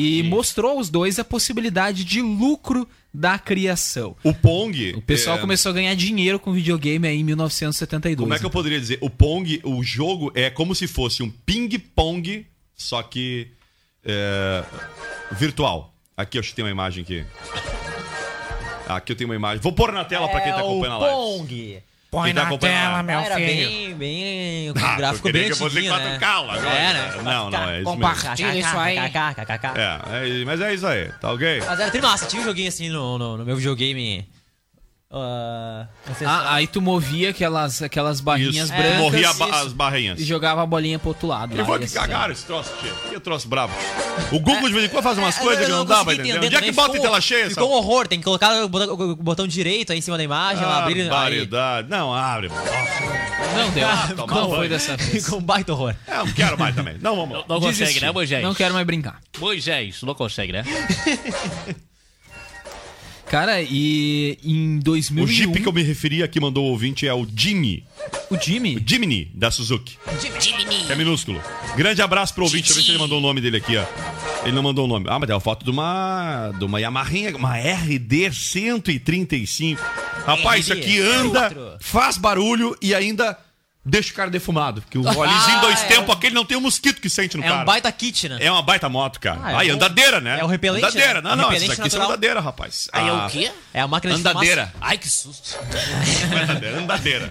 e 0.00 0.22
mostrou 0.24 0.72
aos 0.72 0.90
dois 0.90 1.18
a 1.20 1.24
possibilidade 1.24 2.04
de 2.04 2.20
lucro 2.20 2.88
da 3.14 3.38
criação. 3.38 4.16
o 4.24 4.34
Pong. 4.34 4.94
O 4.94 5.02
pessoal 5.02 5.36
é, 5.36 5.40
começou 5.40 5.70
a 5.70 5.74
ganhar 5.74 5.94
dinheiro 5.94 6.38
com 6.40 6.52
videogame 6.52 7.06
aí 7.06 7.18
em 7.18 7.24
1972. 7.24 8.24
Como 8.24 8.34
é 8.34 8.38
que 8.38 8.46
eu 8.46 8.50
poderia 8.50 8.80
dizer? 8.80 8.98
O 9.00 9.10
Pong, 9.10 9.60
o 9.62 9.82
jogo 9.84 10.32
é 10.34 10.50
como 10.50 10.74
se 10.74 10.88
fosse 10.88 11.22
um 11.22 11.30
ping-pong, 11.30 12.46
só 12.74 13.02
que 13.02 13.48
é, 14.04 14.64
virtual. 15.32 15.94
Aqui 16.16 16.38
eu 16.38 16.40
acho 16.40 16.50
que 16.50 16.56
tem 16.56 16.64
uma 16.64 16.70
imagem 16.70 17.02
aqui. 17.02 17.24
Aqui 18.88 19.12
eu 19.12 19.16
tenho 19.16 19.28
uma 19.30 19.36
imagem. 19.36 19.60
Vou 19.62 19.72
pôr 19.72 19.92
na 19.92 20.04
tela 20.04 20.28
pra 20.28 20.40
quem 20.40 20.52
tá 20.52 20.58
acompanhando 20.58 20.94
a 20.94 20.98
live. 20.98 21.14
É 21.14 21.38
Pong. 21.38 21.82
Põe 22.12 22.34
na 22.34 22.58
tela, 22.58 23.02
meu 23.02 23.18
Ah, 23.20 23.24
era 23.24 23.36
bem, 23.36 23.94
bem. 23.94 24.70
O 24.70 24.74
Ah, 24.76 24.96
gráfico 24.96 25.28
eu 25.28 25.32
queria 25.32 25.48
bem 25.48 25.50
que 25.50 25.56
fosse 25.56 25.78
antiguinho, 25.78 25.94
4K 25.94 26.40
lá, 26.44 26.52
né? 26.52 26.58
agora. 26.58 26.76
É, 26.76 26.92
né? 26.92 27.22
Não, 27.22 27.50
não, 27.50 27.58
é 27.58 27.62
isso 27.62 27.72
mesmo. 27.72 27.84
Compartilha 27.84 28.54
isso 28.54 28.78
aí. 28.78 28.98
É, 28.98 30.40
é, 30.42 30.44
mas 30.44 30.60
é 30.60 30.74
isso 30.74 30.86
aí, 30.86 31.10
tá 31.18 31.32
ok? 31.32 31.62
Mas 31.66 31.80
era 31.80 31.90
trimassa, 31.90 32.26
tinha 32.26 32.42
um 32.42 32.44
joguinho 32.44 32.68
assim 32.68 32.90
no, 32.90 33.16
no, 33.16 33.38
no 33.38 33.46
meu 33.46 33.56
videogame. 33.56 34.28
Ah, 35.12 35.86
não 36.06 36.14
se- 36.14 36.24
Ah, 36.24 36.54
aí 36.54 36.66
tu 36.66 36.80
movia 36.80 37.30
aquelas, 37.30 37.82
aquelas 37.82 38.20
barrinhas 38.20 38.68
Isso, 38.68 38.72
brancas 38.72 38.98
morria 38.98 39.30
isso, 39.30 39.44
as 39.44 39.72
barrinhas. 39.72 40.20
e 40.20 40.24
jogava 40.24 40.62
a 40.62 40.66
bolinha 40.66 40.98
pro 40.98 41.08
outro 41.08 41.26
lado. 41.26 41.52
Eu 41.54 41.58
lá, 41.58 41.64
vou 41.64 41.76
e 41.76 41.80
que 41.86 41.92
cagaram 41.92 42.32
esse 42.32 42.44
troço, 42.44 42.72
tia. 42.80 42.92
Que 43.10 43.20
troço 43.20 43.46
brabo. 43.48 43.72
O 44.30 44.38
Google 44.40 44.68
de 44.68 44.72
vez 44.74 44.84
em 44.86 44.88
quando 44.88 45.02
faz 45.04 45.18
umas 45.18 45.36
É, 45.36 45.40
coisas 45.40 45.60
eu 45.60 45.66
que 45.66 45.72
não 45.72 45.84
dá 45.84 46.04
pra 46.04 46.14
entender. 46.14 46.38
Onde 46.38 46.56
é 46.56 46.60
que 46.62 46.72
bota 46.72 46.90
em 46.90 46.92
ficou- 46.94 47.06
tela 47.06 47.20
cheia? 47.20 47.48
Ficou 47.50 47.70
um 47.70 47.74
horror, 47.74 48.08
tem 48.08 48.18
que 48.18 48.24
colocar 48.24 48.64
o 48.64 48.68
botão, 48.68 48.94
o 48.94 49.16
botão 49.16 49.46
direito 49.46 49.92
aí 49.92 49.98
em 49.98 50.02
cima 50.02 50.16
da 50.16 50.24
imagem, 50.24 50.64
lá, 50.64 50.82
abrir. 50.82 51.02
Aí, 51.02 51.08
Barbaridade. 51.08 51.88
Não, 51.90 52.14
abre. 52.14 52.48
Não 52.48 53.70
deu. 53.70 53.86
Toma 54.16 54.34
não 54.34 54.44
banho. 54.46 54.56
foi 54.56 54.68
dessa 54.68 54.96
vez. 54.96 55.24
ficou 55.24 55.38
um 55.38 55.42
baita 55.42 55.72
horror. 55.72 55.94
É, 56.06 56.16
não 56.16 56.32
quero 56.32 56.58
mais 56.58 56.74
também. 56.74 56.96
Não, 57.00 57.14
vamos 57.16 57.36
lá. 57.38 57.44
Não 57.48 57.60
consegue, 57.60 58.00
né, 58.00 58.10
Moisés? 58.10 58.42
Não 58.42 58.54
quero 58.54 58.72
mais 58.72 58.86
brincar. 58.86 59.20
Moisés, 59.38 60.02
não 60.02 60.14
consegue, 60.14 60.52
né? 60.52 60.64
Cara, 63.32 63.62
e 63.62 64.38
em 64.44 64.76
O 64.76 64.82
2001... 64.82 65.26
Jeep 65.26 65.62
que 65.62 65.66
eu 65.66 65.72
me 65.72 65.82
referi 65.82 66.22
aqui 66.22 66.38
mandou 66.38 66.66
o 66.66 66.68
ouvinte 66.68 67.08
é 67.08 67.14
o 67.14 67.26
Jimmy. 67.34 67.82
O 68.28 68.36
Jimmy... 68.36 68.76
O 68.76 68.82
Jimny, 68.86 69.30
da 69.32 69.50
Suzuki. 69.50 69.96
É 70.90 70.94
minúsculo. 70.94 71.40
Grande 71.74 72.02
abraço 72.02 72.34
pro 72.34 72.44
ouvinte. 72.44 72.64
Deixa 72.64 72.72
eu 72.72 72.76
ver 72.76 72.82
se 72.82 72.90
ele 72.90 72.98
mandou 72.98 73.16
o 73.16 73.22
nome 73.22 73.40
dele 73.40 73.56
aqui, 73.56 73.74
ó. 73.78 73.86
Ele 74.42 74.52
não 74.52 74.62
mandou 74.62 74.84
o 74.84 74.86
nome. 74.86 75.06
Ah, 75.08 75.18
mas 75.18 75.30
é 75.30 75.34
uma 75.34 75.40
foto 75.40 75.64
de 75.64 75.70
uma, 75.70 76.52
de 76.58 76.62
uma 76.62 76.78
Yamaha, 76.78 77.34
uma 77.34 77.56
RD 77.56 78.34
135. 78.34 79.80
Rapaz, 80.26 80.64
isso 80.64 80.72
aqui 80.74 81.00
anda, 81.00 81.78
faz 81.80 82.18
barulho 82.18 82.76
e 82.82 82.94
ainda 82.94 83.38
deixa 83.84 84.12
o 84.12 84.14
cara 84.14 84.30
defumado. 84.30 84.80
Porque 84.82 84.98
o 84.98 85.02
rolezinho 85.10 85.60
dois 85.60 85.82
é 85.82 85.86
tempos, 85.86 86.14
aquele 86.14 86.34
não 86.34 86.44
tem 86.44 86.56
um 86.56 86.60
mosquito 86.60 87.00
que 87.00 87.08
sente 87.08 87.36
no 87.36 87.44
É 87.44 87.48
cara. 87.48 87.62
um 87.62 87.64
baita 87.64 87.90
kit, 87.92 88.28
né? 88.28 88.38
É 88.40 88.50
uma 88.50 88.62
baita 88.62 88.88
moto, 88.88 89.18
cara. 89.20 89.40
Ah, 89.42 89.52
é 89.52 89.56
Aí, 89.56 89.70
andadeira, 89.70 90.20
né? 90.20 90.38
é 90.40 90.44
o 90.44 90.46
repelente, 90.46 90.84
Andadeira. 90.84 91.20
né? 91.20 91.30
Não, 91.30 91.36
não, 91.36 91.52
essas 91.52 91.64
aqui 91.70 91.76
são 91.76 91.84
natural. 91.84 92.06
andadeira, 92.08 92.40
rapaz. 92.40 92.88
Aí 92.92 93.06
é 93.06 93.10
Ah, 93.10 93.26
o 93.26 93.30
quê? 93.30 93.50
É 93.74 93.80
a 93.80 93.88
máquina 93.88 94.14
de 94.14 94.20
Andadeira. 94.20 94.72
Ai, 94.80 94.98
que 94.98 95.08
susto. 95.08 95.58
Andadeira, 96.42 96.78
andadeira. 96.78 97.30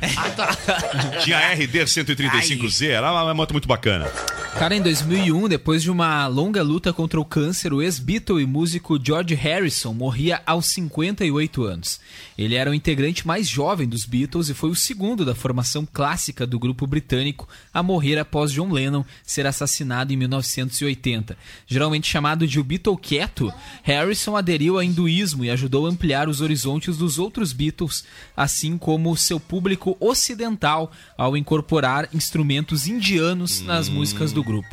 Tinha 1.23 1.37
a 1.37 1.53
RD 1.53 1.85
135Z, 1.85 2.89
era 2.89 3.11
uma 3.11 3.33
moto 3.33 3.51
muito 3.51 3.67
bacana. 3.67 4.11
Cara, 4.57 4.75
em 4.75 4.81
2001, 4.81 5.47
depois 5.47 5.81
de 5.81 5.89
uma 5.89 6.27
longa 6.27 6.61
luta 6.61 6.93
contra 6.93 7.19
o 7.19 7.25
câncer, 7.25 7.73
o 7.73 7.81
ex-Beatle 7.81 8.39
e 8.39 8.45
músico 8.45 8.99
George 9.03 9.33
Harrison 9.33 9.91
morria 9.91 10.39
aos 10.45 10.67
58 10.67 11.63
anos. 11.63 11.99
Ele 12.37 12.53
era 12.53 12.69
o 12.69 12.73
integrante 12.73 13.25
mais 13.25 13.47
jovem 13.47 13.87
dos 13.87 14.05
Beatles 14.05 14.49
e 14.49 14.53
foi 14.53 14.69
o 14.69 14.75
segundo 14.75 15.25
da 15.25 15.33
formação 15.33 15.87
clássica 15.91 16.45
do 16.45 16.59
grupo 16.59 16.85
britânico 16.85 17.47
a 17.73 17.81
morrer 17.81 18.19
após 18.19 18.51
John 18.51 18.71
Lennon 18.71 19.03
ser 19.23 19.47
assassinado 19.47 20.13
em 20.13 20.17
1980. 20.17 21.35
Geralmente 21.65 22.07
chamado 22.07 22.45
de 22.45 22.59
o 22.59 22.63
Beatle 22.63 22.97
quieto, 22.97 23.51
Harrison 23.81 24.35
aderiu 24.35 24.75
ao 24.75 24.83
hinduísmo 24.83 25.43
e 25.43 25.49
ajudou 25.49 25.87
a 25.87 25.89
ampliar 25.89 26.29
os 26.29 26.39
horizontes 26.39 26.97
dos 26.97 27.17
outros 27.17 27.51
Beatles, 27.51 28.03
assim 28.37 28.77
como 28.77 29.17
seu 29.17 29.39
público 29.39 29.97
ocidental 29.99 30.91
ao 31.17 31.35
incorporar 31.35 32.09
instrumentos 32.13 32.85
indianos 32.85 33.61
nas 33.61 33.89
músicas 33.89 34.31
do 34.31 34.40
grupo. 34.43 34.67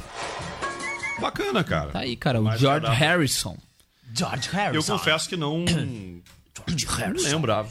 Bacana, 1.20 1.64
cara. 1.64 1.90
Tá 1.90 2.00
aí, 2.00 2.16
cara, 2.16 2.40
o 2.40 2.44
Mais 2.44 2.60
George 2.60 2.86
agradável. 2.86 3.08
Harrison. 3.08 3.56
George 4.14 4.48
Eu 4.48 4.52
Harrison. 4.58 4.92
confesso 4.98 5.28
que 5.28 5.36
não. 5.36 5.64
não 5.64 7.22
lembrava. 7.24 7.68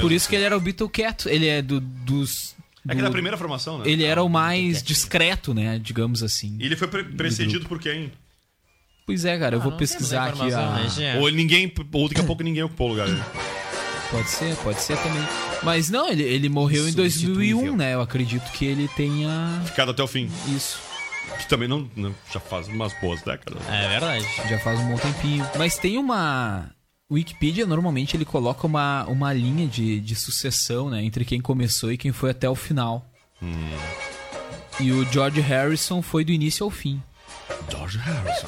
Por 0.00 0.12
isso 0.12 0.28
que 0.28 0.34
ele 0.36 0.44
era 0.44 0.56
o 0.56 0.60
Beatle 0.60 0.88
quieto. 0.88 1.28
Ele 1.28 1.46
é 1.46 1.62
do, 1.62 1.80
dos. 1.80 2.54
É 2.88 2.90
que 2.92 2.96
do- 2.96 3.04
da 3.04 3.10
primeira 3.10 3.36
formação, 3.36 3.78
né? 3.78 3.84
Ele 3.88 4.04
era 4.04 4.22
o 4.22 4.28
mais 4.28 4.82
discreto, 4.82 5.54
né? 5.54 5.78
Digamos 5.78 6.22
assim. 6.22 6.56
E 6.60 6.64
ele 6.66 6.76
foi 6.76 6.88
pre- 6.88 7.04
precedido 7.04 7.66
por 7.68 7.78
quem? 7.78 8.12
Pois 9.06 9.24
é, 9.24 9.38
cara, 9.38 9.56
eu 9.56 9.60
vou 9.60 9.70
não 9.70 9.78
temos 9.78 9.90
pesquisar 9.92 10.28
aqui 10.28 10.52
a. 10.52 10.72
né? 10.98 11.18
Ou 11.18 11.28
ninguém. 11.30 11.72
Ou 11.92 12.08
daqui 12.08 12.20
a 12.20 12.24
pouco 12.24 12.42
ninguém 12.42 12.62
ocupou 12.62 12.88
o 12.88 12.90
lugar 12.90 13.06
dele. 13.06 13.22
Pode 14.10 14.28
ser, 14.30 14.56
pode 14.56 14.80
ser 14.80 14.96
também. 14.98 15.22
Mas 15.62 15.90
não, 15.90 16.08
ele, 16.08 16.22
ele 16.22 16.48
morreu 16.48 16.88
em 16.88 16.92
2001, 16.92 17.34
Substituível. 17.34 17.76
né? 17.76 17.94
Eu 17.94 18.00
acredito 18.00 18.50
que 18.52 18.64
ele 18.64 18.88
tenha 18.96 19.60
Ficado 19.66 19.90
até 19.90 20.02
o 20.02 20.06
fim. 20.06 20.30
isso. 20.54 20.78
Que 21.38 21.46
também 21.48 21.68
não, 21.68 21.88
não- 21.96 22.14
Já 22.32 22.40
faz 22.40 22.68
umas 22.68 22.92
boas 23.00 23.22
décadas. 23.22 23.60
É 23.68 23.88
verdade. 23.88 24.26
Já 24.48 24.58
faz 24.58 24.78
um 24.80 24.88
bom 24.88 24.96
tempinho. 24.96 25.46
Mas 25.56 25.76
tem 25.78 25.98
uma. 25.98 26.70
O 27.10 27.14
Wikipedia 27.14 27.66
normalmente 27.66 28.16
ele 28.16 28.24
coloca 28.24 28.66
uma, 28.66 29.04
uma 29.06 29.32
linha 29.32 29.66
de, 29.66 29.98
de 30.00 30.14
sucessão, 30.14 30.90
né? 30.90 31.02
Entre 31.02 31.24
quem 31.24 31.40
começou 31.40 31.90
e 31.92 31.96
quem 31.96 32.12
foi 32.12 32.30
até 32.30 32.48
o 32.48 32.54
final. 32.54 33.06
E 34.80 34.92
o 34.92 35.04
George 35.10 35.40
Harrison 35.40 36.02
foi 36.02 36.24
do 36.24 36.32
início 36.32 36.64
ao 36.64 36.70
fim. 36.70 37.02
George 37.70 37.98
Harrison. 37.98 38.46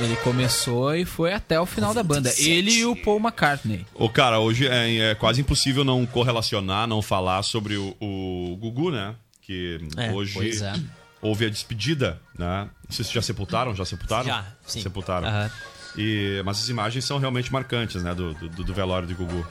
Ele 0.00 0.14
começou 0.16 0.94
e 0.94 1.04
foi 1.04 1.32
até 1.32 1.58
o 1.58 1.66
final 1.66 1.92
da 1.92 2.02
banda. 2.04 2.32
Ele 2.38 2.70
e 2.70 2.86
o 2.86 2.94
Paul 2.94 3.18
McCartney. 3.18 3.84
Ô, 3.94 4.08
cara, 4.08 4.38
hoje 4.38 4.68
é, 4.68 5.10
é 5.10 5.14
quase 5.16 5.40
impossível 5.40 5.82
não 5.84 6.06
correlacionar, 6.06 6.86
não 6.86 7.02
falar 7.02 7.42
sobre 7.42 7.76
o, 7.76 7.96
o 8.00 8.56
Gugu, 8.60 8.92
né? 8.92 9.14
Que 9.42 9.80
É, 9.96 10.12
hoje 10.12 10.34
pois 10.34 10.62
é. 10.62 10.72
Houve 11.20 11.46
a 11.46 11.50
despedida, 11.50 12.20
né? 12.38 12.68
Não 12.88 12.94
sei 12.94 13.04
se 13.04 13.12
já 13.12 13.22
sepultaram, 13.22 13.74
já 13.74 13.84
sepultaram? 13.84 14.24
Já, 14.26 14.44
sim. 14.66 14.82
Sepultaram. 14.82 15.28
Aham. 15.28 15.50
E, 15.96 16.42
mas 16.44 16.58
as 16.58 16.68
imagens 16.68 17.04
são 17.04 17.18
realmente 17.18 17.52
marcantes, 17.52 18.02
né? 18.02 18.14
Do, 18.14 18.34
do, 18.34 18.64
do 18.64 18.74
velório 18.74 19.08
de 19.08 19.14
Gugu. 19.14 19.46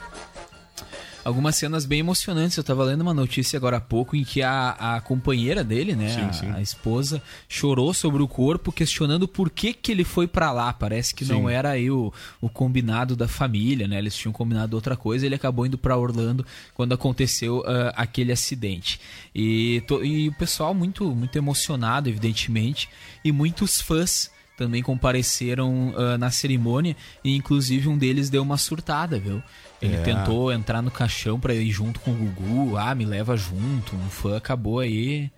Algumas 1.27 1.57
cenas 1.57 1.85
bem 1.85 1.99
emocionantes. 1.99 2.55
Eu 2.55 2.63
tava 2.63 2.85
lendo 2.85 3.01
uma 3.01 3.13
notícia 3.13 3.57
agora 3.57 3.75
há 3.77 3.81
pouco 3.81 4.15
em 4.15 4.23
que 4.23 4.41
a, 4.41 4.69
a 4.79 5.01
companheira 5.01 5.61
dele, 5.61 5.93
né, 5.93 6.07
Sim, 6.09 6.21
a, 6.21 6.31
sim. 6.33 6.51
a 6.53 6.61
esposa, 6.61 7.21
chorou 7.49 7.93
sobre 7.93 8.23
o 8.23 8.27
corpo, 8.29 8.71
questionando 8.71 9.27
por 9.27 9.49
que, 9.49 9.73
que 9.73 9.91
ele 9.91 10.05
foi 10.05 10.25
pra 10.25 10.53
lá. 10.53 10.71
Parece 10.71 11.13
que 11.13 11.25
não 11.25 11.47
Sim. 11.47 11.51
era 11.53 11.71
aí 11.71 11.91
o, 11.91 12.13
o 12.39 12.47
combinado 12.47 13.13
da 13.13 13.27
família, 13.27 13.89
né? 13.89 13.97
Eles 13.97 14.15
tinham 14.15 14.31
combinado 14.31 14.77
outra 14.77 14.95
coisa. 14.95 15.25
Ele 15.25 15.35
acabou 15.35 15.65
indo 15.65 15.77
pra 15.77 15.97
Orlando 15.97 16.45
quando 16.73 16.93
aconteceu 16.93 17.61
ah, 17.67 17.93
aquele 17.97 18.31
acidente. 18.31 18.97
E, 19.35 19.83
to- 19.85 20.05
e 20.05 20.29
o 20.29 20.33
pessoal 20.33 20.73
muito, 20.73 21.13
muito 21.13 21.37
emocionado, 21.37 22.07
evidentemente, 22.07 22.87
e 23.21 23.33
muitos 23.33 23.81
fãs 23.81 24.31
também 24.57 24.81
compareceram 24.81 25.93
ah, 25.97 26.17
na 26.17 26.31
cerimônia 26.31 26.95
e 27.23 27.35
inclusive 27.35 27.87
um 27.89 27.97
deles 27.97 28.29
deu 28.29 28.41
uma 28.41 28.57
surtada, 28.57 29.19
viu? 29.19 29.43
Ele 29.81 29.95
É. 29.95 30.01
tentou 30.01 30.51
entrar 30.51 30.81
no 30.81 30.89
caixão 30.89 31.39
pra 31.39 31.53
ir 31.53 31.69
junto 31.71 31.99
com 31.99 32.11
o 32.11 32.15
Gugu, 32.15 32.77
ah, 32.77 32.95
me 32.95 33.05
leva 33.05 33.37
junto. 33.37 33.95
Um 33.95 34.09
fã 34.09 34.37
acabou 34.37 34.79
aí 34.79 35.29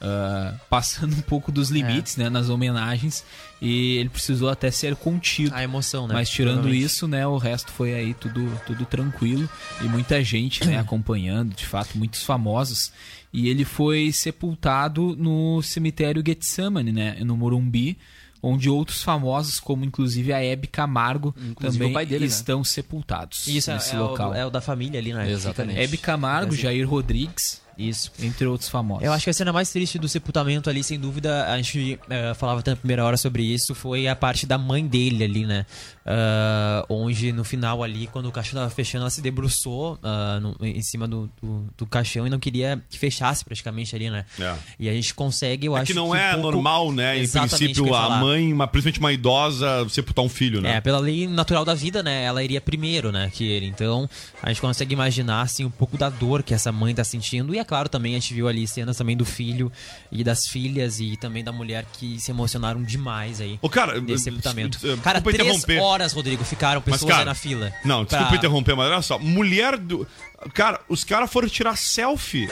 ah, 0.00 0.54
passando 0.70 1.16
um 1.16 1.20
pouco 1.22 1.50
dos 1.50 1.70
limites, 1.70 2.16
né, 2.16 2.28
nas 2.30 2.48
homenagens 2.48 3.24
e 3.60 3.96
ele 3.96 4.08
precisou 4.08 4.48
até 4.48 4.70
ser 4.70 4.94
contido. 4.94 5.52
A 5.54 5.62
emoção, 5.62 6.06
né? 6.06 6.14
Mas 6.14 6.28
tirando 6.30 6.72
isso, 6.72 7.08
né, 7.08 7.26
o 7.26 7.36
resto 7.36 7.72
foi 7.72 7.94
aí 7.94 8.14
tudo, 8.14 8.48
tudo 8.66 8.84
tranquilo 8.84 9.48
e 9.80 9.84
muita 9.84 10.22
gente, 10.22 10.64
né, 10.64 10.78
acompanhando, 10.78 11.54
de 11.54 11.66
fato, 11.66 11.98
muitos 11.98 12.22
famosos. 12.22 12.92
E 13.32 13.48
ele 13.48 13.64
foi 13.64 14.12
sepultado 14.12 15.16
no 15.16 15.60
cemitério 15.62 16.22
Getsemane, 16.24 16.92
né, 16.92 17.16
no 17.24 17.36
Morumbi, 17.36 17.98
onde 18.42 18.68
outros 18.70 19.02
famosos, 19.02 19.58
como 19.60 19.84
inclusive 19.84 20.32
a 20.32 20.42
Hebe 20.42 20.66
Camargo, 20.66 21.34
Inclusive 21.36 21.84
também 21.86 22.06
dele, 22.06 22.20
né? 22.20 22.26
estão 22.26 22.62
sepultados 22.62 23.46
Isso 23.46 23.70
é, 23.70 23.74
nesse 23.74 23.94
é 23.94 23.98
local. 23.98 24.30
o, 24.30 24.34
é 24.34 24.46
o 24.46 24.50
da 24.50 24.60
família 24.60 24.98
ali, 25.00 25.12
né? 25.12 25.30
Exatamente. 25.30 25.78
Hebe 25.78 25.96
Camargo, 25.96 26.54
Jair 26.54 26.88
Rodrigues, 26.88 27.60
Isso. 27.78 28.10
entre 28.20 28.44
outros 28.46 28.68
famosos. 28.68 29.04
Eu 29.04 29.12
acho 29.12 29.24
que 29.24 29.30
a 29.30 29.32
cena 29.34 29.52
mais 29.52 29.70
triste 29.70 29.98
do 29.98 30.08
sepultamento 30.08 30.68
ali, 30.68 30.82
sem 30.82 30.98
dúvida, 30.98 31.46
a 31.50 31.56
gente 31.56 31.98
eh, 32.10 32.34
falava 32.34 32.60
até 32.60 32.72
na 32.72 32.76
primeira 32.76 33.04
hora 33.04 33.16
sobre 33.16 33.42
isso, 33.44 33.74
foi 33.74 34.08
a 34.08 34.16
parte 34.16 34.44
da 34.46 34.58
mãe 34.58 34.86
dele 34.86 35.22
ali, 35.24 35.46
né? 35.46 35.64
Ah, 36.10 36.84
onde 36.88 37.32
no 37.32 37.44
final 37.44 37.82
ali, 37.82 38.06
quando 38.06 38.26
o 38.26 38.32
caixão 38.32 38.58
tava 38.58 38.70
fechando, 38.70 39.02
ela 39.02 39.10
se 39.10 39.20
debruçou 39.20 39.98
ah, 40.02 40.38
no- 40.40 40.56
em 40.62 40.80
cima 40.82 41.06
do, 41.06 41.30
do, 41.42 41.66
do 41.76 41.86
caixão 41.86 42.26
e 42.26 42.30
não 42.30 42.38
queria 42.38 42.82
que 42.88 42.98
fechasse 42.98 43.44
praticamente 43.44 43.94
ali, 43.94 44.08
né? 44.10 44.24
É. 44.40 44.54
E 44.78 44.88
a 44.88 44.92
gente 44.92 45.12
consegue, 45.14 45.66
eu 45.66 45.76
É 45.76 45.80
acho 45.82 45.88
que 45.92 45.94
não 45.94 46.08
um 46.10 46.14
é 46.14 46.32
pouco- 46.32 46.50
normal, 46.50 46.90
né? 46.92 47.18
Em 47.18 47.20
Exatamente 47.22 47.56
que 47.58 47.64
eu 47.64 47.84
princípio, 47.84 47.94
a 47.94 48.18
mãe, 48.18 48.52
uma, 48.52 48.66
principalmente 48.66 49.00
uma 49.00 49.12
idosa, 49.12 49.86
sepultar 49.90 50.24
um 50.24 50.28
filho, 50.28 50.60
né? 50.62 50.76
É, 50.76 50.80
pela 50.80 50.98
lei 50.98 51.26
natural 51.28 51.64
da 51.64 51.74
vida, 51.74 52.02
né? 52.02 52.24
Ela 52.24 52.42
iria 52.42 52.60
primeiro, 52.60 53.12
né? 53.12 53.30
Que 53.32 53.44
ele. 53.44 53.66
Então, 53.66 54.08
a 54.42 54.48
gente 54.48 54.60
consegue 54.62 54.92
imaginar, 54.94 55.42
assim, 55.42 55.64
um 55.64 55.70
pouco 55.70 55.98
da 55.98 56.08
dor 56.08 56.42
que 56.42 56.54
essa 56.54 56.72
mãe 56.72 56.94
tá 56.94 57.04
sentindo. 57.04 57.54
E 57.54 57.58
é 57.58 57.64
claro, 57.68 57.88
também 57.88 58.16
a 58.16 58.18
gente 58.18 58.34
viu 58.34 58.48
ali 58.48 58.66
cenas 58.66 58.96
também 58.96 59.16
do 59.16 59.24
filho 59.24 59.70
e 60.10 60.24
das 60.24 60.46
filhas 60.46 60.98
e 60.98 61.16
também 61.16 61.44
da 61.44 61.52
mulher 61.52 61.84
que 61.92 62.18
se 62.18 62.30
emocionaram 62.32 62.82
demais 62.82 63.40
aí. 63.40 63.58
Ô, 63.62 63.68
cara, 63.68 64.00
Nesse 64.00 64.14
eh, 64.28 64.32
sepultamento. 64.32 64.78
eh, 64.78 64.96
Cara, 65.02 65.20
desculpa 65.20 65.38
três 65.38 65.56
interromper. 65.56 65.80
horas, 65.82 66.12
Rodrigo, 66.12 66.42
ficaram 66.44 66.82
Mas, 66.84 66.94
pessoas 66.94 67.10
cara, 67.10 67.22
aí 67.22 67.26
na 67.26 67.34
fila. 67.34 67.72
Não, 67.84 68.02
desculpa 68.04 68.26
pra- 68.28 68.36
interromper, 68.38 68.74
mas 68.74 68.90
olha 68.90 69.02
só. 69.02 69.18
Mulher 69.18 69.76
do. 69.76 70.06
Cara, 70.54 70.80
os 70.88 71.04
caras 71.04 71.30
foram 71.30 71.48
tirar 71.48 71.76
selfie 71.76 72.48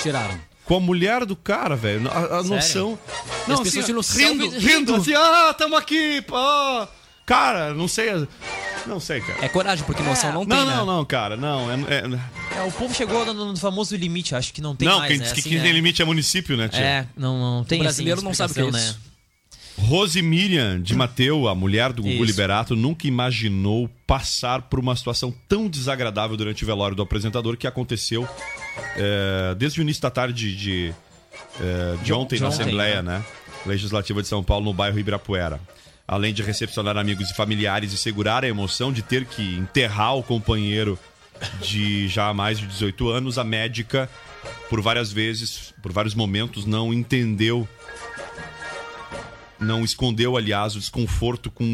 Tiraram. 0.00 0.38
com 0.64 0.76
a 0.76 0.80
mulher 0.80 1.24
do 1.24 1.34
cara, 1.34 1.74
velho. 1.74 2.10
A, 2.10 2.38
a 2.38 2.42
noção. 2.42 2.98
as 3.48 3.60
pessoas 3.60 3.86
tiram 3.86 4.00
rindo, 4.00 4.48
rindo, 4.50 4.58
rindo. 4.58 4.94
assim, 4.96 5.14
ah, 5.14 5.54
tamo 5.56 5.76
aqui, 5.76 6.20
pô. 6.22 6.36
Cara, 7.24 7.72
não 7.72 7.86
sei. 7.86 8.26
Não 8.86 8.98
sei, 8.98 9.20
cara. 9.20 9.44
É 9.44 9.48
coragem, 9.48 9.84
porque 9.84 10.02
noção 10.02 10.32
não 10.32 10.44
tem, 10.44 10.58
não, 10.58 10.66
né? 10.66 10.74
não, 10.74 10.86
não, 10.86 11.04
cara, 11.04 11.36
não. 11.36 11.70
É, 11.70 11.74
é- 11.94 12.58
É, 12.58 12.62
o 12.62 12.72
povo 12.72 12.92
chegou 12.92 13.24
no, 13.24 13.32
no 13.52 13.56
famoso 13.56 13.94
limite, 13.96 14.34
acho 14.34 14.52
que 14.52 14.60
não 14.60 14.74
tem 14.74 14.88
não, 14.88 14.98
mais, 14.98 15.08
quem 15.08 15.18
né? 15.18 15.24
diz 15.24 15.32
que 15.32 15.40
Assim, 15.40 15.50
quem 15.50 15.58
é- 15.58 15.62
tem 15.62 15.72
limite 15.72 16.02
é 16.02 16.04
município, 16.04 16.56
né, 16.56 16.68
tia? 16.68 16.80
É, 16.80 17.06
não, 17.16 17.38
não 17.58 17.64
tem 17.64 17.78
O 17.80 17.82
brasileiro 17.84 18.18
assim, 18.18 18.26
não 18.26 18.34
sabe 18.34 18.52
o 18.52 18.54
que 18.54 18.60
é 18.60 18.68
isso. 18.68 19.12
Rose 19.78 20.20
Miriam 20.20 20.80
de 20.80 20.94
Mateu, 20.94 21.48
a 21.48 21.54
mulher 21.54 21.92
do 21.92 22.02
Gugu 22.02 22.14
Isso. 22.16 22.24
Liberato, 22.24 22.76
nunca 22.76 23.06
imaginou 23.06 23.88
passar 24.06 24.62
por 24.62 24.78
uma 24.78 24.94
situação 24.94 25.34
tão 25.48 25.66
desagradável 25.68 26.36
durante 26.36 26.62
o 26.62 26.66
velório 26.66 26.94
do 26.94 27.02
apresentador 27.02 27.56
que 27.56 27.66
aconteceu 27.66 28.28
é, 28.96 29.54
desde 29.56 29.80
o 29.80 29.82
início 29.82 30.02
da 30.02 30.10
tarde 30.10 30.54
de, 30.54 30.94
é, 31.60 31.96
de 32.02 32.12
ontem 32.12 32.36
de 32.36 32.42
na 32.42 32.48
ontem, 32.48 32.62
Assembleia 32.62 33.02
né? 33.02 33.18
né? 33.18 33.24
Legislativa 33.64 34.20
de 34.20 34.28
São 34.28 34.42
Paulo, 34.42 34.64
no 34.66 34.74
bairro 34.74 34.98
Ibirapuera. 34.98 35.58
Além 36.12 36.34
de 36.34 36.42
recepcionar 36.42 36.98
amigos 36.98 37.30
e 37.30 37.34
familiares 37.34 37.90
e 37.90 37.96
segurar 37.96 38.44
a 38.44 38.46
emoção 38.46 38.92
de 38.92 39.00
ter 39.00 39.24
que 39.24 39.56
enterrar 39.56 40.14
o 40.14 40.22
companheiro 40.22 40.98
de 41.62 42.06
já 42.06 42.28
há 42.28 42.34
mais 42.34 42.58
de 42.58 42.66
18 42.66 43.08
anos, 43.08 43.38
a 43.38 43.44
médica, 43.44 44.10
por 44.68 44.82
várias 44.82 45.10
vezes, 45.10 45.72
por 45.80 45.90
vários 45.90 46.14
momentos, 46.14 46.66
não 46.66 46.92
entendeu 46.92 47.66
não 49.58 49.82
escondeu, 49.82 50.36
aliás, 50.36 50.76
o 50.76 50.80
desconforto 50.80 51.50
com 51.50 51.64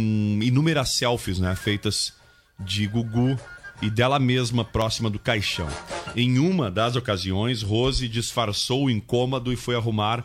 inúmeras 0.41 0.91
selfies, 0.91 1.41
né, 1.41 1.57
feitas 1.57 2.13
de 2.61 2.87
Gugu 2.87 3.37
e 3.83 3.91
dela 3.91 4.21
mesma 4.21 4.65
próxima 4.65 5.11
do 5.11 5.19
caixão. 5.19 5.69
Em 6.15 6.39
uma 6.39 6.71
das 6.71 6.95
ocasiões, 6.95 7.61
Rose 7.61 8.07
disfarçou 8.07 8.85
o 8.85 8.91
incômodo 8.91 9.53
e 9.53 9.57
foi 9.57 9.75
arrumar 9.75 10.25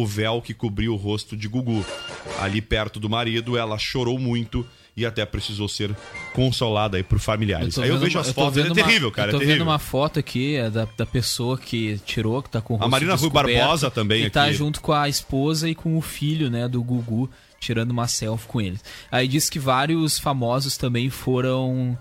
o 0.00 0.06
véu 0.06 0.40
que 0.42 0.54
cobriu 0.54 0.92
o 0.94 0.96
rosto 0.96 1.36
de 1.36 1.46
Gugu. 1.48 1.84
Ali 2.40 2.60
perto 2.60 2.98
do 3.00 3.08
marido, 3.08 3.56
ela 3.56 3.78
chorou 3.78 4.18
muito 4.18 4.66
e 4.96 5.06
até 5.06 5.24
precisou 5.24 5.68
ser 5.68 5.94
consolada 6.34 6.96
aí 6.96 7.02
por 7.02 7.18
familiares. 7.18 7.74
tô 7.74 7.82
Aí 7.82 7.88
eu 7.88 7.94
vendo 7.94 8.04
vejo 8.04 8.18
uma- 8.18 8.22
as 8.22 8.32
fotos, 8.32 8.58
é 8.58 8.62
uma- 8.66 8.74
terrível, 8.74 9.10
cara, 9.10 9.30
Eu 9.32 9.38
tô 9.38 9.42
é 9.42 9.46
vendo 9.46 9.62
uma 9.62 9.78
foto 9.78 10.18
aqui 10.18 10.56
é 10.56 10.68
da, 10.68 10.86
da 10.96 11.06
pessoa 11.06 11.56
que 11.56 11.98
tirou, 12.04 12.42
que 12.42 12.50
tá 12.50 12.60
com 12.60 12.74
o 12.74 12.76
rosto 12.76 12.90
Marina 12.90 13.14
Rui 13.14 13.30
Barbosa 13.30 13.90
também 13.90 14.24
E 14.24 14.30
tá 14.30 14.44
aqui. 14.44 14.54
junto 14.54 14.80
com 14.80 14.92
a 14.92 15.08
esposa 15.08 15.68
e 15.68 15.74
com 15.74 15.96
o 15.96 16.00
filho, 16.00 16.50
né, 16.50 16.68
do 16.68 16.82
Gugu, 16.82 17.30
tirando 17.58 17.90
uma 17.92 18.08
selfie 18.08 18.46
com 18.48 18.60
ele. 18.60 18.78
Aí 19.10 19.28
diz 19.28 19.48
que 19.48 19.58
vários 19.58 20.18
famosos 20.18 20.76
também 20.76 21.08
foram 21.08 21.96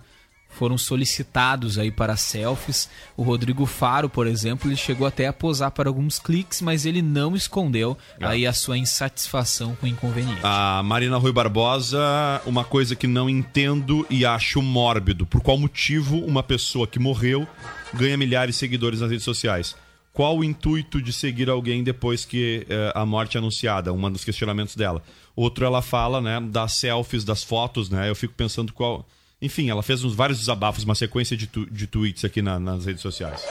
foram 0.50 0.78
solicitados 0.78 1.78
aí 1.78 1.90
para 1.92 2.18
selfies. 2.18 2.90
O 3.16 3.24
Rodrigo 3.24 3.66
Faro, 3.66 4.10
por 4.10 4.28
exemplo, 4.28 4.68
ele 4.70 4.76
chegou 4.76 5.08
até 5.08 5.28
a 5.28 5.34
posar 5.34 5.72
para 5.72 5.90
alguns 5.90 6.20
cliques, 6.20 6.62
mas 6.62 6.86
ele 6.86 7.02
não 7.02 7.36
escondeu 7.36 7.98
Ah. 8.20 8.30
aí 8.30 8.46
a 8.46 8.52
sua 8.52 8.78
insatisfação 8.78 9.76
com 9.76 9.86
o 9.86 9.90
inconveniente. 9.90 10.42
A 10.44 10.82
Marina 10.84 11.18
Rui 11.18 11.32
Barbosa, 11.32 12.00
uma 12.46 12.64
coisa 12.64 12.96
que 12.96 13.08
não 13.08 13.30
entendo 13.30 14.06
e 14.10 14.26
acho 14.26 14.62
mórbido. 14.62 15.26
Por 15.26 15.42
qual 15.42 15.58
motivo 15.58 16.18
uma 16.20 16.44
pessoa 16.44 16.86
que 16.88 17.00
morreu 17.00 17.48
ganha 17.94 18.18
milhares 18.18 18.56
de 18.56 18.60
seguidores 18.60 19.00
nas 19.02 19.10
redes 19.10 19.24
sociais? 19.26 19.76
Qual 20.12 20.38
o 20.38 20.44
intuito 20.44 21.02
de 21.02 21.14
seguir 21.14 21.50
alguém 21.50 21.84
depois 21.84 22.26
que 22.26 22.66
eh, 22.70 22.92
a 22.94 23.06
morte 23.06 23.38
é 23.38 23.40
anunciada? 23.40 23.94
Um 23.94 24.12
dos 24.12 24.26
questionamentos 24.26 24.76
dela. 24.76 25.02
Outro, 25.36 25.64
ela 25.66 25.82
fala, 25.82 26.20
né, 26.20 26.42
das 26.42 26.74
selfies, 26.74 27.24
das 27.24 27.44
fotos, 27.44 27.90
né? 27.90 28.10
Eu 28.10 28.16
fico 28.16 28.34
pensando 28.34 28.74
qual. 28.74 29.08
Enfim, 29.42 29.70
ela 29.70 29.82
fez 29.82 30.04
uns 30.04 30.14
vários 30.14 30.40
desabafos, 30.40 30.84
uma 30.84 30.96
sequência 30.96 31.36
de, 31.38 31.48
tu- 31.48 31.66
de 31.70 31.88
tweets 31.88 32.26
aqui 32.26 32.42
na- 32.42 32.60
nas 32.60 32.86
redes 32.86 33.02
sociais. 33.02 33.42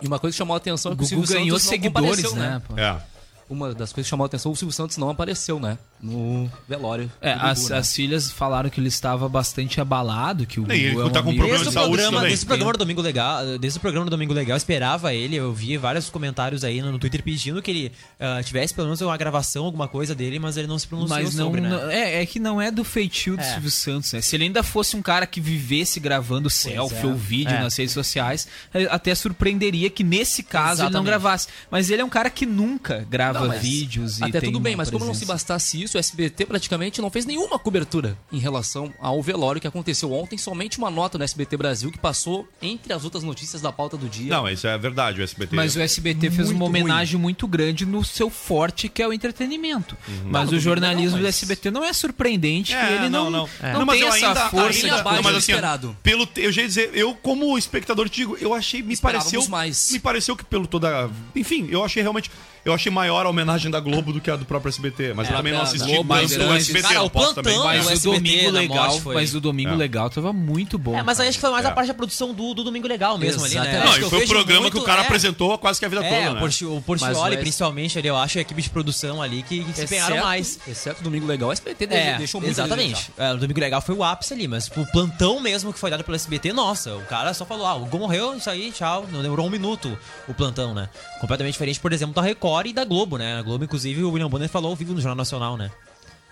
E 0.00 0.06
uma 0.06 0.18
coisa 0.18 0.34
que 0.34 0.38
chamou 0.38 0.54
a 0.54 0.58
atenção 0.58 0.92
é 0.92 0.94
que 0.94 1.00
O 1.02 1.04
o 1.04 1.08
Silvio 1.08 1.28
ganhou 1.28 1.58
Santos 1.58 1.64
não 1.64 1.70
seguidores, 1.70 2.32
né, 2.34 2.62
pô? 2.66 2.78
É. 2.78 3.00
Uma 3.48 3.68
das 3.74 3.92
coisas 3.92 4.06
que 4.06 4.10
chamou 4.10 4.24
a 4.24 4.26
atenção, 4.26 4.52
o 4.52 4.56
Silvio 4.56 4.72
Santos 4.74 4.96
não 4.96 5.08
apareceu, 5.10 5.58
né? 5.60 5.78
No 6.00 6.50
velório. 6.68 7.10
É, 7.20 7.32
do 7.34 7.38
Gugu, 7.40 7.50
as, 7.50 7.68
né? 7.70 7.78
as 7.78 7.92
filhas 7.94 8.30
falaram 8.30 8.68
que 8.70 8.78
ele 8.80 8.88
estava 8.88 9.28
bastante 9.28 9.80
abalado, 9.80 10.46
que 10.46 10.60
o 10.60 10.70
E 10.70 10.74
ele 10.74 10.90
Gugu 10.90 11.00
é 11.02 11.04
um 11.06 11.10
tá 11.10 11.22
com 11.22 11.28
amigo- 11.30 11.42
problema 11.44 11.58
Desde 11.58 11.64
de 11.64 11.68
o 11.70 11.72
saúde 11.72 11.92
programa, 11.92 12.16
também. 12.18 12.28
desde 12.28 12.44
o 12.44 12.48
programa 12.48 12.72
do 12.72 12.78
Domingo 12.78 13.00
Legal, 13.02 13.58
desde 13.58 13.78
o 13.78 13.80
programa 13.80 14.04
do 14.06 14.10
Domingo 14.10 14.32
Legal, 14.34 14.54
eu 14.54 14.56
esperava 14.56 15.14
ele, 15.14 15.36
eu 15.36 15.52
vi 15.52 15.76
vários 15.76 16.10
comentários 16.10 16.64
aí 16.64 16.82
no 16.82 16.98
Twitter 16.98 17.22
pedindo 17.22 17.60
que 17.62 17.70
ele 17.70 17.92
ah, 18.20 18.42
tivesse 18.42 18.74
pelo 18.74 18.86
menos 18.88 19.00
uma 19.00 19.16
gravação, 19.16 19.64
alguma 19.64 19.88
coisa 19.88 20.14
dele, 20.14 20.38
mas 20.38 20.56
ele 20.56 20.66
não 20.66 20.78
se 20.78 20.86
pronunciou 20.86 21.18
Mas 21.22 21.34
não, 21.34 21.46
sobre, 21.46 21.60
né? 21.60 21.68
não- 21.70 21.90
é, 21.90 22.22
é 22.22 22.26
que 22.26 22.38
não 22.38 22.60
é 22.60 22.70
do 22.70 22.84
feitio 22.84 23.36
do 23.36 23.42
É. 23.42 23.52
Silvio 23.52 23.70
Santos, 23.70 24.12
né? 24.12 24.20
Se 24.20 24.36
ele 24.36 24.44
ainda 24.44 24.62
fosse 24.62 24.96
um 24.96 25.02
cara 25.02 25.26
que 25.26 25.40
vivesse 25.40 25.98
gravando 25.98 26.50
selfie 26.50 26.98
é. 27.04 27.06
ou 27.06 27.14
vídeo 27.14 27.54
É. 27.54 27.60
nas 27.62 27.76
redes 27.76 27.94
sociais, 27.94 28.46
eh, 28.74 28.86
até 28.90 29.14
surpreenderia 29.14 29.88
que 29.90 30.04
nesse 30.04 30.42
caso 30.42 30.82
ele 30.82 30.90
não 30.90 31.00
Exatamente. 31.00 31.06
gravasse. 31.06 31.48
Mas 31.70 31.90
ele 31.90 32.02
é 32.02 32.04
um 32.04 32.08
cara 32.08 32.28
que 32.30 32.44
nunca 32.46 33.06
grava 33.08 33.46
Não, 33.48 33.58
vídeos 33.58 34.20
e 34.20 34.24
Até 34.24 34.40
tudo 34.40 34.60
bem, 34.60 34.76
mas 34.76 34.90
como 34.90 35.04
não 35.04 35.14
se 35.14 35.20
presença. 35.20 35.32
bastasse 35.32 35.82
isso, 35.82 35.85
o 35.94 35.98
SBT 35.98 36.46
praticamente 36.46 37.00
não 37.00 37.10
fez 37.10 37.24
nenhuma 37.26 37.58
cobertura 37.58 38.16
em 38.32 38.38
relação 38.38 38.92
ao 38.98 39.22
velório 39.22 39.60
que 39.60 39.66
aconteceu 39.66 40.12
ontem, 40.12 40.36
somente 40.38 40.78
uma 40.78 40.90
nota 40.90 41.18
no 41.18 41.24
SBT 41.24 41.56
Brasil 41.56 41.90
que 41.92 41.98
passou 41.98 42.48
entre 42.60 42.92
as 42.92 43.04
outras 43.04 43.22
notícias 43.22 43.60
da 43.62 43.70
pauta 43.70 43.96
do 43.96 44.08
dia. 44.08 44.30
Não, 44.34 44.48
isso 44.48 44.66
é 44.66 44.76
verdade, 44.78 45.20
o 45.20 45.24
SBT. 45.24 45.54
Mas 45.54 45.76
o 45.76 45.80
SBT 45.80 46.30
fez 46.30 46.50
uma 46.50 46.64
homenagem 46.64 47.18
muito 47.18 47.46
grande 47.46 47.84
no 47.86 48.04
seu 48.04 48.28
forte, 48.30 48.88
que 48.88 49.02
é 49.02 49.06
o 49.08 49.12
entretenimento. 49.12 49.96
Mas 50.24 50.50
Não, 50.50 50.56
o 50.58 50.60
jornalismo 50.60 51.12
não, 51.12 51.18
do 51.18 51.24
mas- 51.24 51.34
SBT 51.36 51.70
não 51.70 51.84
é 51.84 51.92
surpreendente 51.92 52.74
É, 52.74 52.86
que 52.86 52.92
ele 52.94 53.08
não, 53.08 53.30
não, 53.30 53.30
não, 53.30 53.48
não. 53.72 53.78
Não, 53.80 53.86
tem 53.86 54.00
eu 54.00 54.08
essa 54.08 54.26
ainda- 54.28 54.48
força. 54.50 54.86
ainda- 54.86 55.00
abaixo 55.00 55.16
não, 55.16 55.22
mas 55.22 55.32
do 55.32 55.38
assim, 55.38 55.52
esperado. 55.52 55.96
pelo 56.02 56.28
eu 56.36 56.52
já 56.52 56.62
ia 56.62 56.68
dizer, 56.68 56.90
eu 56.94 57.14
como 57.14 57.56
espectador 57.58 58.08
te 58.08 58.16
digo, 58.16 58.36
eu 58.40 58.52
achei, 58.54 58.82
me 58.82 58.92
Esperávamos 58.94 59.30
pareceu 59.32 59.50
mais. 59.50 59.90
me 59.92 59.98
pareceu 59.98 60.36
que 60.36 60.44
pelo 60.44 60.66
toda, 60.66 61.10
enfim, 61.34 61.68
eu 61.70 61.84
achei 61.84 62.02
realmente, 62.02 62.30
eu 62.66 62.74
achei 62.74 62.92
maior 62.92 63.24
a 63.24 63.30
homenagem 63.30 63.70
da 63.70 63.80
Globo 63.80 64.12
do 64.12 64.20
que 64.20 64.30
a 64.30 64.36
do 64.36 64.44
próprio 64.44 64.68
SBT, 64.68 65.14
mas 65.14 65.28
eu 65.28 65.34
É, 65.34 65.36
também 65.38 65.52
não 65.52 65.60
a 65.60 65.62
assisti 65.62 65.86
Globo, 65.88 66.04
mas 66.08 66.32
era- 66.32 66.56
SBT, 66.56 66.88
Cara, 66.88 67.02
o 67.02 67.10
posso 67.10 67.32
plantão, 67.34 67.42
também. 67.44 67.58
Mas 67.64 67.86
o 67.86 67.88
o 67.88 67.92
SBT 67.92 68.16
domingo 68.18 68.50
legal, 68.50 69.00
mas 69.04 69.34
o 69.34 69.40
domingo 69.40 69.70
É. 69.72 69.76
legal 69.76 70.10
tava 70.10 70.32
muito 70.32 70.76
bom. 70.78 70.96
É, 70.98 71.02
mas 71.02 71.18
aí 71.20 71.28
acho 71.28 71.38
que 71.38 71.40
foi 71.40 71.50
mais 71.50 71.64
É. 71.64 71.68
a 71.68 71.70
parte 71.72 71.88
da 71.88 71.94
produção 71.94 72.34
do, 72.34 72.52
do 72.54 72.64
Domingo 72.64 72.86
Legal 72.88 73.16
mesmo 73.18 73.44
ali, 73.44 73.54
né? 73.54 73.82
Não, 73.84 73.96
e 73.96 74.00
eu 74.02 74.10
foi 74.10 74.24
o 74.24 74.28
programa 74.28 74.62
muito- 74.62 74.74
que 74.76 74.78
o 74.82 74.84
cara 74.84 75.02
é, 75.02 75.04
apresentou 75.04 75.56
quase 75.58 75.78
que 75.78 75.86
a 75.86 75.88
vida 75.88 76.04
É, 76.04 76.08
toda, 76.08 76.30
o 76.30 76.34
né? 76.34 76.40
O 76.40 76.44
o 76.44 76.94
S- 76.94 77.36
principalmente, 77.38 77.98
ali, 77.98 78.08
eu 78.08 78.16
acho 78.16 78.38
a 78.38 78.40
equipe 78.40 78.60
de 78.62 78.68
produção 78.70 79.22
ali 79.22 79.42
que, 79.42 79.62
que 79.64 79.72
se 79.72 79.84
empenharam 79.84 80.18
mais. 80.18 80.58
Exceto 80.66 81.00
o 81.00 81.04
Domingo 81.04 81.26
Legal, 81.26 81.48
o 81.48 81.52
SBT 81.52 81.84
É, 81.90 82.18
deixou 82.18 82.40
muito 82.40 82.50
exatamente. 82.52 83.10
É, 83.16 83.32
o 83.32 83.36
Domingo 83.36 83.60
Legal 83.60 83.80
foi 83.80 83.94
o 83.94 84.02
ápice 84.02 84.32
ali, 84.34 84.48
mas 84.48 84.68
o 84.76 84.86
plantão 84.90 85.38
mesmo 85.40 85.72
que 85.72 85.78
foi 85.78 85.90
dado 85.90 86.02
pelo 86.02 86.14
SBT, 86.16 86.52
nossa, 86.52 86.94
o 86.96 87.02
cara 87.02 87.32
só 87.34 87.44
falou, 87.46 87.66
ah, 87.66 87.74
o 87.74 87.86
Gol 87.86 88.00
morreu, 88.00 88.34
isso 88.34 88.50
aí, 88.50 88.72
tchau. 88.72 89.06
Não 89.12 89.22
demorou 89.22 89.46
um 89.46 89.50
minuto 89.50 89.96
o 90.26 90.34
plantão, 90.34 90.74
né? 90.74 90.88
Completamente 91.20 91.52
diferente, 91.52 91.78
por 91.80 91.92
exemplo, 91.92 92.14
da 92.14 92.22
Record 92.22 92.55
e 92.64 92.72
da 92.72 92.84
Globo, 92.84 93.18
né? 93.18 93.38
A 93.38 93.42
Globo, 93.42 93.64
inclusive, 93.64 94.02
o 94.02 94.10
William 94.10 94.30
Bonner 94.30 94.48
falou 94.48 94.70
ao 94.70 94.76
vivo 94.76 94.94
no 94.94 95.00
Jornal 95.00 95.16
Nacional, 95.16 95.56
né? 95.56 95.70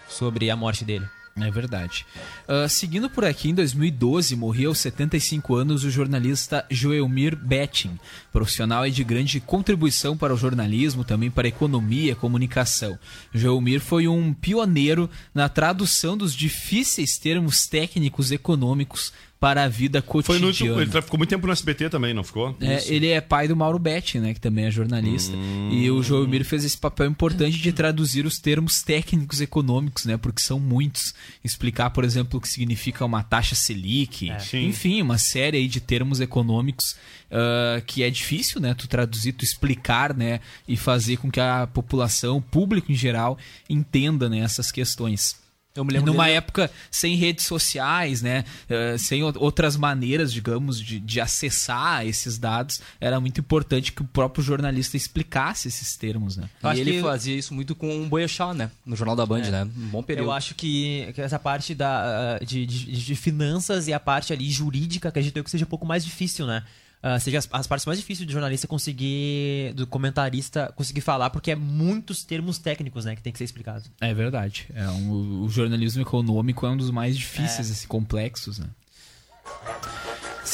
Sobre 0.08 0.48
a 0.50 0.56
morte 0.56 0.84
dele. 0.84 1.06
É 1.37 1.50
verdade. 1.50 2.06
Ah, 2.46 2.68
seguindo 2.68 3.10
por 3.10 3.24
aqui, 3.24 3.50
em 3.50 3.54
2012, 3.54 4.37
morreu 4.37 4.70
aos 4.70 4.78
75 4.78 5.56
anos 5.56 5.82
o 5.82 5.90
jornalista 5.90 6.64
Joelmir 6.70 7.34
Betting, 7.37 7.98
profissional 8.32 8.88
de 8.88 9.02
grande 9.02 9.40
contribuição 9.40 10.16
para 10.16 10.32
o 10.32 10.37
jornalismo, 10.37 11.02
também 11.02 11.32
para 11.32 11.48
a 11.48 11.50
economia 11.50 12.12
e 12.12 12.14
comunicação. 12.14 12.96
Joelmir 13.32 13.80
foi 13.80 14.06
um 14.06 14.32
pioneiro 14.32 15.10
na 15.34 15.48
tradução 15.48 16.16
dos 16.16 16.34
difíceis 16.34 17.18
termos 17.18 17.66
técnicos 17.66 18.30
econômicos 18.30 19.12
para 19.44 19.64
a 19.64 19.68
vida 19.68 20.00
Foi 20.00 20.22
cotidiana. 20.22 20.40
no 20.40 20.46
último, 20.46 20.80
ele 20.80 21.02
ficou 21.02 21.18
muito 21.18 21.28
tempo 21.28 21.46
no 21.46 21.52
SBT 21.52 21.90
também, 21.90 22.14
não 22.14 22.24
ficou? 22.24 22.57
É, 22.62 22.83
ele 22.90 23.09
é 23.09 23.20
pai 23.20 23.46
do 23.46 23.54
Mauro 23.54 23.78
Betti, 23.78 24.18
né, 24.18 24.33
que 24.33 24.40
também 24.40 24.64
é 24.64 24.70
jornalista. 24.70 25.37
E 25.70 25.90
o 25.90 26.02
João 26.02 26.26
Miro 26.26 26.46
fez 26.46 26.64
esse 26.64 26.78
papel 26.78 27.11
importante 27.11 27.59
de 27.59 27.70
traduzir 27.70 28.24
os 28.24 28.38
termos 28.38 28.80
técnicos 28.80 29.42
econômicos, 29.42 30.07
né, 30.07 30.16
porque 30.16 30.40
são 30.40 30.59
muitos. 30.59 31.12
Explicar, 31.44 31.90
por 31.90 32.04
exemplo, 32.04 32.38
o 32.38 32.40
que 32.40 32.48
significa 32.48 33.04
uma 33.04 33.22
taxa 33.22 33.54
Selic, 33.54 34.33
Sim. 34.40 34.66
enfim, 34.66 35.02
uma 35.02 35.18
série 35.18 35.59
aí 35.59 35.68
de 35.68 35.78
termos 35.78 36.22
econômicos 36.22 36.96
ah, 37.30 37.83
que 37.85 38.02
é 38.04 38.09
difícil, 38.09 38.61
né, 38.61 38.74
tu 38.74 38.87
traduzir, 38.87 39.33
tu 39.33 39.44
explicar, 39.44 40.14
né, 40.14 40.40
e 40.68 40.76
fazer 40.76 41.16
com 41.16 41.30
que 41.30 41.40
a 41.40 41.66
população, 41.66 42.37
o 42.37 42.40
público 42.40 42.92
em 42.92 42.94
geral, 42.94 43.37
entenda, 43.68 44.28
né, 44.28 44.38
essas 44.38 44.70
questões. 44.70 45.43
Eu 45.76 45.84
me 45.84 45.90
E 45.92 45.94
lembro 45.96 46.12
numa 46.12 46.24
dele- 46.26 46.37
época 46.37 46.70
sem 46.88 47.16
redes 47.16 47.44
sociais, 47.46 48.22
né? 48.22 48.44
eh, 48.68 48.96
sem 48.96 49.24
outras 49.24 49.76
maneiras, 49.76 50.32
digamos, 50.32 50.80
de, 50.80 51.00
de 51.00 51.20
acessar 51.20 52.06
esses 52.06 52.38
dados, 52.38 52.80
era 53.00 53.18
muito 53.20 53.40
importante 53.40 53.90
que 53.90 54.00
o 54.02 54.04
próprio 54.04 54.42
jornalista 54.44 54.96
explicasse 54.96 55.66
esses 55.66 55.96
termos, 55.96 56.37
né? 56.37 56.48
E 56.62 56.66
acho 56.68 56.80
ele 56.80 56.92
que- 56.92 57.02
fazia 57.02 57.37
isso 57.37 57.52
muito 57.52 57.74
com 57.74 58.02
o 58.04 58.06
Boechat, 58.08 58.54
né? 58.56 58.70
No 58.87 58.94
Jornal 58.94 59.16
da 59.16 59.26
Band, 59.26 59.40
É. 59.40 59.50
né? 59.50 59.64
Um 59.76 59.88
bom 59.88 60.02
período. 60.02 60.26
Eu 60.28 60.32
acho 60.32 60.54
que, 60.54 61.10
que 61.12 61.20
essa 61.20 61.38
parte 61.40 61.74
da, 61.74 62.37
ah, 62.40 62.44
de, 62.44 62.64
de, 62.64 62.92
de 62.92 63.16
finanças 63.16 63.88
e 63.88 63.92
a 63.92 63.98
parte 63.98 64.32
ali 64.32 64.48
jurídica, 64.50 65.08
acredito 65.08 65.37
eu 65.37 65.42
que 65.42 65.50
seja 65.50 65.64
um 65.64 65.68
pouco 65.68 65.84
mais 65.84 66.04
difícil, 66.04 66.46
né? 66.46 66.62
Ah, 67.06 67.20
seja 67.20 67.36
as, 67.36 67.46
as 67.52 67.66
partes 67.66 67.84
mais 67.84 67.98
difíceis 67.98 68.26
do 68.26 68.32
jornalista 68.32 68.66
conseguir, 68.66 69.74
do 69.74 69.86
comentarista 69.86 70.72
conseguir 70.74 71.02
falar, 71.02 71.28
porque 71.28 71.50
é 71.50 71.54
muitos 71.54 72.24
termos 72.24 72.56
técnicos, 72.56 73.04
né, 73.04 73.14
que 73.14 73.20
tem 73.20 73.30
que 73.30 73.36
ser 73.36 73.44
explicado. 73.44 73.84
É 74.00 74.14
verdade. 74.14 74.66
É 74.74 74.88
um- 74.88 75.42
o 75.42 75.48
jornalismo 75.50 76.00
econômico 76.00 76.64
é 76.64 76.70
um 76.70 76.76
dos 76.78 76.90
mais 76.90 77.14
difíceis, 77.14 77.70
assim, 77.70 77.86
complexos, 77.86 78.58
né? 78.58 78.68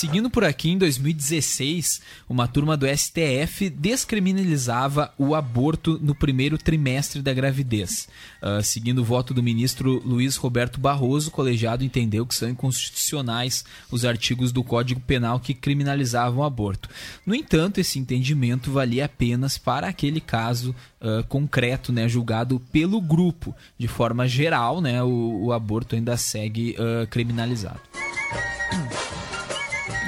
Seguindo 0.01 0.31
por 0.31 0.45
aqui, 0.45 0.71
em 0.71 0.79
2016, 0.79 2.01
uma 2.27 2.49
turma 2.49 2.75
do 2.75 2.87
STF 2.87 3.69
descriminalizava 3.69 5.13
o 5.19 5.35
aborto 5.35 5.99
no 6.01 6.15
primeiro 6.15 6.57
trimestre 6.57 7.21
da 7.21 7.35
gravidez. 7.35 8.09
Ah, 8.41 8.63
seguindo 8.63 9.01
o 9.01 9.05
voto 9.05 9.35
do 9.35 9.43
ministro 9.43 10.01
Luiz 10.03 10.37
Roberto 10.37 10.81
Barroso, 10.81 11.29
o 11.29 11.31
colegiado 11.31 11.85
entendeu 11.85 12.25
que 12.25 12.35
são 12.35 12.49
inconstitucionais 12.49 13.63
os 13.91 14.07
artigos 14.07 14.53
do 14.53 14.65
Código 14.65 15.03
Penal 15.03 15.39
que 15.39 15.53
criminalizavam 15.53 16.41
o 16.41 16.47
aborto. 16.47 16.89
No 17.27 17.35
entanto, 17.35 17.79
esse 17.79 17.99
entendimento 17.99 18.73
valia 18.73 19.05
apenas 19.05 19.59
para 19.59 19.87
aquele 19.87 20.19
caso 20.19 20.75
ah, 20.99 21.23
concreto, 21.29 21.93
né, 21.93 22.09
julgado 22.09 22.59
pelo 22.73 23.03
grupo. 23.03 23.55
De 23.77 23.87
forma 23.87 24.27
geral, 24.27 24.81
né, 24.81 25.03
o, 25.03 25.45
o 25.45 25.53
aborto 25.53 25.95
ainda 25.95 26.17
segue 26.17 26.75
ah, 26.79 27.07
criminalizado. 27.07 27.81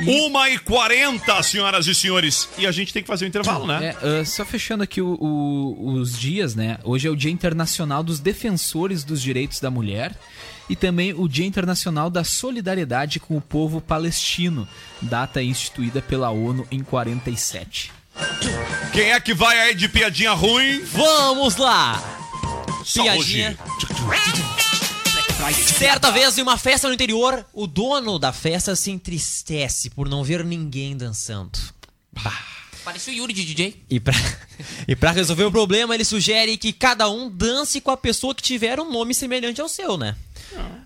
Uma 0.06 0.48
e 0.50 0.58
quarenta, 0.58 1.42
senhoras 1.42 1.86
e 1.86 1.94
senhores. 1.94 2.48
E 2.58 2.66
a 2.66 2.72
gente 2.72 2.92
tem 2.92 3.02
que 3.02 3.06
fazer 3.08 3.24
o 3.24 3.28
intervalo, 3.28 3.66
né? 3.66 3.94
É, 4.02 4.20
ah, 4.20 4.24
só 4.24 4.44
fechando 4.44 4.82
aqui 4.82 5.00
o- 5.00 5.16
o- 5.20 5.92
os 5.94 6.18
dias, 6.18 6.54
né? 6.54 6.78
Hoje 6.84 7.06
é 7.08 7.10
o 7.10 7.16
Dia 7.16 7.30
Internacional 7.30 8.02
dos 8.02 8.18
Defensores 8.20 9.04
dos 9.04 9.20
Direitos 9.22 9.60
da 9.60 9.70
Mulher 9.70 10.14
e 10.68 10.76
também 10.76 11.12
o 11.12 11.28
Dia 11.28 11.46
Internacional 11.46 12.08
da 12.10 12.24
Solidariedade 12.24 13.20
com 13.20 13.36
o 13.36 13.40
Povo 13.40 13.80
Palestino, 13.80 14.66
data 15.00 15.42
instituída 15.42 16.00
pela 16.02 16.30
ONU 16.30 16.66
em 16.70 16.82
47. 16.82 17.92
Quem 18.92 19.10
é 19.12 19.20
que 19.20 19.32
vai 19.34 19.58
aí 19.58 19.74
de 19.74 19.88
piadinha 19.88 20.32
ruim? 20.32 20.82
Vamos 20.84 21.56
lá! 21.56 22.02
Só 22.84 23.02
Piadinha. 23.04 23.56
hoje. 23.56 24.51
Certa 25.50 26.10
vez, 26.12 26.38
em 26.38 26.42
uma 26.42 26.56
festa 26.56 26.86
no 26.86 26.94
interior, 26.94 27.44
o 27.52 27.66
dono 27.66 28.18
da 28.18 28.32
festa 28.32 28.76
se 28.76 28.90
entristece 28.90 29.90
por 29.90 30.08
não 30.08 30.22
ver 30.22 30.44
ninguém 30.44 30.96
dançando. 30.96 31.58
Parece 32.84 33.10
o 33.10 33.14
Yuri 33.14 33.32
de 33.32 33.44
DJ. 33.44 33.84
E 33.90 33.98
pra, 33.98 34.14
e 34.86 34.94
pra 34.94 35.10
resolver 35.10 35.44
o 35.44 35.50
problema, 35.50 35.94
ele 35.94 36.04
sugere 36.04 36.56
que 36.56 36.72
cada 36.72 37.08
um 37.10 37.28
dance 37.28 37.80
com 37.80 37.90
a 37.90 37.96
pessoa 37.96 38.34
que 38.34 38.42
tiver 38.42 38.78
um 38.80 38.90
nome 38.90 39.14
semelhante 39.14 39.60
ao 39.60 39.68
seu, 39.68 39.96
né? 39.96 40.16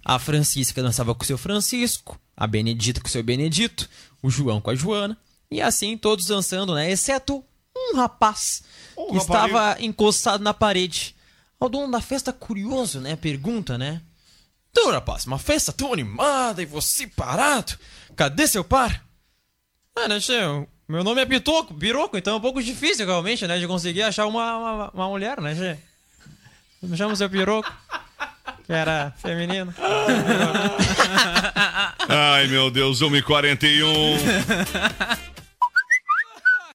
A 0.05 0.19
Francisca 0.19 0.83
dançava 0.83 1.15
com 1.15 1.23
o 1.23 1.27
seu 1.27 1.37
Francisco, 1.37 2.19
a 2.37 2.47
Benedita 2.47 3.01
com 3.01 3.09
o 3.09 3.11
seu 3.11 3.23
Benedito, 3.23 3.89
o 4.23 4.31
João 4.31 4.61
com 4.61 4.71
a 4.71 4.75
Joana, 4.75 5.19
e 5.51 5.61
assim 5.61 5.97
todos 5.97 6.27
dançando, 6.27 6.75
né? 6.75 6.91
Exceto 6.91 7.45
um 7.77 7.97
rapaz 7.97 8.63
Um 8.97 9.11
que 9.11 9.19
estava 9.19 9.77
encostado 9.81 10.43
na 10.43 10.55
parede. 10.55 11.15
O 11.59 11.69
dono 11.69 11.91
da 11.91 12.01
festa, 12.01 12.33
curioso, 12.33 13.01
né? 13.01 13.17
Pergunta, 13.17 13.79
né? 13.79 14.03
Tu, 14.77 14.91
rapaz, 14.91 15.25
uma 15.25 15.39
festa 15.39 15.73
tão 15.73 15.91
animada 15.91 16.61
e 16.61 16.67
você 16.67 17.07
parado. 17.07 17.73
Cadê 18.15 18.47
seu 18.47 18.63
par? 18.63 19.03
Ah, 19.97 20.07
né, 20.07 20.21
che? 20.21 20.35
Meu 20.87 21.03
nome 21.03 21.23
é 21.23 21.25
Pitoco, 21.25 21.73
Piroco, 21.73 22.19
então 22.19 22.35
é 22.35 22.37
um 22.37 22.41
pouco 22.43 22.63
difícil 22.63 23.07
realmente, 23.07 23.47
né? 23.47 23.59
De 23.59 23.67
conseguir 23.67 24.03
achar 24.03 24.27
uma, 24.27 24.57
uma, 24.59 24.91
uma 24.91 25.09
mulher, 25.09 25.41
né, 25.41 25.55
che? 25.55 25.79
Me 26.83 26.95
chama 26.95 27.15
o 27.15 27.17
seu 27.17 27.31
Piroco. 27.31 27.73
Que 28.67 28.73
era 28.75 29.15
feminino. 29.17 29.75
Ai, 32.07 32.47
meu 32.47 32.71
Deus, 32.71 33.01
1h41. 33.01 34.19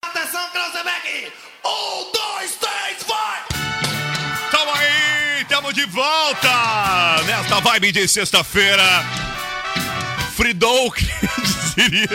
Atenção, 0.01 0.49
Krausebeck! 0.49 1.31
Um, 1.63 2.11
dois, 2.11 2.55
três, 2.55 3.03
vai! 3.07 3.43
Tamo 4.49 4.71
aí, 4.71 5.45
tamo 5.47 5.71
de 5.71 5.85
volta 5.85 6.50
vibe 7.63 7.91
de 7.91 8.07
sexta-feira. 8.07 8.83
Fridou, 10.35 10.91
que 10.91 11.05
dizia, 11.75 12.07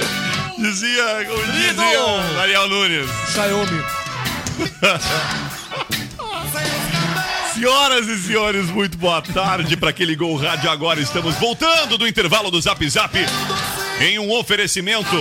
dizia, 0.58 1.24
como 1.28 1.44
dizia 1.52 1.74
Daniel 2.34 2.68
Nunes. 2.68 3.08
Xiaomi. 3.32 3.84
Senhoras 7.54 8.06
e 8.06 8.18
senhores, 8.18 8.66
muito 8.66 8.98
boa 8.98 9.22
tarde 9.22 9.76
para 9.78 9.92
quem 9.92 10.04
ligou 10.04 10.36
rádio 10.36 10.68
agora. 10.70 11.00
Estamos 11.00 11.34
voltando 11.36 11.96
do 11.96 12.06
intervalo 12.06 12.50
do 12.50 12.60
Zap 12.60 12.86
Zap 12.88 13.16
em 14.00 14.18
um 14.18 14.30
oferecimento. 14.32 15.16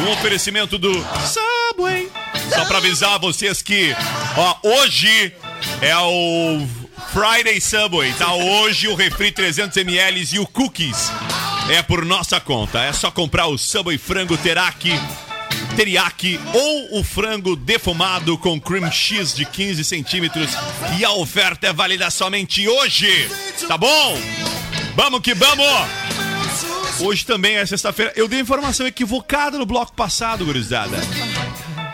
Um 0.00 0.10
oferecimento 0.10 0.78
do 0.78 0.92
Subway. 1.24 2.10
Só 2.52 2.64
para 2.64 2.78
avisar 2.78 3.18
vocês 3.20 3.62
que, 3.62 3.94
ó, 4.36 4.56
hoje 4.64 5.32
é 5.80 5.96
o 5.98 6.66
Friday 7.12 7.60
Subway, 7.60 8.10
tá? 8.14 8.32
Hoje 8.32 8.88
o 8.88 8.94
refri 8.94 9.30
300ml 9.30 10.32
e 10.32 10.38
o 10.38 10.46
cookies 10.46 11.12
é 11.70 11.82
por 11.82 12.06
nossa 12.06 12.40
conta. 12.40 12.82
É 12.82 12.90
só 12.90 13.10
comprar 13.10 13.48
o 13.48 13.58
Subway 13.58 13.98
Frango 13.98 14.34
Teraki 14.38 14.92
teriyaki 15.76 16.40
ou 16.54 17.00
o 17.00 17.04
frango 17.04 17.54
defumado 17.54 18.38
com 18.38 18.58
cream 18.58 18.90
cheese 18.90 19.36
de 19.36 19.44
15 19.44 19.84
centímetros 19.84 20.50
e 20.98 21.04
a 21.04 21.12
oferta 21.12 21.66
é 21.66 21.72
válida 21.72 22.10
somente 22.10 22.66
hoje, 22.66 23.28
tá 23.68 23.76
bom? 23.76 24.18
Vamos 24.96 25.20
que 25.20 25.34
vamos! 25.34 25.66
Hoje 26.98 27.26
também 27.26 27.56
é 27.56 27.66
sexta-feira. 27.66 28.12
Eu 28.16 28.26
dei 28.26 28.40
informação 28.40 28.86
equivocada 28.86 29.58
no 29.58 29.66
bloco 29.66 29.92
passado, 29.92 30.46
gurizada. 30.46 30.96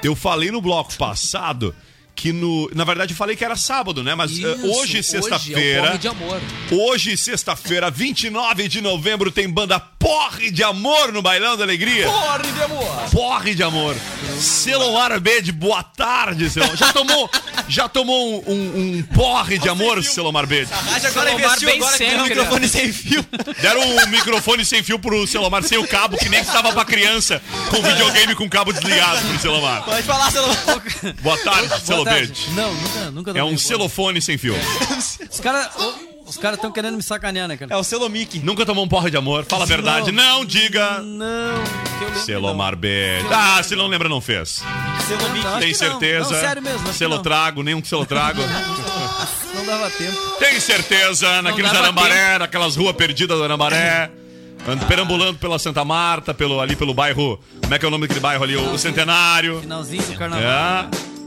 Eu 0.03 0.14
falei 0.14 0.53
no 0.53 0.61
bloco 0.61 0.95
passado 0.95 1.75
que 2.19 2.33
no. 2.33 2.69
Na 2.75 2.83
verdade, 2.83 3.12
eu 3.12 3.16
falei 3.16 3.37
que 3.37 3.45
era 3.45 3.55
sábado, 3.55 4.03
né? 4.03 4.12
Mas 4.12 4.33
Isso, 4.33 4.45
eh, 4.45 4.51
hoje, 4.51 4.66
hoje 4.81 4.99
é 4.99 5.03
sexta-feira. 5.03 5.83
Porre 5.87 5.99
de 5.99 6.09
Amor. 6.09 6.41
Hoje, 6.73 7.16
sexta-feira, 7.16 7.91
29 7.93 8.66
de 8.66 8.81
novembro, 8.81 9.31
tem 9.31 9.49
banda 9.49 9.79
Porre 9.79 10.51
de 10.51 10.64
Amor 10.64 11.12
no 11.12 11.23
Bailão 11.23 11.57
da 11.57 11.62
Alegria. 11.62 12.07
Porre 12.09 12.51
de 12.53 12.62
amor! 12.62 13.11
Porre 13.12 13.55
de 13.55 13.62
amor. 13.62 13.97
Celular 14.41 15.19
B 15.21 15.41
de 15.43 15.53
boa 15.53 15.83
tarde, 15.83 16.49
Celomar. 16.51 16.77
Já 16.77 16.93
tomou, 16.93 17.31
já 17.69 17.89
tomou 17.89 18.45
um, 18.49 18.53
um- 18.53 18.99
um 18.99 19.03
porre 19.14 19.59
de 19.59 19.69
amor, 19.69 20.03
Celomar 20.03 20.47
B? 20.47 20.64
Rádio 20.64 21.09
agora 21.09 21.33
investiu 21.33 21.69
agora 21.71 21.99
tem 21.99 22.09
um 22.09 22.11
sempre, 22.19 22.29
microfone 22.29 22.69
sem 22.69 22.93
fio. 22.93 23.25
Deram 23.61 23.81
um 23.81 24.07
microfone 24.09 24.64
sem 24.64 24.83
fio 24.83 24.99
pro 24.99 25.27
Celomar, 25.27 25.62
sem 25.62 25.79
o 25.79 25.87
cabo, 25.87 26.16
que 26.16 26.29
nem 26.29 26.41
que 26.41 26.47
estava 26.47 26.73
pra 26.73 26.85
criança, 26.85 27.41
com 27.71 27.83
videogame 27.83 28.35
com 28.35 28.49
cabo 28.49 28.73
desligado 28.73 29.21
pro 29.29 29.39
Celomar. 29.39 29.85
Pode 29.85 30.03
falar, 30.03 30.31
celular. 30.31 30.59
Boa 31.23 31.39
tarde, 31.39 31.69
Boa 31.69 32.05
Não, 32.54 32.72
nunca, 32.74 33.11
nunca 33.11 33.30
É 33.32 33.42
um 33.42 33.48
porra. 33.48 33.59
celofone 33.59 34.20
sem 34.22 34.36
fio. 34.38 34.54
Os 35.30 35.40
caras 35.40 35.68
os 36.26 36.36
cara 36.36 36.56
estão 36.56 36.70
querendo 36.70 36.94
me 36.96 37.02
sacanear, 37.02 37.48
né, 37.48 37.56
cara? 37.56 37.72
É 37.72 37.76
o 37.78 37.82
Celomic. 37.82 38.38
Nunca 38.40 38.66
tomou 38.66 38.84
um 38.84 38.88
porre 38.88 39.11
de 39.11 39.16
amor? 39.16 39.46
Fala 39.48 39.64
a 39.64 39.66
verdade. 39.66 40.12
Não, 40.12 40.44
diga. 40.44 40.98
Não, 41.00 41.54
lembro, 42.02 42.20
Celomar 42.20 42.76
B. 42.76 42.90
Ah, 43.32 43.62
se 43.62 43.74
não 43.74 43.86
lembra, 43.86 44.11
não 44.11 44.20
fez. 44.20 44.62
Celomic. 45.06 45.42
Não, 45.42 45.50
acho 45.52 45.61
Tem 45.61 45.72
que 45.72 45.82
não. 45.82 45.90
certeza? 45.90 46.30
Não, 46.30 46.40
sério 46.40 46.62
mesmo. 46.62 46.80
acho 46.80 46.88
que 46.92 46.98
Selo 46.98 47.14
não. 47.16 47.22
trago, 47.22 47.62
nenhum 47.62 47.82
selo 47.82 48.04
trago. 48.04 48.42
Não 49.54 49.64
dava 49.66 49.90
tempo. 49.90 50.16
Tem 50.38 50.61
certeza, 50.61 51.42
naqueles 51.42 51.72
Arambaré, 51.72 52.38
naquelas 52.38 52.76
ruas 52.76 52.94
perdidas 52.94 53.36
do 53.36 53.42
Arambaré. 53.42 54.09
ando 54.68 54.86
Perambulando 54.86 55.36
pela 55.38 55.59
Santa 55.59 55.84
Marta, 55.84 56.32
pelo, 56.32 56.61
ali 56.61 56.76
pelo 56.76 56.94
bairro. 56.94 57.40
Como 57.62 57.74
é 57.74 57.78
que 57.78 57.84
é 57.84 57.88
o 57.88 57.90
nome 57.90 58.02
daquele 58.06 58.20
bairro 58.20 58.44
ali? 58.44 58.54
O, 58.54 58.74
o 58.74 58.78
Centenário. 58.78 59.61
Finalzinho 59.61 60.02
do 60.04 60.14
carnaval. 60.16 60.44
É. 60.44 61.18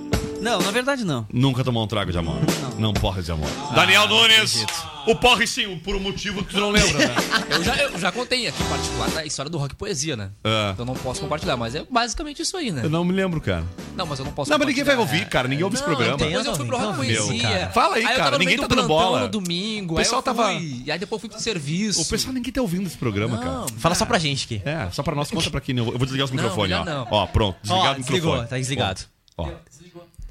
Não, 0.41 0.59
na 0.59 0.71
verdade 0.71 1.05
não. 1.05 1.25
Nunca 1.31 1.63
tomou 1.63 1.83
um 1.83 1.87
trago 1.87 2.11
de 2.11 2.17
amor. 2.17 2.35
Não, 2.77 2.93
porre 2.93 3.21
de 3.21 3.31
amor. 3.31 3.47
Daniel 3.75 4.07
Nunes. 4.07 4.65
O 5.07 5.15
porre 5.15 5.47
sim, 5.47 5.77
por 5.79 5.95
um 5.95 5.99
motivo 5.99 6.43
que 6.43 6.53
tu 6.53 6.59
não 6.59 6.69
lembra, 6.71 6.97
né? 7.07 7.15
Eu 7.51 7.63
já, 7.63 7.75
eu 7.75 7.99
já 7.99 8.11
contei 8.11 8.47
aqui 8.47 8.63
em 8.63 8.65
particular 8.67 9.09
da 9.09 9.25
história 9.25 9.49
do 9.51 9.57
rock 9.57 9.73
e 9.73 9.75
poesia, 9.75 10.15
né? 10.15 10.29
É. 10.43 10.71
Então 10.71 10.83
eu 10.83 10.85
não 10.85 10.93
posso 10.95 11.19
compartilhar, 11.21 11.57
mas 11.57 11.75
é 11.75 11.83
basicamente 11.89 12.41
isso 12.41 12.55
aí, 12.55 12.71
né? 12.71 12.81
Eu 12.85 12.89
não 12.89 13.03
me 13.03 13.11
lembro, 13.11 13.41
cara. 13.41 13.63
Não, 13.95 14.05
mas 14.05 14.19
eu 14.19 14.25
não 14.25 14.31
posso 14.31 14.49
Não, 14.49 14.57
mas 14.57 14.67
ninguém 14.67 14.83
vai 14.83 14.95
ouvir, 14.95 15.27
cara. 15.27 15.47
Ninguém 15.47 15.63
ouve 15.65 15.75
esse 15.75 15.83
programa. 15.83 16.17
tem. 16.17 16.29
Depois 16.29 16.45
eu 16.45 16.55
fui 16.55 16.65
pro 16.65 16.77
rock 16.77 17.03
e 17.03 17.11
Meu, 17.11 17.25
poesia. 17.27 17.41
cara. 17.41 17.69
Fala 17.71 17.95
aí, 17.95 18.03
eu 18.03 18.15
cara, 18.15 18.37
ninguém 18.37 18.57
tá 18.57 18.67
do 18.67 18.75
dando 18.75 18.87
bola. 18.87 19.21
no 19.21 19.27
domingo. 19.27 19.95
O 19.95 19.97
pessoal 19.97 20.19
aí 20.25 20.29
eu 20.29 20.35
tava- 20.35 20.53
fui, 20.53 20.83
E 20.85 20.91
aí 20.91 20.97
depois 20.99 21.17
eu 21.17 21.19
fui 21.21 21.29
pro 21.29 21.39
serviço. 21.43 22.01
O 22.01 22.05
pessoal 22.05 22.33
ninguém 22.33 22.53
tá 22.53 22.61
ouvindo 22.61 22.87
esse 22.87 22.97
programa, 22.97 23.37
cara. 23.37 23.65
Fala 23.77 23.95
só 23.95 24.05
pra 24.05 24.17
gente 24.17 24.45
aqui. 24.45 24.61
É, 24.65 24.87
só 24.91 25.03
pra 25.03 25.13
nós, 25.15 25.29
conta 25.29 25.49
pra 25.49 25.59
quem 25.61 25.75
não. 25.75 25.85
Eu 25.87 25.97
vou 25.97 26.05
desligar 26.05 26.25
os 26.25 26.31
Não, 26.31 26.37
microfones, 26.41 26.77
ó. 26.77 26.85
não. 26.85 27.07
Ó, 27.11 27.27
pronto, 27.27 27.57
desligado 27.61 27.99
o 27.99 28.01
desligou, 28.01 28.31
microfone. 28.31 28.47
tá 28.49 28.57
desligado. 28.57 29.01
Ó, 29.37 29.49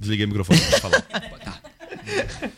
desliguei 0.01 0.24
o 0.24 0.28
microfone 0.28 0.61
pra 0.61 0.80
falar. 0.80 1.03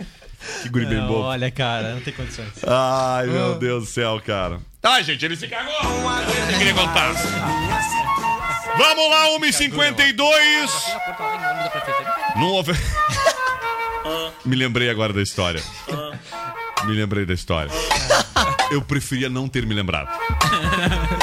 que 0.62 0.68
guri 0.68 0.86
bem 0.86 1.00
bobo. 1.00 1.20
Olha, 1.20 1.50
cara, 1.50 1.94
não 1.94 2.00
tem 2.00 2.14
condições. 2.14 2.52
Ai, 2.66 3.26
meu 3.26 3.56
Deus 3.56 3.84
do 3.84 3.90
céu, 3.90 4.20
cara. 4.24 4.60
Ai, 4.82 5.02
gente, 5.04 5.24
ele 5.24 5.36
se 5.36 5.48
cagou. 5.48 5.72
Eu 6.50 6.58
queria 6.58 6.74
contar. 6.74 7.12
Vamos 8.76 9.10
lá, 9.10 9.26
1h52. 9.38 10.70
Não 12.36 12.46
houve... 12.48 12.72
Me 14.44 14.56
lembrei 14.56 14.90
agora 14.90 15.12
da 15.12 15.22
história. 15.22 15.62
Me 16.84 16.94
lembrei 16.94 17.24
da 17.24 17.34
história. 17.34 17.70
Eu 18.70 18.82
preferia 18.82 19.28
não 19.28 19.48
ter 19.48 19.64
me 19.66 19.74
lembrado. 19.74 20.08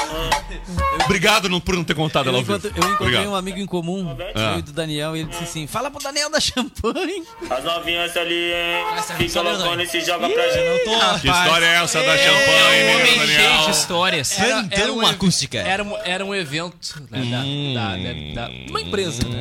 Obrigado 1.09 1.49
não- 1.49 1.59
por 1.59 1.75
não 1.75 1.83
ter 1.83 1.95
contado 1.95 2.27
Eu, 2.27 2.29
ela 2.29 2.37
ao 2.39 2.43
vivo. 2.43 2.57
encontro- 2.57 2.69
eu 2.77 2.87
encontrei 2.87 3.07
Obrigado. 3.07 3.29
um 3.31 3.35
amigo 3.35 3.57
em 3.59 3.65
comum, 3.65 4.15
Ah. 4.35 4.61
do 4.61 4.71
Daniel, 4.71 5.15
e 5.17 5.21
ele 5.21 5.29
disse 5.29 5.43
assim: 5.43 5.65
fala 5.67 5.89
pro 5.89 6.01
Daniel 6.03 6.29
da 6.29 6.39
champanhe. 6.39 7.23
As 7.49 7.63
novinhas 7.63 8.15
ali, 8.15 8.53
hein? 8.53 8.85
Fica 9.17 9.43
não 9.43 9.57
não. 9.57 9.81
e 9.81 9.87
se 9.87 10.01
joga 10.01 10.29
pra 10.29 10.43
gente. 10.49 10.83
Que 11.21 11.27
história 11.29 11.65
é 11.65 11.83
essa 11.83 12.03
da 12.03 12.17
champanhe, 12.17 12.83
Homem 12.83 12.97
menino 13.03 13.25
cheio 13.25 13.37
Daniel? 13.41 13.65
de 13.65 13.71
histórias. 13.71 14.37
Uma 14.37 15.03
ev- 15.05 15.15
acústica. 15.15 15.57
Era, 15.57 15.83
um- 15.83 15.97
era 16.03 16.25
um 16.25 16.35
evento 16.35 16.77
né, 17.09 17.21
da, 17.31 17.37
Hum. 17.39 17.73
da, 17.73 17.89
né, 17.97 18.33
da- 18.35 18.49
uma 18.69 18.81
empresa, 18.81 19.27
né? 19.27 19.39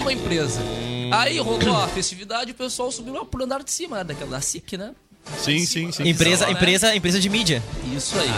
Uma 0.00 0.12
empresa. 0.12 0.60
Aí 1.12 1.38
rolou 1.38 1.76
a 1.82 1.88
festividade 1.88 2.50
e 2.50 2.52
o 2.52 2.54
pessoal 2.54 2.92
subiu 2.92 3.14
lá 3.14 3.24
pro 3.24 3.42
andar 3.42 3.62
de 3.64 3.70
cima, 3.72 3.96
né, 3.98 4.04
daquela 4.04 4.30
da 4.32 4.40
SIC, 4.40 4.76
né? 4.76 4.92
Sim, 5.36 5.66
sim, 5.66 5.92
sim. 5.92 6.08
Empresa, 6.08 6.46
né? 6.46 6.52
empresa, 6.52 6.94
empresa 6.94 7.20
de 7.20 7.28
mídia. 7.28 7.62
Isso 7.94 8.18
aí. 8.18 8.30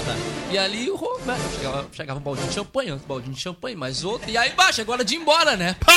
E 0.50 0.58
ali 0.58 0.90
o 0.90 0.98
né, 1.24 1.36
chegava, 1.56 1.86
chegava 1.92 2.18
um 2.18 2.22
baldinho 2.22 2.48
de 2.48 2.54
champanhe, 2.54 2.92
outro 2.92 3.06
baldinho 3.06 3.34
de 3.34 3.40
champanhe, 3.40 3.76
mais 3.76 4.04
outro. 4.04 4.30
E 4.30 4.36
aí, 4.36 4.50
baixa, 4.50 4.82
agora 4.82 5.04
de 5.04 5.14
ir 5.14 5.18
embora, 5.18 5.56
né? 5.56 5.76
Né? 5.86 5.94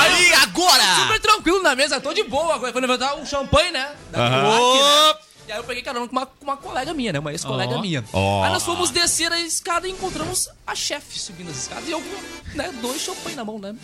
Aí, 0.00 0.32
agora! 0.34 0.84
super 1.02 1.20
tranquilo 1.20 1.62
na 1.62 1.74
mesa, 1.74 2.00
tô 2.00 2.12
de 2.12 2.22
boa. 2.24 2.54
Agora 2.54 2.72
foi 2.72 2.80
levantar 2.80 3.14
um 3.16 3.26
champanhe, 3.26 3.70
né? 3.70 3.90
Da 4.10 4.18
Aham. 4.18 4.42
Milwaukee, 4.42 4.82
né? 4.82 5.27
E 5.48 5.52
aí 5.52 5.58
eu 5.58 5.64
peguei 5.64 5.82
carona 5.82 6.06
com 6.06 6.12
uma, 6.12 6.26
com 6.26 6.44
uma 6.44 6.56
colega 6.58 6.92
minha, 6.92 7.10
né? 7.10 7.18
Uma 7.18 7.32
ex-colega 7.32 7.74
Ó. 7.76 7.80
minha. 7.80 8.04
Ó. 8.12 8.44
Aí 8.44 8.52
nós 8.52 8.62
fomos 8.62 8.90
descer 8.90 9.32
a 9.32 9.40
escada 9.40 9.88
e 9.88 9.90
encontramos 9.90 10.46
a 10.66 10.74
chefe 10.74 11.18
subindo 11.18 11.50
as 11.50 11.56
escadas. 11.56 11.88
E 11.88 11.90
eu 11.90 12.02
com 12.02 12.56
né, 12.56 12.70
dois 12.82 13.00
champanhe 13.00 13.34
na 13.34 13.44
mão, 13.46 13.58
né? 13.58 13.74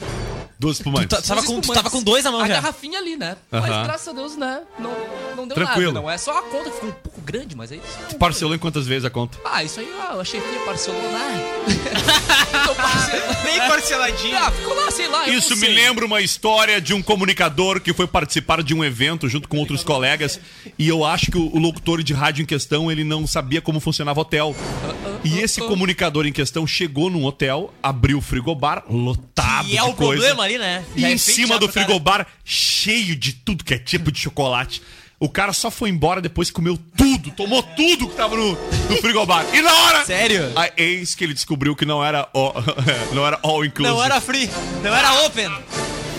Duas 0.59 0.77
espumantes. 0.77 1.19
Tu 1.19 1.27
tava 1.27 1.41
Dois 1.41 1.47
com- 1.47 1.55
tu 1.55 1.61
espumantes. 1.61 1.83
tava 1.83 1.91
com 1.91 2.03
dois 2.03 2.23
na 2.25 2.31
mão 2.33 2.41
a 2.43 2.47
já. 2.47 2.55
garrafinha 2.55 2.99
ali, 2.99 3.17
né? 3.17 3.37
Aham. 3.51 3.67
Mas 3.67 3.87
graças 3.87 4.09
a 4.09 4.13
Deus, 4.13 4.37
né? 4.37 4.61
Não, 4.79 4.93
não 5.37 5.49
deu 5.49 5.55
Tranquilo. 5.55 5.93
nada, 5.95 6.05
não. 6.05 6.11
É 6.11 6.19
só 6.19 6.39
a 6.39 6.43
conta 6.43 6.65
que 6.69 6.75
ficou 6.77 6.91
um 6.91 6.93
pouco 6.93 7.21
grande, 7.23 7.57
mas 7.57 7.73
é 7.73 7.77
isso. 7.77 8.17
Parcelou 8.19 8.55
em 8.55 8.59
quantas 8.59 8.87
vezes 8.87 9.07
a 9.07 9.11
conta? 9.11 9.39
Ah, 9.45 9.65
isso 9.65 9.81
aí 9.81 9.89
ah, 10.01 10.19
a 10.21 10.25
chefia 10.25 10.61
parcelou, 10.67 11.01
né? 11.11 11.55
Parcelando. 12.77 13.43
Bem 13.43 13.59
parceladinho. 13.69 14.37
Ah, 14.39 14.51
ficou 14.51 14.75
lá, 14.75 14.91
sei 14.91 15.09
lá. 15.09 15.29
eu 15.29 15.39
Isso 15.39 15.51
não 15.51 15.57
me 15.57 15.67
sei. 15.67 15.75
lembra 15.75 16.05
uma 16.05 16.21
história 16.21 16.81
de 16.81 16.93
um 16.95 17.03
comunicador 17.03 17.81
que 17.81 17.93
foi 17.93 18.07
participar 18.07 18.63
de 18.63 18.75
um 18.75 18.85
evento 18.85 19.29
junto 19.29 19.49
com 19.49 19.59
outros 19.59 19.83
colegas 19.83 20.41
e 20.79 20.89
eu 20.89 21.05
acho 21.05 21.31
que 21.31 21.39
o, 21.39 21.54
o 21.55 21.59
locutor 21.61 22.03
de 22.03 22.13
rádio 22.13 22.43
em 22.43 22.47
questão 22.47 22.91
ele 22.91 23.05
não 23.05 23.27
sabia 23.29 23.63
como 23.63 23.79
funcionava 23.79 24.21
hotel. 24.21 24.55
E 25.23 25.39
esse 25.39 25.61
comunicador 25.61 26.27
em 26.27 26.33
questão 26.33 26.67
chegou 26.67 27.09
num 27.09 27.25
hotel, 27.25 27.73
abriu 27.81 28.19
o 28.19 28.21
frigobar 28.21 28.83
lotado 28.91 29.69
E 29.69 29.77
é 29.77 29.83
o 29.83 29.95
coisa. 29.95 30.21
problema 30.21 30.43
ali, 30.43 30.59
né? 30.59 30.85
E 30.97 31.01
Já 31.03 31.09
é 31.09 31.13
em 31.13 31.19
cima 31.19 31.55
do 31.59 31.67
pro 31.67 31.75
cara. 31.75 31.87
frigobar 31.87 32.27
cheio 32.45 33.15
de 33.15 33.33
tudo 33.33 33.63
que 33.63 33.73
é 33.73 33.79
tipo 33.79 34.11
de 34.11 34.19
chocolate. 34.19 34.83
O 35.21 35.29
cara 35.29 35.53
só 35.53 35.71
foi 35.71 35.89
embora 35.91 36.21
depois 36.21 36.49
que 36.49 36.55
comeu 36.55 36.77
tudo, 36.97 37.31
tomou 37.31 37.63
tudo 37.63 38.09
que 38.09 38.17
tava 38.17 38.37
no, 38.37 38.51
no 38.51 38.97
frigobar. 39.01 39.47
E 39.55 39.63
na 39.63 39.73
hora. 39.73 40.05
Sério? 40.05 40.51
A 40.57 40.69
ex 40.77 41.15
que 41.15 41.23
ele 41.23 41.33
descobriu 41.35 41.77
que 41.77 41.87
não 41.87 42.05
era, 42.05 42.29
ó, 42.35 42.53
não 43.15 43.25
era 43.25 43.39
all 43.43 43.65
inclusive. 43.65 43.97
Não 43.97 44.05
era 44.05 44.21
free, 44.21 44.51
não 44.83 44.95
era 44.95 45.25
open. 45.25 45.49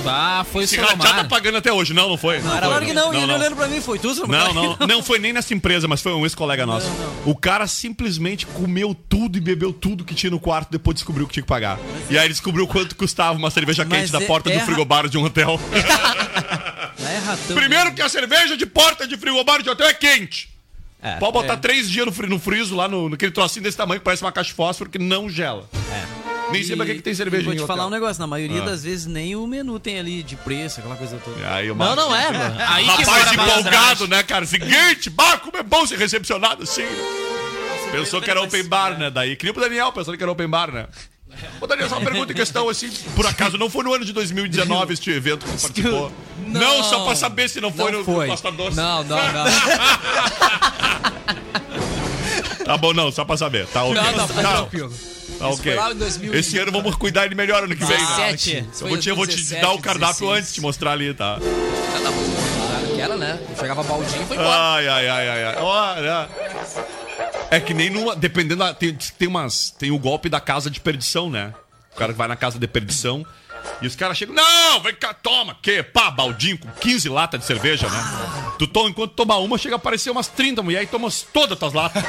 Ah, 0.07 0.45
foi 0.51 0.63
Esse 0.63 0.77
Rajá 0.77 0.95
tá 0.95 1.23
pagando 1.25 1.57
até 1.57 1.71
hoje. 1.71 1.93
Não, 1.93 2.09
não 2.09 2.17
foi. 2.17 2.39
Não, 2.41 2.49
Claro 2.51 2.75
foi. 2.77 2.85
que 2.85 2.93
não, 2.93 3.13
e 3.13 3.17
ele 3.17 3.33
olhando 3.33 3.55
pra 3.55 3.67
mim, 3.67 3.81
foi 3.81 3.97
tu, 3.99 4.13
Não, 4.27 4.53
não, 4.53 4.77
não 4.87 5.03
foi 5.03 5.19
nem 5.19 5.33
nessa 5.33 5.53
empresa, 5.53 5.87
mas 5.87 6.01
foi 6.01 6.13
um 6.13 6.23
ex-colega 6.25 6.65
nosso. 6.65 6.87
O 7.25 7.35
cara 7.35 7.67
simplesmente 7.67 8.45
comeu 8.45 8.95
tudo 9.07 9.37
e 9.37 9.41
bebeu 9.41 9.71
tudo 9.73 10.03
que 10.03 10.13
tinha 10.15 10.29
no 10.29 10.39
quarto, 10.39 10.69
depois 10.71 10.95
descobriu 10.95 11.27
que 11.27 11.33
tinha 11.33 11.43
que 11.43 11.49
pagar. 11.49 11.79
E 12.09 12.17
aí 12.17 12.25
ele 12.25 12.33
descobriu 12.33 12.67
quanto 12.67 12.95
custava 12.95 13.37
uma 13.37 13.49
cerveja 13.51 13.85
Mas 13.85 13.99
quente 13.99 14.11
da 14.11 14.21
é- 14.21 14.25
porta 14.27 14.51
é 14.51 14.57
do 14.57 14.65
frigobar 14.65 15.07
de 15.09 15.17
um 15.17 15.23
hotel. 15.23 15.59
Não 16.99 17.09
é 17.09 17.17
ratão. 17.19 17.55
Primeiro 17.55 17.93
que 17.93 18.01
a 18.01 18.09
cerveja 18.09 18.55
de 18.57 18.65
porta 18.65 19.07
de 19.07 19.17
frigobar 19.17 19.61
de 19.61 19.69
hotel 19.69 19.87
é 19.87 19.93
quente. 19.93 20.49
É. 21.01 21.17
Pode 21.17 21.33
botar 21.33 21.53
É. 21.53 21.57
três 21.57 21.89
dias 21.89 22.05
no, 22.05 22.11
fri- 22.11 22.27
no 22.27 22.39
friso 22.39 22.75
lá, 22.75 22.87
no, 22.87 23.09
naquele 23.09 23.31
trocinho 23.31 23.63
desse 23.63 23.77
tamanho 23.77 23.99
que 23.99 24.05
parece 24.05 24.23
uma 24.23 24.31
caixa 24.31 24.47
de 24.49 24.55
fósforo 24.55 24.89
que 24.89 24.97
não 24.97 25.29
gela. 25.29 25.69
Nem 26.51 26.63
sei 26.63 26.75
pra 26.75 26.85
que, 26.85 26.95
que 26.95 27.01
tem 27.01 27.13
cerveja 27.13 27.43
Vou 27.43 27.53
em 27.53 27.57
te 27.57 27.63
hotel. 27.63 27.75
falar 27.75 27.87
um 27.87 27.91
negócio, 27.91 28.19
na 28.19 28.27
maioria 28.27 28.61
Ah. 28.61 28.65
das 28.65 28.83
vezes 28.83 29.05
nem 29.07 29.35
o 29.35 29.45
menu 29.47 29.79
tem 29.79 29.99
ali 29.99 30.21
de 30.23 30.35
preço, 30.35 30.79
aquela 30.79 30.95
coisa 30.95 31.17
toda. 31.23 31.37
Aí, 31.53 31.69
o 31.71 31.75
Não, 31.75 31.85
Marcos- 31.87 32.05
não 32.05 32.15
é, 32.15 32.31
mano. 32.31 32.55
Aí 32.67 32.83
que 32.83 32.89
Rapaz 33.03 33.07
mora 33.07 33.29
a 33.29 33.33
empolgado, 33.33 34.07
né, 34.07 34.23
cara? 34.23 34.45
Seguinte, 34.45 35.09
bar, 35.09 35.39
como 35.39 35.57
é 35.57 35.63
bom 35.63 35.85
ser 35.85 35.97
recepcionado 35.97 36.63
assim. 36.63 36.85
Pensou 37.91 38.21
que 38.21 38.29
era 38.29 38.41
open 38.41 38.63
bar, 38.65 38.97
né? 38.97 39.09
Daí 39.09 39.35
queria 39.35 39.53
pro 39.53 39.61
Daniel, 39.63 39.91
pensando 39.91 40.17
que 40.17 40.23
era 40.23 40.31
open 40.31 40.47
bar, 40.47 40.71
né? 40.71 40.87
Ô, 41.59 41.67
Daniel, 41.67 41.89
só 41.89 41.97
uma 41.97 42.05
pergunta 42.09 42.31
em 42.31 42.35
questão, 42.35 42.69
assim, 42.69 42.89
por 43.15 43.25
acaso 43.27 43.57
não 43.57 43.69
foi 43.69 43.83
no 43.83 43.93
ano 43.93 44.05
de 44.05 44.13
2019 44.13 44.93
este 44.93 45.09
evento 45.11 45.45
que 45.45 45.51
você 45.51 45.67
participou? 45.67 46.11
Não, 46.47 46.83
só 46.83 47.03
pra 47.05 47.15
saber 47.15 47.49
se 47.49 47.59
não 47.59 47.71
foi 47.73 47.91
Não 47.91 47.99
no, 47.99 48.05
foi. 48.05 48.27
Costa 48.27 48.51
Doce. 48.51 48.77
Não, 48.77 49.03
não, 49.03 49.17
não. 49.17 49.45
Tá 52.65 52.77
bom, 52.77 52.93
não, 52.93 53.11
só 53.11 53.23
pra 53.23 53.37
saber. 53.37 53.67
Tá 53.67 53.83
ok. 53.83 53.95
Não, 53.95 54.11
não, 54.17 54.27
tá 54.27 54.33
Tá, 54.41 54.53
tranquilo. 54.57 54.91
Tá 55.49 55.53
ok. 55.53 55.73
foi 55.73 55.75
lá 55.75 55.91
em 55.91 55.97
2017. 55.97 56.39
Esse 56.39 56.57
ano 56.59 56.71
vamos 56.71 56.95
cuidar 56.95 57.25
ele 57.25 57.35
melhor 57.35 57.63
ano 57.63 57.75
que 57.75 57.85
vem, 57.85 57.97
né? 57.97 58.33
17. 58.33 58.65
Eu 58.81 58.87
vou 58.87 58.97
te, 58.97 59.09
eu 59.09 59.15
vou 59.15 59.27
te 59.27 59.35
17, 59.35 59.61
dar 59.61 59.71
o 59.71 59.79
cardápio 59.79 60.27
16. 60.27 60.39
antes, 60.39 60.53
te 60.53 60.61
mostrar 60.61 60.91
ali, 60.91 61.13
tá? 61.13 61.37
Claro 61.39 62.95
que 62.95 63.01
era, 63.01 63.17
né? 63.17 63.39
Chegava 63.59 63.83
baldinho 63.83 64.21
e 64.21 64.25
foi 64.25 64.37
embora. 64.37 64.51
Ai, 64.51 64.87
ai, 64.87 65.07
ai, 65.07 65.29
ai, 65.29 65.43
ai. 65.45 65.55
Olha. 65.57 66.29
É 67.49 67.59
que 67.59 67.73
nem 67.73 67.89
numa. 67.89 68.15
Dependendo 68.15 68.57
da. 68.57 68.73
Tem, 68.73 68.95
tem 69.17 69.27
umas. 69.27 69.69
Tem 69.71 69.91
o 69.91 69.99
golpe 69.99 70.29
da 70.29 70.39
casa 70.39 70.69
de 70.69 70.79
perdição, 70.79 71.29
né? 71.29 71.53
O 71.93 71.97
cara 71.97 72.11
que 72.11 72.17
vai 72.17 72.27
na 72.27 72.35
casa 72.35 72.59
de 72.59 72.67
perdição. 72.67 73.25
E 73.81 73.87
os 73.87 73.95
caras 73.95 74.17
chegam. 74.17 74.33
Não, 74.33 74.79
vem 74.81 74.95
cá, 74.95 75.13
toma. 75.13 75.57
Que? 75.61 75.83
Pá, 75.83 76.09
baldinho 76.09 76.57
com 76.57 76.69
15 76.69 77.09
latas 77.09 77.39
de 77.41 77.45
cerveja, 77.45 77.89
né? 77.89 78.55
Tu 78.57 78.67
toma, 78.67 78.89
enquanto 78.89 79.11
toma 79.11 79.37
uma, 79.37 79.57
chega 79.57 79.75
a 79.75 79.77
aparecer 79.77 80.09
umas 80.09 80.27
30 80.27 80.63
mulher 80.63 80.83
e 80.83 80.87
toma 80.87 81.09
todas 81.33 81.53
as 81.53 81.59
tuas 81.59 81.73
latas. 81.73 82.01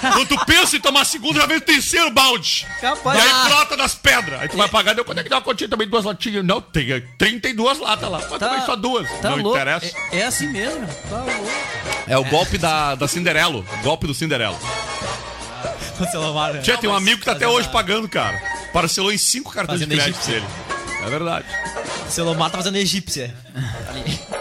Quando 0.00 0.28
tu 0.28 0.44
pensa 0.44 0.76
em 0.76 0.80
tomar 0.80 1.02
a 1.02 1.04
segunda, 1.04 1.40
já 1.40 1.46
vem 1.46 1.56
o 1.56 1.60
terceiro 1.60 2.10
balde. 2.10 2.66
Capaz. 2.80 3.18
E 3.18 3.22
aí 3.22 3.48
brota 3.48 3.76
das 3.76 3.94
pedras. 3.94 4.40
Aí 4.40 4.48
tu 4.48 4.56
vai 4.56 4.68
pagar, 4.68 4.94
deu 4.94 5.04
quanto 5.04 5.18
é 5.18 5.22
que 5.22 5.28
dá 5.28 5.36
uma 5.36 5.42
continha 5.42 5.68
também? 5.68 5.88
Duas 5.88 6.04
latinhas. 6.04 6.44
Não, 6.44 6.60
tem 6.60 6.92
eh, 6.92 7.02
32 7.18 7.78
latas 7.78 8.10
lá. 8.10 8.26
Mas 8.30 8.38
também 8.38 8.60
só 8.66 8.76
duas. 8.76 9.08
Tá 9.20 9.30
não 9.30 9.38
louco. 9.38 9.56
interessa. 9.56 9.96
É, 10.12 10.18
é 10.18 10.26
assim 10.26 10.48
mesmo. 10.48 10.86
Tá 11.08 11.16
louco. 11.16 11.50
É 12.06 12.18
o 12.18 12.24
golpe 12.24 12.58
da, 12.58 12.94
da 12.94 13.08
Cinderela. 13.08 13.64
Golpe 13.82 14.06
do 14.06 14.14
Cinderela. 14.14 14.58
O 15.98 16.04
celular, 16.06 16.52
né? 16.52 16.60
Tia, 16.60 16.76
tem 16.76 16.90
um 16.90 16.94
amigo 16.94 17.20
que 17.20 17.24
tá 17.24 17.32
até 17.32 17.48
hoje 17.48 17.68
pagando, 17.70 18.08
cara. 18.08 18.40
Parcelou 18.72 19.10
em 19.10 19.18
cinco 19.18 19.50
cartões 19.50 19.80
de 19.80 19.86
Fazendo 19.86 20.02
crédito 20.02 20.26
dele. 20.26 20.46
É 21.06 21.10
verdade. 21.10 21.46
O 22.06 22.10
celular 22.10 22.50
tá 22.50 22.58
fazendo 22.58 22.76
egípcia. 22.76 23.32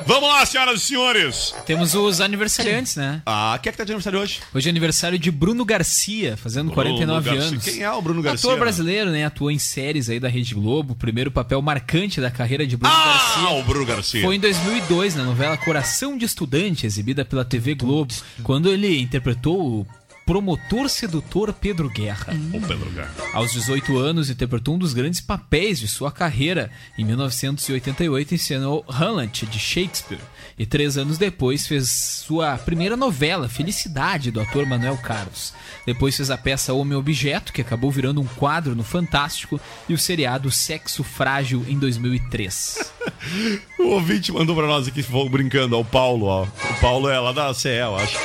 Vamos 0.05 0.28
lá, 0.30 0.45
senhoras 0.45 0.82
e 0.82 0.86
senhores. 0.86 1.53
Temos 1.66 1.93
os 1.93 2.20
aniversariantes, 2.22 2.95
né? 2.95 3.22
Ah, 3.26 3.57
quem 3.61 3.70
é 3.70 3.72
que 3.72 3.78
tá 3.78 3.84
de 3.84 3.91
aniversário 3.91 4.20
hoje? 4.20 4.39
Hoje 4.53 4.68
é 4.68 4.72
aniversário 4.72 5.18
de 5.20 5.30
Bruno 5.32 5.63
Garcia, 5.66 6.36
fazendo 6.38 6.72
49 6.72 7.30
Garcia. 7.30 7.47
anos. 7.49 7.63
Quem 7.63 7.82
é 7.84 7.91
o 7.91 8.01
Bruno 8.01 8.22
Garcia, 8.22 8.49
Ator 8.49 8.59
brasileiro, 8.59 9.09
né? 9.11 9.26
Atuou 9.26 9.51
em 9.51 9.59
séries 9.59 10.09
aí 10.09 10.20
da 10.20 10.28
Rede 10.28 10.53
Globo. 10.55 10.95
Primeiro 10.95 11.32
papel 11.32 11.61
marcante 11.61 12.20
da 12.20 12.30
carreira 12.32 12.66
de 12.66 12.76
Bruno 12.78 12.93
Ah, 12.95 13.05
Garcia. 13.36 13.49
o 13.59 13.63
Bruno 13.63 13.86
Garcia. 13.86 14.22
Foi 14.24 14.36
em 14.36 14.39
2002, 14.39 15.16
na 15.16 15.24
novela 15.24 15.57
Coração 15.57 16.18
de 16.18 16.26
Estudante, 16.26 16.86
exibida 16.86 17.24
pela 17.26 17.45
TV 17.45 17.76
Globo, 17.76 18.13
quando 18.43 18.70
ele 18.72 18.99
interpretou 19.01 19.59
o 19.82 19.88
promotor 20.26 20.89
sedutor 20.89 21.53
Pedro 21.53 21.89
Guerra. 21.89 22.34
O 22.53 22.59
Pedro 22.59 22.89
Guerra. 22.89 23.13
Aos 23.34 23.51
18 23.53 23.97
anos, 23.97 24.30
interpretou 24.30 24.76
um 24.76 24.80
dos 24.80 24.93
grandes 24.93 25.21
papéis 25.21 25.80
de 25.80 25.88
sua 25.88 26.11
carreira. 26.11 26.71
Em 26.97 27.05
1988, 27.05 28.36
encenou 28.36 28.84
Hamlet, 28.89 29.45
de 29.45 29.59
Shakespeare. 29.59 30.19
E 30.58 30.66
três 30.66 30.97
anos 30.97 31.18
depois, 31.18 31.68
fez 31.68 32.24
sua 32.26 32.58
primeira 32.58 32.95
novela, 32.95 33.49
Felicidade, 33.49 34.32
do 34.32 34.39
ator 34.39 34.66
Manuel 34.66 34.97
Carlos. 34.97 35.53
Depois 35.86 36.16
fez 36.16 36.32
a 36.32 36.38
peça 36.38 36.74
Homem 36.74 36.97
Objeto, 36.97 37.51
que 37.51 37.60
acabou 37.60 37.91
virando 37.91 38.22
um 38.22 38.26
quadro 38.26 38.74
no 38.74 38.84
Fantástico, 38.84 39.60
e 39.89 39.93
o 39.93 39.97
seriado 39.97 40.49
Sexo 40.49 41.03
Frágil, 41.03 41.66
em 41.68 41.78
2003. 41.78 42.93
O 43.80 43.89
ouvinte 43.89 44.32
mandou 44.32 44.56
pra 44.56 44.66
nós 44.66 44.88
aqui, 44.88 45.06
brincando, 45.30 45.78
ó, 45.78 45.82
o 45.82 45.86
Paulo, 45.86 46.26
ó. 46.26 46.43
O 46.43 46.80
Paulo 46.80 47.10
é 47.10 47.20
lá 47.20 47.32
da 47.32 47.53
CE, 47.53 47.70
eu 47.70 47.95
acho. 47.95 48.18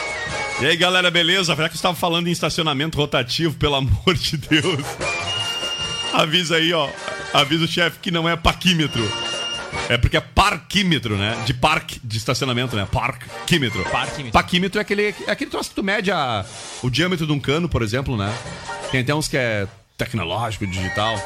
E 0.61 0.66
aí, 0.66 0.76
galera, 0.76 1.11
beleza? 1.11 1.55
Já 1.55 1.68
que 1.68 1.76
você 1.76 1.83
tava 1.83 1.97
falando 1.97 2.28
em 2.28 2.31
estacionamento 2.31 2.97
rotativo, 2.97 3.55
pelo 3.55 3.76
amor 3.76 4.14
de 4.14 4.37
Deus. 4.37 4.85
Avisa 6.12 6.57
aí, 6.57 6.72
ó. 6.72 6.89
Avisa 7.33 7.64
o 7.64 7.68
chefe 7.68 7.99
que 8.01 8.11
não 8.11 8.28
é 8.28 8.37
paquímetro. 8.37 9.03
É 9.91 9.99
porque 9.99 10.16
é 10.16 10.20
parquímetro, 10.20 11.16
né? 11.16 11.36
De 11.45 11.53
parque, 11.53 12.01
de 12.05 12.16
estacionamento, 12.16 12.76
né? 12.76 12.86
Parquímetro. 12.91 13.82
Parquímetro. 13.91 14.32
Paquímetro 14.32 14.78
é 14.78 14.82
aquele, 14.82 15.14
é 15.26 15.30
aquele 15.32 15.51
troço 15.51 15.70
que 15.70 15.74
tu 15.74 15.82
mede 15.82 16.12
a- 16.12 16.45
o 16.82 16.88
diâmetro 16.88 17.26
de 17.26 17.32
um 17.32 17.41
cano, 17.41 17.68
por 17.68 17.82
exemplo, 17.82 18.16
né? 18.16 18.32
Tem 18.93 19.01
até 19.01 19.12
uns 19.14 19.26
que 19.26 19.36
é 19.36 19.66
tecnológico, 19.99 20.64
digital. 20.66 21.16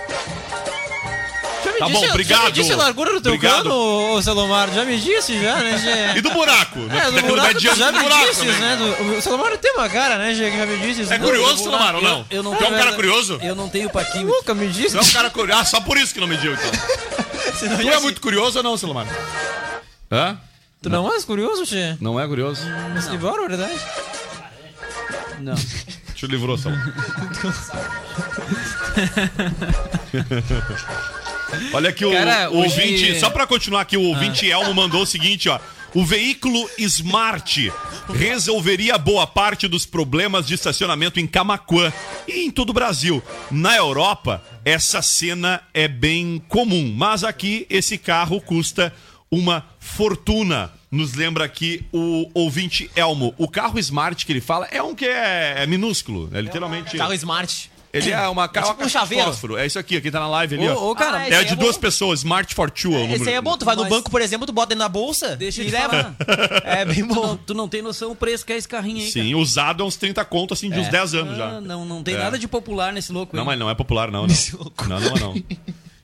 Tá 1.78 1.88
bom, 1.88 2.04
obrigado. 2.08 2.40
Já 2.40 2.44
me 2.46 2.52
disse 2.52 2.72
a 2.72 2.76
largura 2.76 3.12
do 3.12 3.20
teu 3.20 3.34
Obrigado. 3.34 3.64
cano, 3.64 4.14
ô 4.14 4.22
Celomar? 4.22 4.70
Já 4.72 4.84
me 4.84 4.96
disse, 4.98 5.42
já, 5.42 5.56
né, 5.56 5.76
Gê? 6.12 6.18
E 6.18 6.22
do 6.22 6.30
buraco? 6.30 6.78
É, 6.88 7.10
do 7.10 7.22
buraco 7.26 7.54
tu 7.54 7.60
já 7.60 7.90
do 7.90 7.96
me 7.98 8.04
buraco 8.04 8.26
disse, 8.28 8.40
também. 8.46 8.60
né? 8.60 8.76
Do, 8.76 9.16
o 9.18 9.20
Celomar 9.20 9.56
tem 9.58 9.72
uma 9.72 9.88
cara, 9.88 10.16
né, 10.16 10.34
Gê, 10.34 10.50
que 10.52 10.56
já 10.56 10.66
me 10.66 10.78
disse. 10.78 11.02
isso. 11.02 11.12
É 11.12 11.18
Do- 11.18 11.24
curioso, 11.24 11.56
do 11.56 11.62
Celomar, 11.64 11.96
ou 11.96 12.02
não? 12.02 12.24
Eu 12.30 12.42
não 12.44 12.54
Tu 12.54 12.62
é 12.62 12.66
um 12.66 12.70
tenho 12.70 12.78
cara 12.84 12.92
curioso? 12.94 13.38
Eu 13.42 13.54
não 13.56 13.68
tenho 13.68 13.90
paquímetro. 13.90 14.34
Nunca 14.36 14.54
me 14.54 14.68
disse. 14.68 14.92
Tu 14.92 14.98
é 14.98 15.00
um 15.02 15.12
cara 15.12 15.28
curioso. 15.30 15.60
Ah, 15.60 15.64
só 15.64 15.80
por 15.80 15.98
isso 15.98 16.14
que 16.14 16.20
não 16.20 16.28
mediu, 16.28 16.52
então. 16.54 16.70
Senão 17.58 17.78
Tu 17.78 17.88
é 17.88 18.00
muito 18.00 18.20
curioso 18.20 18.58
ou 18.58 18.64
não, 18.64 18.76
Celomar? 18.76 19.06
Hã? 20.10 20.36
Tu 20.82 20.90
não 20.90 21.10
és 21.12 21.24
curioso, 21.24 21.64
Gê? 21.64 21.96
Não 22.00 22.18
é 22.20 22.26
curioso? 22.26 22.62
Mas 22.92 23.06
que 23.08 23.16
bora, 23.16 23.48
verdade? 23.48 23.78
Não. 25.40 25.54
Te 26.14 26.26
livrou, 26.26 26.58
Celomar. 26.58 26.92
Olha 31.72 31.90
aqui 31.90 32.04
o, 32.04 32.12
Cara, 32.12 32.50
o 32.50 32.58
hoje- 32.58 32.80
ouvinte, 32.80 33.20
só 33.20 33.30
pra 33.30 33.46
continuar 33.46 33.82
aqui, 33.82 33.96
o 33.96 34.02
ouvinte 34.02 34.48
Elmo 34.50 34.74
mandou 34.74 35.02
o 35.02 35.06
seguinte, 35.06 35.48
ó. 35.48 35.58
O 35.94 36.04
veículo 36.04 36.68
Smart 36.76 37.72
resolveria 38.12 38.98
boa 38.98 39.28
parte 39.28 39.68
dos 39.68 39.86
problemas 39.86 40.44
de 40.44 40.54
estacionamento 40.54 41.20
em 41.20 41.26
Camaquã 41.26 41.92
e 42.26 42.40
em 42.44 42.50
todo 42.50 42.70
o 42.70 42.72
Brasil. 42.72 43.22
Na 43.48 43.76
Europa, 43.76 44.42
essa 44.64 45.00
cena 45.00 45.62
é 45.72 45.86
bem 45.86 46.42
comum, 46.48 46.92
mas 46.96 47.22
aqui 47.22 47.64
esse 47.70 47.96
carro 47.96 48.40
custa 48.40 48.92
uma 49.30 49.64
fortuna. 49.78 50.72
Nos 50.90 51.14
lembra 51.14 51.44
aqui 51.44 51.86
o 51.92 52.28
ouvinte 52.34 52.90
Elmo. 52.96 53.32
O 53.38 53.48
carro 53.48 53.78
Smart 53.78 54.26
que 54.26 54.32
ele 54.32 54.40
fala 54.40 54.66
é 54.72 54.82
um 54.82 54.96
que 54.96 55.04
é, 55.04 55.62
é 55.62 55.66
minúsculo, 55.66 56.28
é 56.32 56.40
literalmente. 56.40 56.96
Carro 56.96 57.14
Smart. 57.14 57.70
Ele 57.96 58.10
é 58.10 58.28
uma 58.28 58.48
tipo 58.48 58.54
carro 58.66 58.76
um 58.84 58.88
chaveiro. 58.88 59.24
fósforo. 59.26 59.56
É 59.56 59.66
isso 59.66 59.78
aqui, 59.78 59.96
aqui 59.96 60.10
tá 60.10 60.18
na 60.20 60.26
live 60.28 60.56
ali, 60.56 60.68
ó. 60.68 60.74
Ô, 60.74 60.90
ô, 60.90 60.94
cara, 60.94 61.18
Ah, 61.18 61.28
É 61.28 61.36
aí 61.36 61.44
de 61.44 61.52
é 61.52 61.56
duas 61.56 61.76
bom. 61.76 61.80
pessoas, 61.82 62.18
Smart 62.20 62.54
for 62.54 62.70
Two 62.70 62.92
é 62.92 62.96
o 62.96 63.00
número. 63.02 63.20
Esse 63.22 63.28
aí 63.30 63.34
é 63.36 63.40
bom, 63.40 63.56
tu 63.56 63.64
vai 63.64 63.76
no 63.76 63.82
Mas- 63.82 63.90
banco, 63.90 64.10
por 64.10 64.20
exemplo, 64.20 64.46
tu 64.46 64.52
bota 64.52 64.68
dentro 64.68 64.80
da 64.84 64.88
bolsa 64.88 65.36
Deixa 65.36 65.62
eu 65.62 65.66
e 65.66 65.70
te 65.70 65.72
leva. 65.72 66.16
É 66.64 66.84
bem 66.84 67.06
Tu 67.06 67.06
não, 67.06 67.14
bom. 67.14 67.36
tu 67.36 67.54
não 67.54 67.68
tem 67.68 67.80
noção 67.82 68.10
o 68.10 68.16
preço 68.16 68.44
que 68.44 68.52
é 68.52 68.56
esse 68.56 68.66
carrinho 68.68 68.98
aí, 69.04 69.10
Sim, 69.10 69.34
usado 69.34 69.82
é 69.82 69.86
uns 69.86 69.96
30 69.96 70.24
conto, 70.24 70.52
assim, 70.54 70.68
de 70.70 70.78
uns 70.78 70.88
10 70.88 71.14
anos 71.14 71.36
cara. 71.38 71.50
já. 71.52 71.56
Ah, 71.58 71.60
não, 71.60 71.84
não 71.84 72.02
tem 72.02 72.14
É. 72.14 72.18
nada 72.18 72.38
de 72.38 72.48
popular 72.48 72.92
nesse 72.92 73.12
louco 73.12 73.34
Não, 73.36 73.42
aí. 73.42 73.46
mas 73.46 73.58
não 73.58 73.70
é 73.70 73.74
popular, 73.74 74.10
não, 74.10 74.26
não. 74.26 74.34
Não, 74.88 75.00
não, 75.00 75.14
não. 75.14 75.42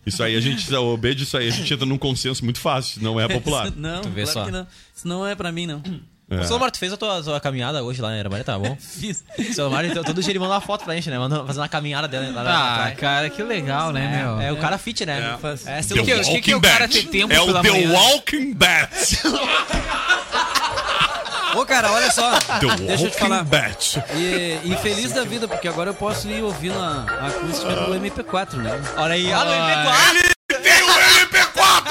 Isso 0.06 0.22
aí 0.22 0.34
a 0.36 0.40
gente, 0.40 0.72
o 0.74 0.96
B 0.96 1.14
disso 1.14 1.36
aí, 1.36 1.48
a 1.48 1.50
gente 1.50 1.72
entra 1.74 1.84
num 1.84 1.98
consenso 1.98 2.42
muito 2.44 2.58
fácil, 2.58 3.02
não 3.02 3.20
é 3.20 3.28
popular. 3.28 3.70
Não, 3.76 4.00
Tu 4.00 4.08
vê 4.08 4.22
claro 4.22 4.32
só. 4.32 4.44
que 4.46 4.50
não. 4.50 4.66
Isso 4.96 5.06
não 5.08 5.26
é 5.26 5.34
pra 5.34 5.52
mim, 5.52 5.66
não. 5.66 5.82
É. 6.30 6.36
Ô, 6.40 6.44
Celomar, 6.44 6.70
tu 6.70 6.78
fez 6.78 6.92
a 6.92 6.96
tua, 6.96 7.18
a 7.18 7.22
tua 7.22 7.40
caminhada 7.40 7.82
hoje 7.82 8.00
lá, 8.00 8.10
né? 8.10 8.20
Era 8.20 8.44
tá 8.44 8.56
bom? 8.58 8.76
Fiz. 8.80 9.24
O 9.36 9.52
Celomar, 9.52 9.84
então, 9.84 10.04
todo 10.04 10.22
dia 10.22 10.30
ele 10.30 10.38
manda 10.38 10.54
uma 10.54 10.60
foto 10.60 10.84
pra 10.84 10.94
gente, 10.94 11.10
né? 11.10 11.18
Manda, 11.18 11.44
fazendo 11.44 11.62
uma 11.62 11.68
caminhada 11.68 12.06
dela 12.06 12.30
lá 12.30 12.42
na 12.44 12.84
Ah, 12.86 12.90
cara, 12.92 13.28
que 13.28 13.42
legal, 13.42 13.90
né, 13.92 14.06
meu? 14.22 14.40
É, 14.40 14.46
é 14.46 14.52
o 14.52 14.56
cara 14.56 14.78
fit, 14.78 15.04
né? 15.04 15.18
É. 15.18 15.46
É, 15.72 15.76
The 15.76 15.82
seu 15.82 16.04
que- 16.04 16.20
que- 16.20 16.40
que 16.40 16.54
o 16.54 16.60
cara 16.60 16.86
ter 16.86 17.02
tempo 17.08 17.32
É 17.32 17.40
o 17.40 17.52
The 17.60 17.68
manhã? 17.70 17.92
Walking 17.92 18.54
Bat. 18.54 18.90
Ô, 21.56 21.66
cara, 21.66 21.90
olha 21.90 22.12
só. 22.12 22.30
The 22.38 22.76
Deixa 22.86 23.04
eu 23.06 23.10
te 23.10 23.18
falar. 23.18 23.42
Bat. 23.42 24.00
E, 24.14 24.60
e 24.64 24.76
feliz 24.80 25.10
da 25.12 25.24
vida, 25.24 25.48
porque 25.48 25.66
agora 25.66 25.90
eu 25.90 25.94
posso 25.94 26.28
ir 26.28 26.42
ouvindo 26.44 26.78
a, 26.80 27.04
a 27.08 27.26
acústica 27.26 27.74
do 27.74 27.92
MP4, 27.94 28.54
né? 28.54 28.80
Olha 28.96 29.14
aí, 29.14 29.32
olha 29.32 29.50
o 29.50 29.54
MP4. 29.54 30.62
Tem 30.62 30.82
o 30.82 30.86
MP4! 31.26 31.90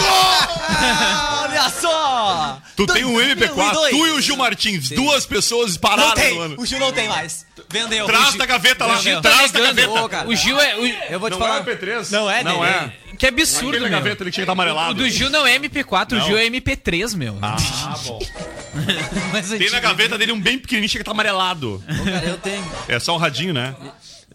Olha 1.60 1.70
só! 1.70 2.62
Tu 2.76 2.86
tem 2.88 3.03
um 3.05 3.16
MP4, 3.20 3.55
2002. 3.55 3.89
tu 3.91 4.07
e 4.07 4.12
o 4.12 4.22
Gil 4.22 4.38
Martins, 4.38 4.89
duas 4.89 5.26
pessoas 5.26 5.74
Não 5.74 5.80
pararam 5.80 6.14
tem, 6.14 6.36
no 6.36 6.41
ano. 6.41 6.55
o 6.57 6.66
Gil 6.66 6.80
não 6.80 6.91
tem 6.91 7.07
mais. 7.10 7.45
Vendeu. 7.70 8.05
Traz 8.05 8.28
O 8.28 8.30
Gil- 8.32 8.39
da 8.39 8.45
gaveta 8.45 8.86
lá, 8.86 8.95
Vendeu. 8.95 9.22
traz 9.22 9.51
da 9.51 9.60
gaveta. 9.60 9.89
Ô, 9.91 10.10
cara, 10.10 10.28
o 10.28 10.36
Gil 10.36 10.60
é. 10.60 10.76
o- 10.78 10.86
Eu 11.14 11.20
vou 11.20 11.30
te 11.30 11.34
Não 11.34 11.39
falar. 11.39 11.57
é 11.57 11.60
o 11.60 11.64
MP3? 11.64 12.10
Não 12.12 12.30
é, 12.30 12.43
Não 12.43 12.64
é. 12.66 12.93
que 13.18 13.28
absurdo, 13.28 13.70
Aquele 13.70 13.89
meu. 13.89 13.91
gaveta 13.91 14.24
ele 14.24 14.32
tinha 14.32 14.41
que 14.41 14.51
estar 14.51 14.51
amarelado. 14.53 14.91
O 14.91 14.93
do 14.93 15.10
Gil 15.10 15.30
não 15.30 15.45
é 15.45 15.55
MP4, 15.60 16.12
Não. 16.18 16.24
o 16.24 16.28
Gil 16.28 16.38
é 16.38 16.45
MP3, 16.45 17.14
meu. 17.14 17.38
Ah, 17.41 17.55
bom. 18.05 18.20
Mas 19.34 19.49
Tem 19.49 19.70
na 19.70 19.80
gaveta 19.80 20.18
dele 20.18 20.32
um 20.32 20.39
bem 20.39 20.57
pequenininho, 20.57 20.89
chega 20.89 21.03
que 21.03 21.05
tá 21.05 21.12
amarelado. 21.12 21.84
Cara, 21.88 22.26
eu 22.26 22.38
tenho. 22.38 22.72
É 22.88 22.99
só 22.99 23.14
um 23.16 23.18
radinho, 23.18 23.53
né? 23.53 23.76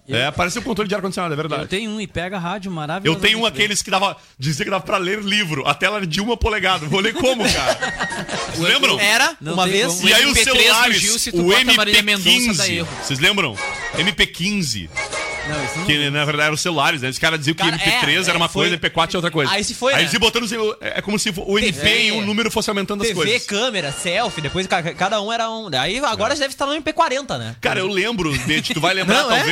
É, 0.06 0.30
parece 0.30 0.58
um 0.58 0.62
controle 0.62 0.86
de 0.88 0.94
ar-condicionado, 0.94 1.32
é 1.32 1.34
Eu 1.34 1.36
verdade. 1.48 1.66
tenho 1.66 1.90
um 1.90 1.98
e 2.00 2.06
pega 2.06 2.36
a 2.36 2.38
rádio 2.38 2.68
Eu 2.68 2.74
maravilhoso. 2.74 3.20
tenho 3.20 3.38
um 3.38 3.46
aqueles 3.46 3.80
que 3.80 3.90
dava. 3.90 4.16
Dizia 4.38 4.64
que 4.64 4.70
dava 4.70 4.84
pra 4.84 4.98
ler 4.98 5.20
livro. 5.20 5.66
A 5.66 5.72
tela 5.72 5.96
era 5.96 6.06
de 6.06 6.20
uma 6.20 6.36
polegada. 6.36 6.84
Vou 6.86 7.00
ler 7.00 7.14
como, 7.14 7.42
cara? 7.50 7.78
Lembram? 8.58 9.00
Era, 9.00 9.34
Não 9.40 9.54
uma 9.54 9.66
vez. 9.66 9.86
como. 9.94 10.08
E 10.08 10.12
aí 10.12 10.26
os 10.26 10.32
MP3 10.32 10.44
do 10.44 10.44
celulares, 10.58 11.00
Gil, 11.00 11.18
se 11.18 11.32
tu 11.32 11.40
o 11.40 11.44
bota 11.44 11.70
a 11.70 11.74
Marília 11.74 12.02
Mendonça, 12.02 12.52
dá 12.54 12.64
MP15. 12.66 12.70
erro. 12.76 12.88
Vocês 13.02 13.18
lembram? 13.18 13.56
MP15. 13.96 14.90
Não, 15.46 15.64
isso 15.64 15.78
não. 15.78 15.84
Que 15.84 16.10
na 16.10 16.24
verdade 16.24 16.44
eram 16.46 16.54
os 16.54 16.60
celulares, 16.60 17.02
né? 17.02 17.08
Os 17.10 17.18
caras 17.18 17.38
diziam 17.38 17.54
que 17.54 17.62
Cara, 17.62 17.76
MP3 17.76 18.26
é, 18.26 18.28
era 18.30 18.36
uma 18.38 18.46
é, 18.46 18.48
foi- 18.48 18.68
coisa, 18.70 18.78
MP4 18.78 19.08
era 19.10 19.18
outra 19.18 19.30
coisa. 19.30 19.52
Aí 19.52 19.62
se 19.62 19.74
foi, 19.74 19.92
Aí 19.92 20.04
né? 20.04 20.08
eles 20.10 20.18
botando. 20.18 20.44
o- 20.50 20.76
É 20.80 21.02
como 21.02 21.18
se 21.18 21.28
o 21.36 21.58
MP 21.58 21.72
TV, 21.72 22.02
e 22.04 22.12
o 22.12 22.22
número 22.22 22.50
fosse 22.50 22.70
aumentando 22.70 23.02
as 23.02 23.08
TV, 23.08 23.20
coisas. 23.20 23.46
câmera, 23.46 23.92
selfie, 23.92 24.40
depois 24.40 24.66
ca- 24.66 24.82
cada 24.94 25.20
um 25.20 25.30
era 25.32 25.50
um. 25.50 25.68
Aí 25.78 25.98
agora 25.98 26.34
já 26.34 26.40
deve 26.40 26.54
estar 26.54 26.64
no 26.66 26.72
MP40, 26.74 27.36
né? 27.38 27.56
Cara, 27.60 27.80
eu 27.80 27.86
lembro, 27.88 28.32
Bete, 28.46 28.72
tu 28.72 28.80
vai 28.80 28.94
lembrar, 28.94 29.22
Não, 29.24 29.32
é? 29.32 29.42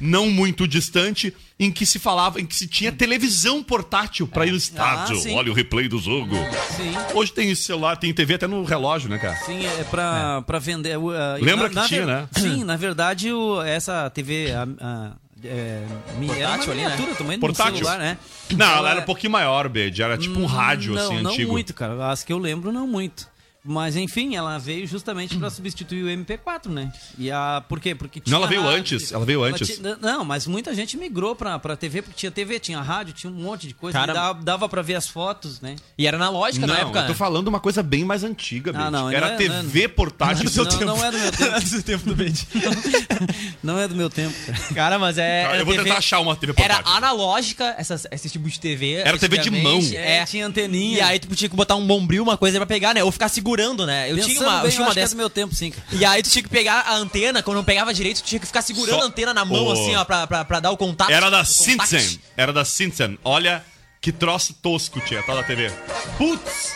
Não 0.00 0.28
muito 0.30 0.66
distante, 0.66 1.34
em 1.58 1.70
que 1.70 1.84
se 1.84 1.98
falava, 1.98 2.40
em 2.40 2.46
que 2.46 2.54
se 2.54 2.66
tinha 2.68 2.92
televisão 2.92 3.62
portátil 3.62 4.26
pra 4.28 4.46
ir 4.46 4.50
no 4.52 4.56
estádio. 4.56 5.16
Ah, 5.16 5.20
sim. 5.20 5.34
Olha 5.34 5.50
o 5.50 5.54
replay 5.54 5.88
do 5.88 5.98
jogo. 5.98 6.34
Sim. 6.76 6.92
Hoje 7.14 7.32
tem 7.32 7.54
celular, 7.54 7.96
tem 7.96 8.12
TV 8.14 8.34
até 8.34 8.46
no 8.46 8.62
relógio, 8.64 9.08
né, 9.10 9.18
cara? 9.18 9.36
Sim, 9.44 9.64
é 9.66 9.84
pra, 9.84 10.42
pra 10.42 10.58
vender. 10.58 10.96
uh, 10.98 11.10
Lembra 11.40 11.68
que 11.68 11.86
tinha, 11.86 12.00
ver- 12.00 12.06
né? 12.06 12.28
Sim, 12.32 12.64
na 12.64 12.76
verdade, 12.76 13.32
o, 13.32 13.60
essa 13.62 14.08
TV. 14.10 14.52
A, 14.52 14.66
a, 14.80 15.12
é, 15.44 15.84
Portátil 16.26 16.72
ali, 16.72 16.80
né? 16.82 16.90
miniatura 16.90 17.14
também, 17.14 17.38
Portátil. 17.38 17.76
celular, 17.76 17.98
né? 17.98 18.18
Não, 18.56 18.66
ela 18.66 18.76
Ela 18.78 18.90
era 18.90 19.00
um 19.02 19.04
pouquinho 19.04 19.30
maior, 19.32 19.68
Bede. 19.68 20.02
Era 20.02 20.18
tipo 20.18 20.38
um 20.40 20.46
rádio, 20.46 20.94
não, 20.94 21.04
assim, 21.04 21.20
não 21.22 21.30
antigo. 21.30 21.52
muito, 21.52 21.72
cara. 21.74 22.10
As 22.10 22.24
que 22.24 22.32
eu 22.32 22.38
lembro, 22.38 22.72
não 22.72 22.88
muito. 22.88 23.28
Mas 23.70 23.96
enfim, 23.96 24.34
ela 24.34 24.56
veio 24.56 24.86
justamente 24.86 25.36
pra 25.36 25.50
substituir 25.50 26.02
o 26.02 26.06
MP4, 26.08 26.68
né? 26.70 26.90
E 27.18 27.30
a 27.30 27.62
por 27.68 27.78
quê? 27.78 27.94
Porque 27.94 28.18
tinha 28.18 28.32
Não, 28.32 28.38
ela 28.38 28.46
veio 28.48 28.62
rádio, 28.62 28.78
antes, 28.78 29.12
ela 29.12 29.24
veio 29.26 29.42
antes. 29.44 29.76
tinha- 29.76 29.98
não, 30.00 30.24
mas 30.24 30.46
muita 30.46 30.74
gente 30.74 30.96
migrou 30.96 31.36
pra, 31.36 31.58
pra 31.58 31.76
TV 31.76 32.00
porque 32.00 32.16
tinha 32.16 32.30
TV, 32.30 32.58
tinha 32.58 32.80
rádio, 32.80 33.12
tinha 33.12 33.30
um 33.30 33.36
monte 33.36 33.66
de 33.68 33.74
coisa, 33.74 33.98
Cara- 33.98 34.12
e 34.12 34.14
dava, 34.14 34.42
dava 34.42 34.68
pra 34.70 34.80
ver 34.80 34.94
as 34.94 35.06
fotos, 35.06 35.60
né? 35.60 35.76
E 35.98 36.06
era 36.06 36.16
na 36.16 36.30
lógica 36.30 36.66
Não, 36.66 36.72
na 36.74 36.80
época. 36.80 36.98
eu 37.00 37.02
tô 37.02 37.08
né? 37.10 37.14
falando 37.14 37.48
uma 37.48 37.60
coisa 37.60 37.82
bem 37.82 38.04
mais 38.04 38.24
antiga. 38.24 38.72
Ah, 38.74 38.90
não, 38.90 39.10
Era 39.10 39.26
não 39.28 39.34
é- 39.34 39.36
TV 39.36 39.48
não 39.78 39.84
é- 39.84 39.88
portátil. 39.88 40.50
Não, 40.80 40.86
não 40.96 41.04
é 41.04 41.10
do 41.10 41.18
meu 41.18 41.30
tempo. 41.32 41.60
do 41.68 41.82
tempo 41.82 42.14
do. 42.14 42.18
Não 43.62 43.78
é 43.78 43.88
do 43.88 43.94
meu 43.94 44.08
tempo. 44.08 44.34
cara. 44.46 44.74
Cara, 44.74 44.98
mas 44.98 45.18
é. 45.18 45.42
Tá, 45.44 45.48
era 45.50 45.58
eu 45.60 45.64
vou 45.66 45.74
TV 45.74 45.84
tentar 45.84 45.98
achar 45.98 46.20
uma 46.20 46.36
TV 46.36 46.54
Era 46.56 46.76
portátil. 46.76 46.96
analógica 46.96 47.74
essas, 47.76 48.06
esse 48.10 48.30
tipo 48.30 48.48
de 48.48 48.58
TV. 48.58 48.94
Era 48.94 49.18
TV 49.18 49.38
de 49.38 49.50
mão. 49.50 49.78
É. 49.92 50.24
tinha 50.24 50.46
anteninha. 50.46 50.98
E 50.98 51.00
aí 51.00 51.18
tu 51.18 51.34
tinha 51.34 51.48
que 51.48 51.56
botar 51.56 51.74
um 51.76 51.86
bombril, 51.86 52.22
uma 52.22 52.36
coisa 52.36 52.56
pra 52.58 52.66
pegar, 52.66 52.94
né? 52.94 53.02
Ou 53.02 53.10
ficar 53.12 53.28
segurando, 53.28 53.57
né? 53.86 54.10
Eu 54.10 54.16
Pensando 54.16 54.30
tinha 54.32 54.42
uma, 54.42 54.56
bem, 54.58 54.64
eu 54.64 54.70
tinha 54.70 54.82
uma 54.82 54.92
que 54.92 54.98
é 54.98 55.02
dessas. 55.02 55.14
do 55.14 55.16
meu 55.16 55.30
tempo, 55.30 55.54
sim. 55.54 55.72
E 55.92 56.04
aí 56.04 56.22
tu 56.22 56.30
tinha 56.30 56.42
que 56.42 56.48
pegar 56.48 56.80
a 56.80 56.94
antena, 56.94 57.42
quando 57.42 57.56
não 57.58 57.64
pegava 57.64 57.92
direito, 57.92 58.22
tu 58.22 58.26
tinha 58.26 58.38
que 58.40 58.46
ficar 58.46 58.62
segurando 58.62 58.96
Só- 58.96 59.02
a 59.02 59.06
antena 59.06 59.32
na 59.34 59.44
mão, 59.44 59.70
assim, 59.72 59.94
ó, 59.96 60.04
pra, 60.04 60.26
pra, 60.26 60.44
pra 60.44 60.60
dar 60.60 60.70
o 60.70 60.76
contato. 60.76 61.10
Era 61.10 61.30
da. 61.30 61.44
Simpson. 61.44 62.18
Era 62.36 62.52
da 62.52 62.64
Simpson. 62.64 63.16
Olha 63.24 63.64
que 64.00 64.12
troço 64.12 64.54
tosco 64.54 65.00
tinha, 65.00 65.22
tal 65.22 65.34
da 65.36 65.42
TV. 65.42 65.70
Putz! 66.16 66.72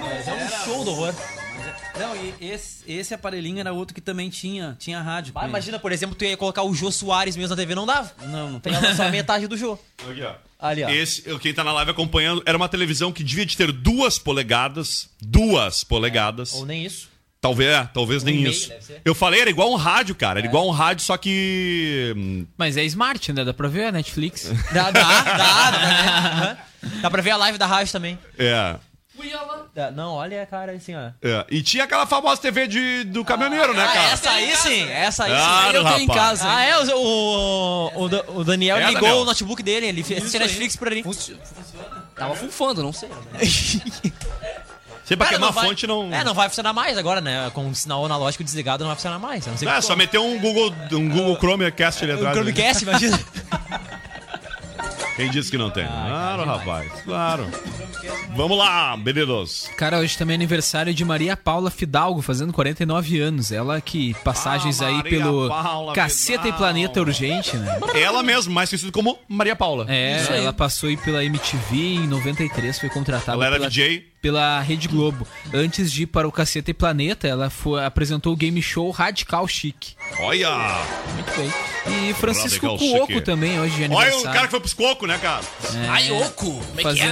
Mas 0.00 0.28
é 0.28 0.34
um 0.34 0.64
show 0.64 0.84
do 0.84 0.90
horror. 0.90 1.14
Não, 1.98 2.16
e 2.16 2.34
esse, 2.40 2.82
esse 2.90 3.12
aparelhinho 3.12 3.60
era 3.60 3.72
outro 3.72 3.94
que 3.94 4.00
também 4.00 4.30
tinha, 4.30 4.74
tinha 4.78 5.00
rádio. 5.02 5.32
Ah, 5.36 5.46
imagina, 5.46 5.78
por 5.78 5.92
exemplo, 5.92 6.14
tu 6.16 6.24
ia 6.24 6.36
colocar 6.36 6.62
o 6.62 6.74
Jô 6.74 6.90
Soares 6.90 7.36
mesmo 7.36 7.50
na 7.50 7.56
TV, 7.56 7.74
não 7.74 7.84
dava. 7.86 8.10
Não, 8.22 8.50
não 8.52 8.60
tem. 8.60 8.72
Pegava 8.72 8.94
só 8.96 9.08
metade 9.10 9.46
do 9.46 9.56
Jô. 9.58 9.78
Aqui, 10.10 10.22
ó. 10.22 10.34
Ali, 10.62 10.84
ó. 10.84 10.88
Esse, 10.88 11.22
quem 11.40 11.52
tá 11.52 11.64
na 11.64 11.72
live 11.72 11.90
acompanhando, 11.90 12.42
era 12.46 12.56
uma 12.56 12.68
televisão 12.68 13.12
que 13.12 13.24
devia 13.24 13.44
de 13.44 13.56
ter 13.56 13.72
duas 13.72 14.16
polegadas. 14.18 15.10
Duas 15.20 15.82
polegadas. 15.82 16.54
Ou 16.54 16.64
nem 16.64 16.86
isso. 16.86 17.10
Talvez, 17.40 17.70
é, 17.70 17.84
talvez 17.92 18.22
nem 18.22 18.36
e 18.36 18.42
meio, 18.42 18.52
isso. 18.52 18.72
Eu 19.04 19.16
falei, 19.16 19.40
era 19.40 19.50
igual 19.50 19.72
um 19.72 19.74
rádio, 19.74 20.14
cara. 20.14 20.38
Era 20.38 20.46
igual 20.46 20.64
um 20.68 20.70
rádio, 20.70 21.04
só 21.04 21.16
que. 21.16 22.14
hum, 22.16 22.46
Mas 22.56 22.76
é 22.76 22.84
smart, 22.84 23.32
né? 23.32 23.44
Dá 23.44 23.52
pra 23.52 23.66
ver 23.66 23.86
a 23.86 23.92
Netflix. 23.92 24.44
Dá, 24.72 24.92
dá, 24.92 25.22
dá, 25.22 25.36
dá, 25.36 25.72
pra 25.72 26.40
ver. 26.46 27.00
Dá 27.02 27.10
pra 27.10 27.22
ver 27.22 27.30
a 27.30 27.36
live 27.36 27.58
da 27.58 27.66
rádio 27.66 27.92
também. 27.92 28.16
É. 28.38 28.76
Dá- 29.74 29.90
Não, 29.90 30.14
olha 30.14 30.42
a 30.42 30.46
cara 30.46 30.72
assim, 30.72 30.94
ó. 30.94 31.10
é. 31.22 31.46
E 31.50 31.62
tinha 31.62 31.84
aquela 31.84 32.06
famosa 32.06 32.40
TV 32.40 32.66
de, 32.66 33.04
do 33.04 33.24
caminhoneiro, 33.24 33.72
né, 33.74 33.84
Ah, 33.84 33.92
cara? 33.92 34.08
essa 34.10 34.30
aí 34.30 34.56
sim, 34.56 34.90
essa 34.90 35.24
aí 35.24 35.30
sim. 35.30 35.36
Claro, 35.36 35.76
eu 35.78 35.84
tenho 35.84 35.98
em 36.00 36.06
rapaz. 36.06 36.40
casa. 36.40 36.44
Ah, 36.50 36.62
é? 36.64 36.78
O, 36.78 36.96
o, 36.96 38.02
o, 38.04 38.08
Da- 38.08 38.24
o 38.28 38.44
Daniel 38.44 38.76
É, 38.78 38.86
ligou 38.86 39.00
Daniel. 39.02 39.18
o 39.22 39.24
notebook 39.24 39.62
dele, 39.62 39.86
ele 39.86 40.00
assiste 40.00 40.38
Netflix 40.38 40.76
por 40.76 40.88
ali. 40.88 41.04
Tava 42.16 42.34
fufando, 42.36 42.82
não 42.82 42.92
sei. 42.92 43.08
Sempre 45.04 45.16
pra 45.16 45.26
Cara, 45.26 45.28
queimar 45.30 45.48
a 45.48 45.52
vai- 45.52 45.66
fonte 45.66 45.86
não. 45.86 46.12
É, 46.14 46.24
não 46.24 46.32
vai 46.34 46.48
funcionar 46.48 46.72
mais 46.72 46.96
agora, 46.96 47.20
né? 47.20 47.50
Com 47.54 47.68
o 47.68 47.74
sinal 47.74 48.04
analógico 48.04 48.42
desligado 48.44 48.84
não 48.84 48.88
vai 48.88 48.96
funcionar 48.96 49.18
mais. 49.18 49.46
Não 49.46 49.56
sei 49.58 49.66
É, 49.68 49.72
como. 49.72 49.82
só 49.82 49.96
meter 49.96 50.18
um 50.18 50.38
Google, 50.38 50.72
um 50.92 51.08
Google 51.08 51.36
Chromecast 51.36 52.04
ali 52.04 52.12
O 52.12 52.16
atrás. 52.16 52.36
né? 52.36 52.42
Chromecast, 52.42 52.82
imagina. 52.84 53.20
Quem 55.16 55.30
disse 55.30 55.50
que 55.50 55.58
não 55.58 55.70
tem? 55.70 55.86
claro, 55.86 56.44
rapaz. 56.44 56.90
Claro. 57.04 57.46
Vamos 58.34 58.56
lá, 58.58 58.96
meninos. 58.96 59.68
Cara, 59.76 59.98
hoje 59.98 60.16
também 60.16 60.34
é 60.34 60.36
aniversário 60.36 60.92
de 60.94 61.04
Maria 61.04 61.36
Paula 61.36 61.70
Fidalgo, 61.70 62.22
fazendo 62.22 62.52
49 62.52 63.20
anos. 63.20 63.52
Ela 63.52 63.80
que 63.80 64.14
passagens 64.24 64.80
Ah, 64.80 64.86
aí 64.88 65.02
pelo 65.02 65.48
Paula 65.48 65.92
Caceta 65.94 66.32
e 66.32 66.42
Fidalgo. 66.44 66.58
Planeta 66.58 67.00
Urgente, 67.00 67.56
né? 67.56 67.78
Ela 67.94 68.22
mesmo, 68.22 68.52
mais 68.52 68.70
conhecida 68.70 68.92
como 68.92 69.18
Maria 69.28 69.54
Paula. 69.56 69.86
É, 69.88 70.24
ela 70.38 70.52
passou 70.52 70.88
aí 70.88 70.96
pela 70.96 71.24
MTV 71.24 71.76
em 71.76 72.06
93, 72.06 72.78
foi 72.78 72.88
contratada 72.88 73.32
Ela 73.32 73.46
era 73.46 73.56
pela, 73.56 73.68
DJ. 73.68 74.06
pela 74.20 74.60
Rede 74.60 74.88
Globo. 74.88 75.26
Antes 75.52 75.92
de 75.92 76.04
ir 76.04 76.06
para 76.06 76.26
o 76.26 76.32
Caceta 76.32 76.70
e 76.70 76.74
Planeta, 76.74 77.28
ela 77.28 77.50
foi, 77.50 77.84
apresentou 77.84 78.32
o 78.32 78.36
game 78.36 78.60
show 78.62 78.90
Radical 78.90 79.46
Chic. 79.46 79.92
Olha! 80.18 80.50
Muito 81.14 81.32
bem. 81.36 81.52
E 82.08 82.14
Francisco 82.14 82.66
Radical 82.68 82.98
Cuoco 83.06 83.20
também, 83.20 83.58
hoje 83.60 83.74
de 83.74 83.82
Olha 83.82 83.92
aniversário. 83.92 84.20
o 84.30 84.32
cara 84.32 84.44
que 84.46 84.50
foi 84.52 84.60
pros 84.60 84.72
cocos, 84.74 85.08
né, 85.08 85.18
cara? 85.18 85.42
É, 85.74 85.88
Ai, 85.88 86.10
oco! 86.12 86.44
Como 86.52 86.80
é 86.80 86.94
que 86.94 87.00
é? 87.00 87.06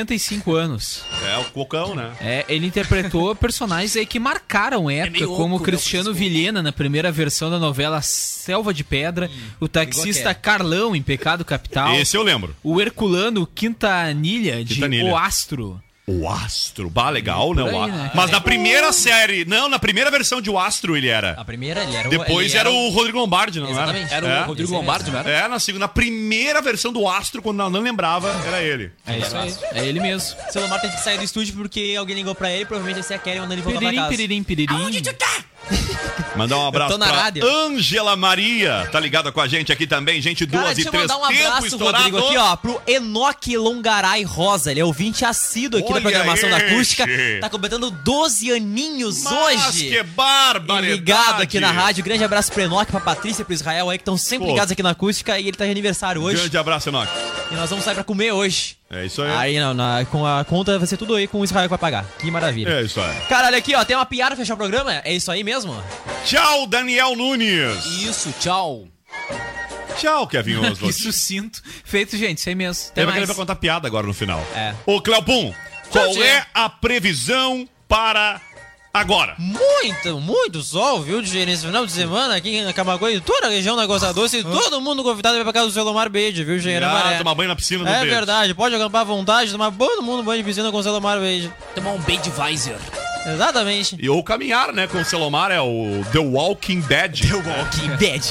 Fazendo 0.00 0.10
85 0.10 0.54
anos. 0.54 1.02
É, 1.28 1.38
o 1.38 1.44
cocão, 1.46 1.94
né? 1.94 2.12
É, 2.20 2.44
ele 2.48 2.66
interpretou 2.66 3.34
personagens 3.36 3.96
aí 3.96 4.06
que 4.06 4.18
marcaram 4.18 4.90
época, 4.90 5.12
meio 5.12 5.36
como 5.36 5.56
oco, 5.56 5.64
Cristiano 5.64 6.06
meu 6.06 6.14
Vilhena 6.14 6.62
na 6.62 6.72
primeira 6.72 7.12
versão 7.12 7.50
da 7.50 7.58
novela 7.58 8.00
Selva 8.02 8.72
de 8.72 8.82
Pedra, 8.82 9.30
o 9.58 9.68
taxista 9.68 10.34
Carlão 10.34 10.94
em 10.96 11.02
Pecado 11.02 11.44
Capital, 11.44 11.94
Esse 11.94 12.16
eu 12.16 12.22
lembro. 12.22 12.54
o 12.62 12.80
Herculano 12.80 13.46
Quintanilha 13.46 14.64
de 14.64 14.74
Quintanilha. 14.74 15.10
O 15.10 15.16
Astro. 15.16 15.80
O 16.10 16.28
Astro. 16.28 16.90
Bah, 16.90 17.08
legal, 17.10 17.54
né? 17.54 17.62
Por 17.62 17.72
o 17.72 17.82
aí, 17.84 17.90
A- 17.90 17.92
né? 17.94 18.10
Mas 18.14 18.30
na 18.30 18.40
primeira 18.40 18.92
série. 18.92 19.44
Não, 19.44 19.68
na 19.68 19.78
primeira 19.78 20.10
versão 20.10 20.40
de 20.40 20.50
O 20.50 20.58
Astro 20.58 20.96
ele 20.96 21.08
era. 21.08 21.32
A 21.38 21.44
primeira, 21.44 21.82
ele 21.84 21.94
era 21.94 22.08
o- 22.08 22.10
Depois 22.10 22.50
ele 22.50 22.58
era 22.58 22.70
o 22.70 22.88
Rodrigo 22.90 23.18
Lombardi, 23.18 23.60
não 23.60 23.70
Exatamente. 23.70 24.12
era? 24.12 24.26
Era 24.26 24.38
É. 24.40 24.42
o 24.42 24.46
Rodrigo 24.46 24.72
Lombardi, 24.72 25.10
não 25.10 25.18
era? 25.20 25.30
É, 25.30 25.48
na 25.48 25.58
segunda, 25.58 25.84
na 25.84 25.88
primeira 25.88 26.60
versão 26.60 26.92
do 26.92 27.06
Astro, 27.08 27.40
quando 27.42 27.60
eu 27.60 27.70
não 27.70 27.80
lembrava, 27.80 28.28
era 28.46 28.62
ele. 28.62 28.90
É 29.06 29.18
isso 29.18 29.36
aí. 29.36 29.54
É 29.74 29.86
ele 29.86 30.00
mesmo. 30.00 30.36
O 30.48 30.52
seu 30.52 30.62
Lomar 30.62 30.80
teve 30.80 30.94
que 30.96 31.02
sair 31.02 31.18
do 31.18 31.24
estúdio 31.24 31.54
porque 31.54 31.94
alguém 31.98 32.16
ligou 32.16 32.34
pra 32.34 32.50
ele, 32.50 32.64
provavelmente 32.64 33.00
esse 33.00 33.12
é 33.12 33.16
a 33.16 33.18
Kelly 33.18 33.38
mandando 33.40 33.54
ele 33.54 33.62
voltar 33.62 33.78
pra 33.80 33.88
Piririm, 33.88 34.02
casa. 34.02 34.16
piririm, 34.16 34.42
piririm. 34.42 35.00
Mandar 36.36 36.56
um 36.58 36.66
abraço 36.66 36.92
tô 36.92 36.98
na 36.98 37.06
pra 37.08 37.16
rádio. 37.22 37.44
Ângela 37.46 38.16
Maria. 38.16 38.88
Tá 38.90 38.98
ligada 38.98 39.30
com 39.30 39.40
a 39.40 39.48
gente 39.48 39.70
aqui 39.72 39.86
também, 39.86 40.20
gente. 40.22 40.46
Cara, 40.46 40.62
Duas 40.64 40.72
e 40.72 40.74
deixa 40.76 40.88
eu 40.88 40.92
três. 40.92 41.06
mandar 41.06 41.18
um 41.20 41.24
abraço. 41.24 41.76
Rodrigo, 41.76 42.18
aqui, 42.18 42.36
ó, 42.36 42.56
pro 42.56 42.80
Enoque 42.86 43.56
Longaray 43.56 44.22
Rosa. 44.22 44.70
Ele 44.70 44.80
é 44.80 44.84
ouvinte 44.84 45.24
assíduo 45.24 45.80
aqui 45.80 45.92
Olha 45.92 45.99
da 46.02 46.10
programação 46.10 46.50
da 46.50 46.56
acústica. 46.56 47.04
Tá 47.40 47.48
completando 47.50 47.90
12 47.90 48.52
aninhos 48.52 49.22
Mas 49.24 49.66
hoje. 49.68 49.88
que 49.90 50.02
barbaridade. 50.02 50.92
Ligado 51.00 51.42
aqui 51.42 51.60
na 51.60 51.70
rádio. 51.70 52.02
Grande 52.04 52.24
abraço 52.24 52.50
pro 52.52 52.62
Enoque, 52.62 52.90
pra 52.90 53.00
Patrícia, 53.00 53.44
pro 53.44 53.54
Israel 53.54 53.90
aí, 53.90 53.98
que 53.98 54.02
estão 54.02 54.16
sempre 54.16 54.46
Pô. 54.46 54.52
ligados 54.52 54.72
aqui 54.72 54.82
na 54.82 54.90
acústica. 54.90 55.38
E 55.38 55.48
ele 55.48 55.56
tá 55.56 55.64
de 55.64 55.70
aniversário 55.70 56.22
hoje. 56.22 56.38
Grande 56.38 56.58
abraço, 56.58 56.88
Enoque. 56.88 57.12
E 57.50 57.54
nós 57.54 57.68
vamos 57.70 57.84
sair 57.84 57.94
pra 57.94 58.04
comer 58.04 58.32
hoje. 58.32 58.76
É 58.90 59.06
isso 59.06 59.22
aí. 59.22 59.30
Aí, 59.30 59.60
não, 59.60 59.72
na- 59.72 60.04
com 60.06 60.26
a 60.26 60.44
conta 60.44 60.76
vai 60.78 60.86
ser 60.86 60.96
tudo 60.96 61.14
aí 61.14 61.26
com 61.28 61.40
o 61.40 61.44
Israel 61.44 61.64
que 61.64 61.70
vai 61.70 61.78
pagar. 61.78 62.04
Que 62.18 62.30
maravilha. 62.30 62.70
É 62.70 62.82
isso 62.82 63.00
aí. 63.00 63.20
Cara, 63.28 63.46
olha 63.46 63.58
aqui, 63.58 63.74
ó. 63.74 63.84
Tem 63.84 63.94
uma 63.96 64.06
piada 64.06 64.34
pra 64.34 64.42
fechar 64.44 64.54
o 64.54 64.56
programa? 64.56 64.94
É 65.04 65.12
isso 65.12 65.30
aí 65.30 65.44
mesmo? 65.44 65.80
Tchau, 66.24 66.66
Daniel 66.66 67.14
Nunes. 67.16 67.84
Isso, 68.02 68.34
tchau. 68.40 68.86
Tchau, 69.98 70.26
Kevin 70.26 70.58
Que 70.60 70.66
Oswald. 70.70 70.92
sucinto. 70.94 71.62
Feito, 71.84 72.16
gente. 72.16 72.38
Isso 72.38 72.48
aí 72.48 72.54
mesmo. 72.54 72.88
Até 72.90 73.00
Ele 73.02 73.06
vai 73.06 73.14
mais. 73.16 73.26
querer 73.28 73.36
contar 73.38 73.54
piada 73.56 73.86
agora 73.86 74.06
no 74.06 74.14
final. 74.14 74.44
É. 74.54 74.74
Ô, 74.86 75.00
Cleopum, 75.00 75.52
qual 75.90 76.22
é 76.22 76.46
a 76.54 76.68
previsão 76.68 77.68
para 77.88 78.40
Agora. 78.92 79.36
Muito, 79.38 80.20
muito 80.20 80.62
sol, 80.62 81.00
viu, 81.00 81.22
de 81.22 81.46
nesse 81.46 81.64
final 81.64 81.86
de 81.86 81.92
semana 81.92 82.34
aqui 82.34 82.56
em 82.56 82.72
Camagoa 82.72 83.12
e 83.12 83.20
toda 83.20 83.46
a 83.46 83.50
região 83.50 83.76
da 83.76 83.86
Costa 83.86 84.12
Doce. 84.12 84.38
E 84.38 84.42
todo 84.42 84.80
mundo 84.80 85.04
convidado 85.04 85.36
para 85.36 85.44
pra 85.44 85.52
casa 85.52 85.66
do 85.68 85.72
Selomar 85.72 86.10
Beide, 86.10 86.42
viu, 86.42 86.56
Engenheiro 86.56 86.86
Ah, 86.86 86.92
Maré? 86.92 87.18
tomar 87.18 87.36
banho 87.36 87.48
na 87.48 87.54
piscina 87.54 87.84
do 87.84 87.88
É 87.88 88.00
Beide. 88.00 88.10
verdade, 88.12 88.52
pode 88.52 88.74
acampar 88.74 89.02
à 89.02 89.04
vontade, 89.04 89.52
tomar 89.52 89.70
todo 89.70 90.02
mundo 90.02 90.24
banho 90.24 90.42
de 90.42 90.48
piscina 90.48 90.72
com 90.72 90.78
o 90.78 90.82
Selomar 90.82 91.20
Beide. 91.20 91.52
Tomar 91.72 91.92
um 91.92 91.98
Beidweiser. 92.00 92.78
Exatamente. 93.26 93.96
E 94.00 94.08
ou 94.08 94.24
caminhar, 94.24 94.72
né, 94.72 94.88
com 94.88 94.98
o 94.98 95.04
Selomar 95.04 95.52
é 95.52 95.60
o 95.60 96.04
The 96.10 96.18
Walking 96.18 96.80
Dead. 96.80 97.20
The 97.20 97.34
Walking 97.36 97.96
Dead. 97.96 98.22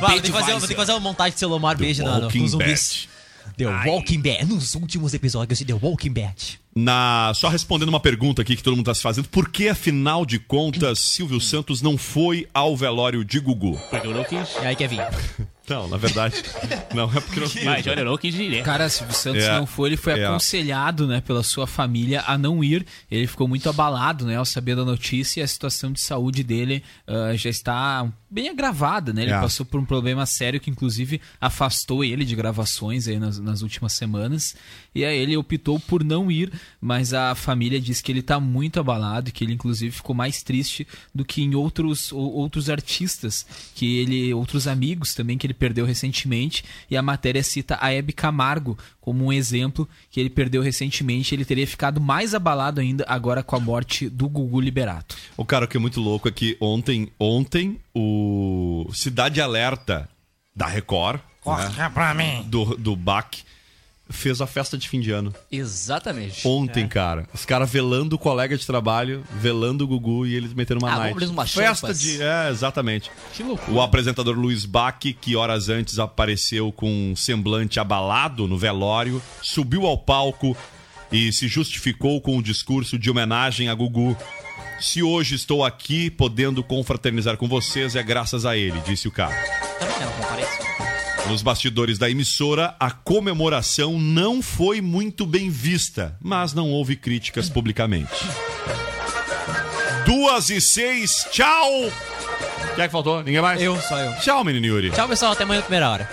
Vai, 0.00 0.20
ter 0.20 0.26
que 0.26 0.32
fazer, 0.32 0.52
vou 0.52 0.60
ter 0.60 0.68
que 0.68 0.74
fazer 0.76 0.92
uma 0.92 1.00
montagem 1.00 1.32
de 1.32 1.40
Selomar 1.40 1.76
Beide 1.76 2.04
na, 2.04 2.18
no, 2.18 2.22
Walking 2.24 2.42
nos 2.42 2.50
zumbis. 2.52 3.08
The 3.56 3.66
Walking 3.66 4.20
Dead. 4.20 4.46
Nos 4.46 4.74
últimos 4.74 5.14
episódios 5.14 5.58
de 5.58 5.64
The 5.64 5.74
Walking 5.74 6.12
Dead. 6.12 6.58
Na, 6.74 7.32
só 7.34 7.48
respondendo 7.48 7.88
uma 7.88 8.00
pergunta 8.00 8.42
aqui 8.42 8.56
que 8.56 8.62
todo 8.62 8.76
mundo 8.76 8.88
está 8.90 8.94
se 8.94 9.02
fazendo, 9.02 9.28
por 9.28 9.48
que, 9.48 9.68
afinal 9.68 10.24
de 10.24 10.38
contas, 10.38 11.00
Silvio 11.00 11.40
Santos 11.40 11.82
não 11.82 11.98
foi 11.98 12.46
ao 12.54 12.76
velório 12.76 13.24
de 13.24 13.40
Gugu? 13.40 13.78
Porque 13.90 14.06
eu 14.06 14.14
não 14.14 14.24
quis. 14.24 14.56
E 14.62 14.66
aí, 14.66 14.76
Kevin? 14.76 14.98
Não, 15.70 15.88
na 15.88 15.96
verdade, 15.96 16.34
não 16.94 17.04
é 17.10 17.20
porque 17.20 17.40
não 17.40 17.48
quis. 17.48 17.64
Mas 17.64 17.86
olha, 17.86 18.00
eu 18.00 18.04
não 18.04 18.16
quis 18.18 18.34
ir, 18.34 18.50
né? 18.50 18.62
Cara, 18.62 18.88
Silvio 18.88 19.14
Santos 19.14 19.42
É, 19.44 19.56
não 19.58 19.66
foi, 19.66 19.90
ele 19.90 19.96
foi 19.96 20.18
é. 20.18 20.26
aconselhado, 20.26 21.06
né, 21.06 21.20
pela 21.20 21.42
sua 21.42 21.66
família 21.66 22.22
a 22.26 22.36
não 22.36 22.62
ir. 22.62 22.84
Ele 23.10 23.26
ficou 23.26 23.46
muito 23.48 23.68
abalado, 23.68 24.26
né, 24.26 24.36
ao 24.36 24.44
saber 24.44 24.74
da 24.76 24.84
notícia 24.84 25.40
e 25.40 25.42
a 25.42 25.46
situação 25.46 25.92
de 25.92 26.00
saúde 26.00 26.42
dele 26.42 26.82
ah, 27.06 27.34
já 27.36 27.48
está 27.48 28.06
bem 28.30 28.48
agravada, 28.48 29.12
né? 29.12 29.22
Ele 29.22 29.32
É. 29.32 29.40
passou 29.40 29.64
por 29.66 29.80
um 29.80 29.84
problema 29.84 30.24
sério 30.26 30.60
que 30.60 30.70
inclusive 30.70 31.20
afastou 31.40 32.04
ele 32.04 32.24
de 32.24 32.36
gravações 32.36 33.08
aí 33.08 33.18
nas, 33.18 33.38
nas 33.38 33.62
últimas 33.62 33.92
semanas. 33.92 34.54
E 34.94 35.04
aí 35.04 35.18
ele 35.18 35.36
optou 35.36 35.80
por 35.80 36.04
não 36.04 36.30
ir, 36.30 36.52
mas 36.80 37.12
a 37.12 37.34
família 37.34 37.80
diz 37.80 38.00
que 38.00 38.10
ele 38.12 38.22
tá 38.22 38.38
muito 38.38 38.78
abalado 38.78 39.28
e 39.28 39.32
que 39.32 39.42
ele 39.44 39.52
inclusive 39.54 39.90
ficou 39.94 40.14
mais 40.14 40.42
triste 40.42 40.86
do 41.14 41.24
que 41.24 41.42
em 41.42 41.54
outros 41.56 42.12
ou- 42.12 42.32
outros 42.34 42.70
artistas 42.70 43.44
que 43.74 43.98
ele 43.98 44.32
outros 44.32 44.66
amigos 44.68 45.12
também 45.14 45.36
que 45.36 45.46
ele 45.46 45.54
perdeu 45.60 45.84
recentemente 45.84 46.64
e 46.90 46.96
a 46.96 47.02
matéria 47.02 47.42
cita 47.42 47.78
a 47.80 47.92
Hebe 47.92 48.14
Camargo 48.14 48.76
como 49.00 49.26
um 49.26 49.32
exemplo 49.32 49.86
que 50.10 50.18
ele 50.18 50.30
perdeu 50.30 50.62
recentemente 50.62 51.34
ele 51.34 51.44
teria 51.44 51.66
ficado 51.66 52.00
mais 52.00 52.34
abalado 52.34 52.80
ainda 52.80 53.04
agora 53.06 53.42
com 53.42 53.54
a 53.54 53.60
morte 53.60 54.08
do 54.08 54.28
Gugu 54.28 54.60
Liberato 54.60 55.16
O 55.36 55.44
cara, 55.44 55.66
o 55.66 55.68
que 55.68 55.76
é 55.76 55.80
muito 55.80 56.00
louco 56.00 56.26
é 56.26 56.32
que 56.32 56.56
ontem, 56.60 57.12
ontem 57.20 57.78
o 57.94 58.88
Cidade 58.92 59.40
Alerta 59.40 60.08
da 60.56 60.66
Record, 60.66 61.20
né, 61.76 61.90
pra 61.92 62.14
mim. 62.14 62.42
do, 62.46 62.76
do 62.76 62.96
BAC, 62.96 63.42
fez 64.10 64.40
a 64.40 64.46
festa 64.46 64.76
de 64.76 64.88
fim 64.88 65.00
de 65.00 65.10
ano. 65.10 65.32
Exatamente. 65.50 66.46
Ontem, 66.46 66.86
cara. 66.86 67.26
Os 67.32 67.44
caras 67.44 67.70
velando 67.70 68.16
o 68.16 68.18
colega 68.18 68.56
de 68.56 68.66
trabalho, 68.66 69.24
velando 69.32 69.84
o 69.84 69.86
Gugu 69.86 70.26
e 70.26 70.34
eles 70.34 70.52
metendo 70.52 70.80
uma 70.84 70.92
Ah, 70.92 70.98
night. 70.98 71.24
uma 71.26 71.46
Festa 71.46 71.74
champas. 71.86 72.00
de. 72.00 72.22
É, 72.22 72.48
exatamente. 72.50 73.10
Que 73.32 73.42
loucura. 73.42 73.70
O 73.76 73.80
apresentador 73.80 74.36
Luiz 74.36 74.64
Bach, 74.64 74.98
que 74.98 75.36
horas 75.36 75.68
antes 75.68 75.98
apareceu 75.98 76.70
com 76.72 76.90
um 77.12 77.16
semblante 77.16 77.78
abalado 77.80 78.46
no 78.46 78.58
velório, 78.58 79.22
subiu 79.42 79.86
ao 79.86 79.96
palco 79.96 80.56
e 81.12 81.32
se 81.32 81.48
justificou 81.48 82.20
com 82.20 82.36
um 82.36 82.42
discurso 82.42 82.98
de 82.98 83.10
homenagem 83.10 83.68
a 83.68 83.74
Gugu. 83.74 84.16
Se 84.80 85.02
hoje 85.02 85.34
estou 85.34 85.64
aqui 85.64 86.08
podendo 86.10 86.62
confraternizar 86.62 87.36
com 87.36 87.46
vocês, 87.46 87.94
é 87.94 88.02
graças 88.02 88.46
a 88.46 88.56
ele, 88.56 88.80
disse 88.86 89.06
o 89.08 89.10
cara. 89.10 89.34
Também 89.78 89.96
não. 90.00 90.99
Nos 91.28 91.42
bastidores 91.42 91.96
da 91.98 92.10
emissora, 92.10 92.74
a 92.80 92.90
comemoração 92.90 93.98
não 93.98 94.42
foi 94.42 94.80
muito 94.80 95.24
bem 95.24 95.48
vista, 95.48 96.16
mas 96.20 96.52
não 96.52 96.68
houve 96.70 96.96
críticas 96.96 97.48
publicamente. 97.48 98.10
Duas 100.04 100.50
e 100.50 100.60
seis, 100.60 101.26
tchau! 101.30 101.70
Quem 102.74 102.84
é 102.84 102.88
que 102.88 102.92
faltou? 102.92 103.22
Ninguém 103.22 103.40
mais? 103.40 103.60
Eu, 103.62 103.80
só 103.80 103.96
eu. 103.98 104.12
Tchau, 104.20 104.42
menino 104.44 104.66
Yuri. 104.66 104.90
Tchau, 104.90 105.08
pessoal. 105.08 105.32
Até 105.32 105.44
amanhã 105.44 105.58
na 105.60 105.64
primeira 105.64 105.88
hora. 105.90 106.10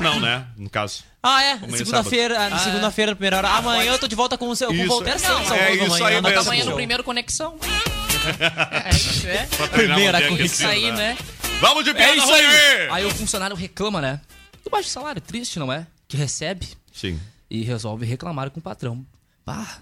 Não, 0.00 0.20
né? 0.20 0.44
No 0.56 0.68
caso. 0.68 1.04
Ah, 1.22 1.42
é? 1.42 1.52
Amanhã 1.52 1.74
é 1.74 1.76
Segunda-feira, 1.78 2.48
Ah, 2.52 2.58
segunda-feira, 2.58 3.14
primeira 3.14 3.38
hora. 3.38 3.48
Amanhã 3.48 3.92
eu 3.92 3.98
tô 3.98 4.06
de 4.06 4.14
volta 4.14 4.36
com 4.36 4.48
o 4.48 4.56
seu 4.56 4.68
com 4.68 4.74
o 4.74 4.76
Isso. 4.76 4.86
Voltaire 4.88 5.18
Santos. 5.18 5.50
é 5.52 5.72
isso 5.74 5.84
amanhã, 5.84 6.06
aí 6.06 6.22
mesmo. 6.22 6.40
Amanhã 6.40 6.64
no 6.66 6.74
primeiro 6.74 7.02
Conexão. 7.02 7.56
É 8.84 8.90
isso, 8.94 9.26
é? 9.28 9.46
Primeira 9.68 10.20
conexão. 10.22 10.44
Isso 10.44 10.66
aí, 10.66 10.90
né? 10.90 11.16
Vamos 11.60 11.84
de 11.84 11.94
piada 11.94 12.12
É 12.12 12.16
isso 12.16 12.32
aí. 12.32 12.88
Aí 12.90 13.04
o 13.04 13.10
funcionário 13.10 13.56
reclama, 13.56 14.00
né? 14.00 14.20
Do 14.62 14.70
baixo 14.70 14.88
salário, 14.88 15.20
triste, 15.20 15.58
não 15.58 15.72
é? 15.72 15.86
Que 16.08 16.16
recebe 16.16 16.68
Sim. 16.92 17.20
e 17.48 17.62
resolve 17.62 18.04
reclamar 18.04 18.50
com 18.50 18.60
o 18.60 18.62
patrão. 18.62 19.06
Pá, 19.44 19.78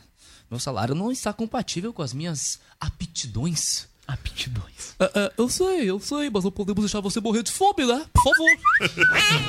meu 0.50 0.60
salário 0.60 0.94
não 0.94 1.10
está 1.10 1.32
compatível 1.32 1.92
com 1.92 2.02
as 2.02 2.12
minhas 2.12 2.60
aptidões. 2.80 3.88
Aptidões. 4.06 4.94
eu 5.38 5.48
sei, 5.48 5.88
eu 5.90 5.98
sei, 5.98 6.28
mas 6.28 6.44
não 6.44 6.50
podemos 6.50 6.82
deixar 6.84 7.00
você 7.00 7.20
morrer 7.20 7.42
de 7.42 7.50
fome, 7.50 7.86
né? 7.86 8.04
Por 8.12 8.22
favor. 8.22 8.50